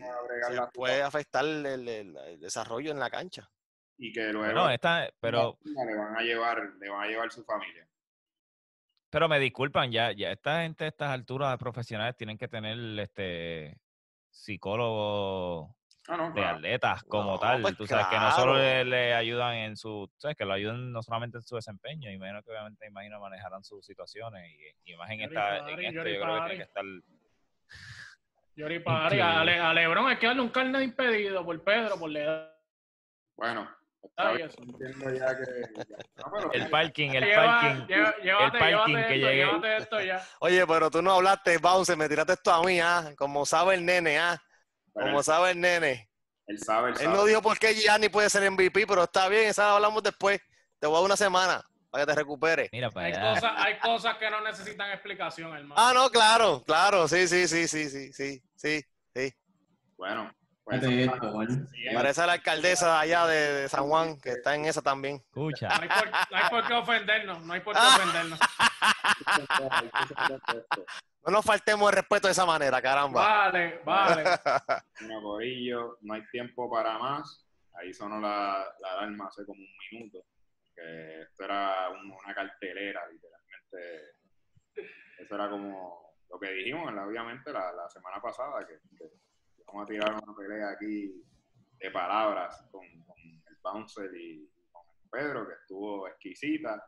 la- 0.51 0.69
puede 0.71 1.01
afectar 1.01 1.43
el, 1.45 1.65
el- 1.65 2.17
el 2.17 2.39
desarrollo 2.39 2.91
en 2.91 2.99
la 2.99 3.09
cancha. 3.09 3.49
y 3.97 4.11
que 4.11 4.31
luego 4.31 4.45
Bueno, 4.53 4.69
esta, 4.69 5.09
pero, 5.19 5.57
le 5.63 5.95
van 5.95 6.15
a 6.17 6.21
llevar, 6.21 6.61
le 6.79 6.89
van 6.89 7.03
a 7.03 7.07
llevar 7.07 7.31
su 7.31 7.43
familia. 7.45 7.87
pero 9.09 9.29
me 9.29 9.39
disculpan, 9.39 9.91
ya, 9.91 10.11
ya 10.11 10.31
esta 10.31 10.61
gente 10.63 10.83
a 10.83 10.87
estas 10.89 11.09
alturas 11.09 11.57
profesionales 11.57 12.15
tienen 12.17 12.37
que 12.37 12.47
tener 12.49 12.77
este 12.99 13.79
psicólogos 14.29 15.73
Ah, 16.07 16.17
no, 16.17 16.27
de 16.27 16.33
claro. 16.33 16.57
atletas 16.57 17.03
como 17.05 17.31
No, 17.31 17.39
tal. 17.39 17.61
pues 17.63 17.75
Tú 17.77 17.87
sabes 17.87 18.05
que 18.07 18.19
no 18.19 18.31
solo 18.31 18.57
le, 18.57 18.85
le 18.85 19.13
ayudan 19.15 19.55
en 19.55 19.75
su, 19.75 20.07
sabes 20.17 20.37
que 20.37 20.45
lo 20.45 20.53
ayudan 20.53 20.91
no 20.91 21.01
solamente 21.01 21.37
en 21.37 21.41
su 21.43 21.55
desempeño, 21.55 22.09
menos 22.19 22.43
que 22.45 22.51
obviamente 22.51 22.85
imagino 22.85 23.19
manejarán 23.19 23.63
sus 23.63 23.83
situaciones 23.85 24.47
y, 24.85 24.91
y 24.91 24.95
más 24.97 25.09
en 25.09 25.21
esta, 25.21 25.57
en 25.69 25.79
esto 25.79 26.07
yo 26.07 26.21
creo 26.21 26.35
que 26.35 26.39
tiene 26.41 26.55
que 26.57 26.61
estar 26.63 26.83
Yori 28.55 28.83
a, 28.85 29.43
Le- 29.43 29.59
a 29.59 29.73
Lebron 29.73 30.07
hay 30.07 30.17
que 30.17 30.27
darle 30.27 30.41
un 30.43 30.49
carnet 30.49 30.81
impedido 30.83 31.43
por 31.43 31.63
Pedro, 31.63 31.97
por 31.97 32.09
la 32.11 32.19
edad. 32.19 32.51
Bueno, 33.35 33.69
está 34.03 34.29
Ay, 34.29 34.35
bien, 34.37 34.47
eso. 34.49 34.61
entiendo 34.61 35.11
ya 35.11 35.35
que... 35.35 35.43
ya- 35.89 35.97
no, 36.17 36.31
pero- 36.31 36.53
el 36.53 36.69
parking, 36.69 37.09
el 37.11 37.23
Lleva- 37.25 37.45
parking. 37.61 37.85
lleva- 37.87 38.15
llévate, 38.23 38.59
parking 38.59 38.93
llévate 38.95 39.19
que 39.19 39.41
esto, 39.43 39.65
esto 39.65 40.01
ya. 40.01 40.23
Oye, 40.39 40.65
pero 40.67 40.89
tú 40.91 41.01
no 41.01 41.13
hablaste, 41.13 41.57
Bounce, 41.57 41.95
me 41.97 42.07
tiraste 42.07 42.33
esto 42.33 42.51
a 42.53 42.63
mí, 42.63 42.79
¿ah? 42.79 43.11
Como 43.17 43.45
sabe 43.45 43.75
el 43.75 43.83
nene, 43.85 44.19
¿ah? 44.19 44.41
Pero 44.95 45.05
Como 45.07 45.19
él, 45.19 45.23
sabe 45.25 45.51
el 45.51 45.59
nene. 45.61 46.09
él 46.47 46.57
sabe, 46.59 46.89
él 46.89 46.95
Él 46.97 47.03
sabe. 47.05 47.15
no 47.17 47.25
dijo 47.25 47.41
por 47.43 47.59
qué 47.59 47.75
Gianni 47.75 48.09
puede 48.09 48.29
ser 48.31 48.49
MVP, 48.49 48.87
pero 48.87 49.03
está 49.03 49.27
bien, 49.29 49.47
esa 49.49 49.63
la 49.65 49.75
hablamos 49.75 50.01
después. 50.01 50.41
Te 50.79 50.87
voy 50.87 50.95
a 50.95 50.99
dar 50.99 51.05
una 51.05 51.17
semana 51.17 51.63
para 51.91 52.05
que 52.05 52.11
te 52.13 52.17
recuperes. 52.17 52.69
Mira 52.71 52.89
para 52.89 53.05
Hay 53.07 53.13
allá. 53.13 53.33
cosas, 53.35 53.51
hay 53.57 53.79
cosas 53.79 54.17
que 54.17 54.29
no 54.31 54.41
necesitan 54.41 54.89
explicación, 54.91 55.53
hermano. 55.55 55.75
Ah, 55.77 55.91
no, 55.93 56.09
claro, 56.09 56.63
claro, 56.65 57.07
sí, 57.07 57.27
sí, 57.27 57.47
sí, 57.47 57.67
sí, 57.67 57.89
sí, 58.13 58.41
sí, 58.55 58.83
sí. 59.13 59.33
Bueno, 59.97 60.33
pues... 60.65 60.81
Parece 61.93 62.25
la 62.25 62.33
alcaldesa 62.33 62.87
de 62.93 62.97
allá 62.99 63.27
de, 63.27 63.53
de 63.53 63.69
San 63.69 63.87
Juan, 63.87 64.19
que 64.19 64.31
está 64.31 64.55
en 64.55 64.65
esa 64.65 64.81
también. 64.81 65.17
Escucha. 65.27 65.67
No 65.69 65.75
hay, 65.83 65.87
por, 65.87 66.09
no 66.11 66.37
hay 66.37 66.49
por 66.49 66.67
qué 66.67 66.73
ofendernos, 66.73 67.41
no 67.43 67.53
hay 67.53 67.59
por 67.61 67.73
qué 67.75 67.79
ofendernos. 67.79 68.39
No 71.25 71.31
nos 71.31 71.45
faltemos 71.45 71.89
el 71.89 71.95
respeto 71.95 72.27
de 72.27 72.31
esa 72.33 72.45
manera, 72.45 72.81
caramba. 72.81 73.21
Vale, 73.21 73.79
vale. 73.83 74.23
Bueno, 75.01 75.21
Corillo, 75.21 75.97
no 76.01 76.13
hay 76.13 76.25
tiempo 76.27 76.69
para 76.69 76.97
más. 76.99 77.45
Ahí 77.73 77.93
sonó 77.93 78.19
la, 78.19 78.65
la 78.79 78.91
alarma 78.93 79.27
hace 79.27 79.45
como 79.45 79.59
un 79.59 79.67
minuto. 79.91 80.25
Que 80.75 81.21
esto 81.23 81.43
era 81.45 81.89
un- 81.89 82.11
una 82.11 82.33
cartelera, 82.35 83.01
literalmente. 83.09 84.15
Eso 85.19 85.35
era 85.35 85.49
como 85.49 86.13
lo 86.29 86.39
que 86.39 86.51
dijimos, 86.51 86.91
obviamente, 86.93 87.51
la, 87.51 87.71
la 87.71 87.89
semana 87.89 88.21
pasada, 88.21 88.65
que, 88.67 88.75
que 88.97 89.05
vamos 89.65 89.83
a 89.83 89.85
tirar 89.87 90.13
una 90.21 90.35
pelea 90.35 90.69
aquí 90.71 91.23
de 91.79 91.91
palabras 91.91 92.67
con, 92.71 92.81
con 93.03 93.17
el 93.19 93.57
Bouncer 93.61 94.09
y 94.15 94.49
con 94.71 94.83
Pedro, 95.09 95.47
que 95.47 95.53
estuvo 95.53 96.07
exquisita. 96.07 96.83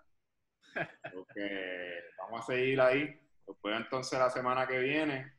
Creo 1.02 1.26
que 1.34 2.00
vamos 2.20 2.42
a 2.42 2.46
seguir 2.54 2.80
ahí. 2.82 3.20
Después 3.48 3.76
entonces 3.78 4.20
la 4.20 4.30
semana 4.30 4.68
que 4.68 4.78
viene 4.80 5.38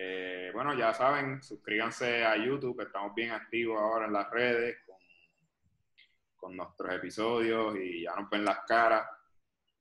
eh, 0.00 0.50
bueno, 0.54 0.74
ya 0.74 0.94
saben, 0.94 1.42
suscríbanse 1.42 2.24
a 2.24 2.36
YouTube, 2.36 2.76
que 2.78 2.84
estamos 2.84 3.12
bien 3.16 3.32
activos 3.32 3.80
ahora 3.80 4.06
en 4.06 4.12
las 4.12 4.30
redes 4.30 4.76
con, 4.86 4.96
con 6.36 6.56
nuestros 6.56 6.94
episodios 6.94 7.76
y 7.76 8.04
ya 8.04 8.14
nos 8.14 8.30
ven 8.30 8.44
las 8.44 8.60
caras, 8.60 9.08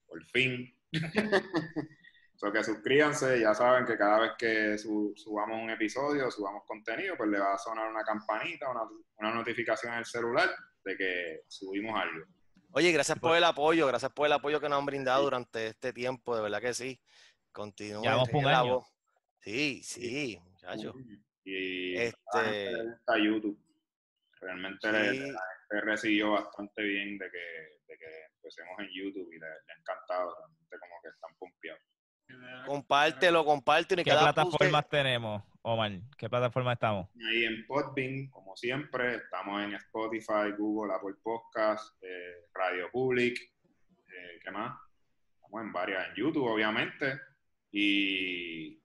por 0.07 0.23
fin. 0.25 0.73
so 2.35 2.51
que 2.51 2.63
suscríbanse, 2.63 3.39
ya 3.39 3.53
saben 3.53 3.85
que 3.85 3.95
cada 3.95 4.19
vez 4.21 4.31
que 4.39 4.77
su- 4.79 5.13
subamos 5.15 5.61
un 5.61 5.69
episodio, 5.69 6.31
subamos 6.31 6.63
contenido, 6.65 7.15
pues 7.15 7.29
le 7.29 7.39
va 7.39 7.53
a 7.53 7.57
sonar 7.59 7.87
una 7.87 8.03
campanita, 8.03 8.71
una, 8.71 8.81
una 9.17 9.33
notificación 9.35 9.93
en 9.93 9.99
el 9.99 10.05
celular 10.05 10.49
de 10.83 10.97
que 10.97 11.41
subimos 11.47 11.99
algo. 11.99 12.25
Oye, 12.71 12.91
gracias 12.91 13.17
por 13.19 13.35
el 13.35 13.43
apoyo, 13.43 13.87
gracias 13.87 14.11
por 14.11 14.27
el 14.27 14.33
apoyo 14.33 14.59
que 14.59 14.69
nos 14.69 14.79
han 14.79 14.85
brindado 14.85 15.23
durante 15.23 15.67
este 15.67 15.93
tiempo, 15.93 16.35
de 16.35 16.41
verdad 16.41 16.61
que 16.61 16.73
sí. 16.73 17.01
Continúen. 17.51 18.03
Ya 18.03 18.11
vamos 18.11 18.29
por 18.29 18.37
un 18.37 18.43
ríen 18.43 18.53
la 18.53 18.59
año. 18.59 18.81
Sí, 19.39 19.81
sí, 19.83 20.39
muchachos. 20.43 20.95
Y 21.43 21.95
Este- 21.95 22.75
a 23.07 23.17
YouTube. 23.17 23.57
Realmente 24.39 24.87
Sí. 24.87 24.91
la 25.31 25.39
gente 25.39 25.81
recibió 25.85 26.31
bastante 26.31 26.83
bien 26.83 27.17
de 27.17 27.31
que, 27.31 27.83
de 27.87 27.97
que 27.97 28.05
empecemos 28.35 28.79
en 28.79 28.89
YouTube 28.93 29.31
y 29.33 29.39
le, 29.39 29.47
ha 29.47 29.79
encantado. 29.79 30.35
Realmente 30.37 30.77
como 30.79 31.01
que 31.01 31.07
están 31.09 31.35
pompeados. 31.39 31.81
Compártelo, 32.67 33.45
compártelo 33.45 34.01
y 34.01 34.03
¿Qué 34.03 34.11
cada 34.11 34.33
plataformas 34.33 34.87
tenemos, 34.89 35.41
Omar? 35.67 35.91
¿Qué 36.17 36.29
plataforma 36.29 36.73
estamos? 36.73 37.09
Ahí 37.29 37.43
en 37.43 37.65
Podbean, 37.67 38.27
como 38.29 38.55
siempre, 38.55 39.15
estamos 39.15 39.61
en 39.63 39.73
Spotify, 39.73 40.51
Google, 40.57 40.93
Apple 40.93 41.15
Podcast, 41.21 41.93
eh, 42.01 42.45
Radio 42.53 42.89
Public, 42.91 43.37
eh, 43.39 44.39
¿qué 44.43 44.51
más? 44.51 44.79
Estamos 45.35 45.61
en 45.61 45.73
varias, 45.73 46.07
en 46.09 46.15
YouTube, 46.15 46.45
obviamente, 46.45 47.19
y 47.71 48.81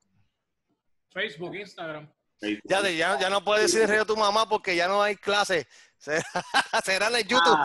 Facebook, 1.12 1.55
Instagram. 1.55 2.09
Facebook. 2.40 2.62
Ya, 2.68 2.83
de- 2.83 2.97
ya, 2.97 3.18
ya 3.21 3.31
no 3.31 3.45
puedes 3.45 3.73
decir 3.73 3.88
rey 3.88 3.99
de 4.01 4.05
tu 4.05 4.16
mamá 4.16 4.49
porque 4.49 4.75
ya 4.75 4.88
no 4.88 5.01
hay 5.03 5.14
clase. 5.16 5.66
Será, 6.03 6.25
será 6.85 7.07
en 7.21 7.29
YouTube. 7.29 7.59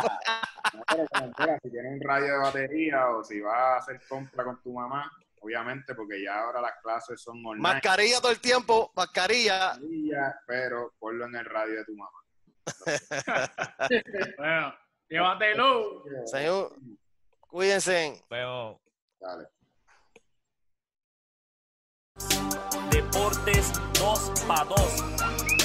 No, 0.74 0.84
pero 1.10 1.32
quiera, 1.34 1.60
si 1.64 1.72
tienes 1.72 1.94
un 1.94 2.02
radio 2.08 2.34
de 2.34 2.38
batería 2.38 3.10
o 3.10 3.24
si 3.24 3.40
vas 3.42 3.56
a 3.56 3.78
hacer 3.78 4.00
compra 4.08 4.44
con 4.44 4.62
tu 4.62 4.74
mamá, 4.74 5.12
obviamente, 5.40 5.96
porque 5.96 6.24
ya 6.24 6.40
ahora 6.40 6.62
las 6.62 6.74
clases 6.82 7.22
son 7.22 7.38
online. 7.46 7.62
Mascarilla 7.62 8.20
todo 8.20 8.32
el 8.32 8.40
tiempo, 8.40 8.92
mascarilla. 8.96 9.70
mascarilla, 9.70 10.40
pero 10.46 10.94
ponlo 11.00 11.26
en 11.26 11.36
el 11.36 11.46
radio 11.46 11.76
de 11.76 11.86
tu 11.86 11.96
mamá. 11.96 12.20
Bueno, 14.38 14.74
llévatelo. 15.10 16.04
Señor, 16.26 16.76
cuídense. 17.40 18.22
Veo 18.30 18.82
Dale. 19.20 19.48
Deportes 22.92 23.74
2 24.00 24.44
para 24.48 24.66
2. 24.66 25.57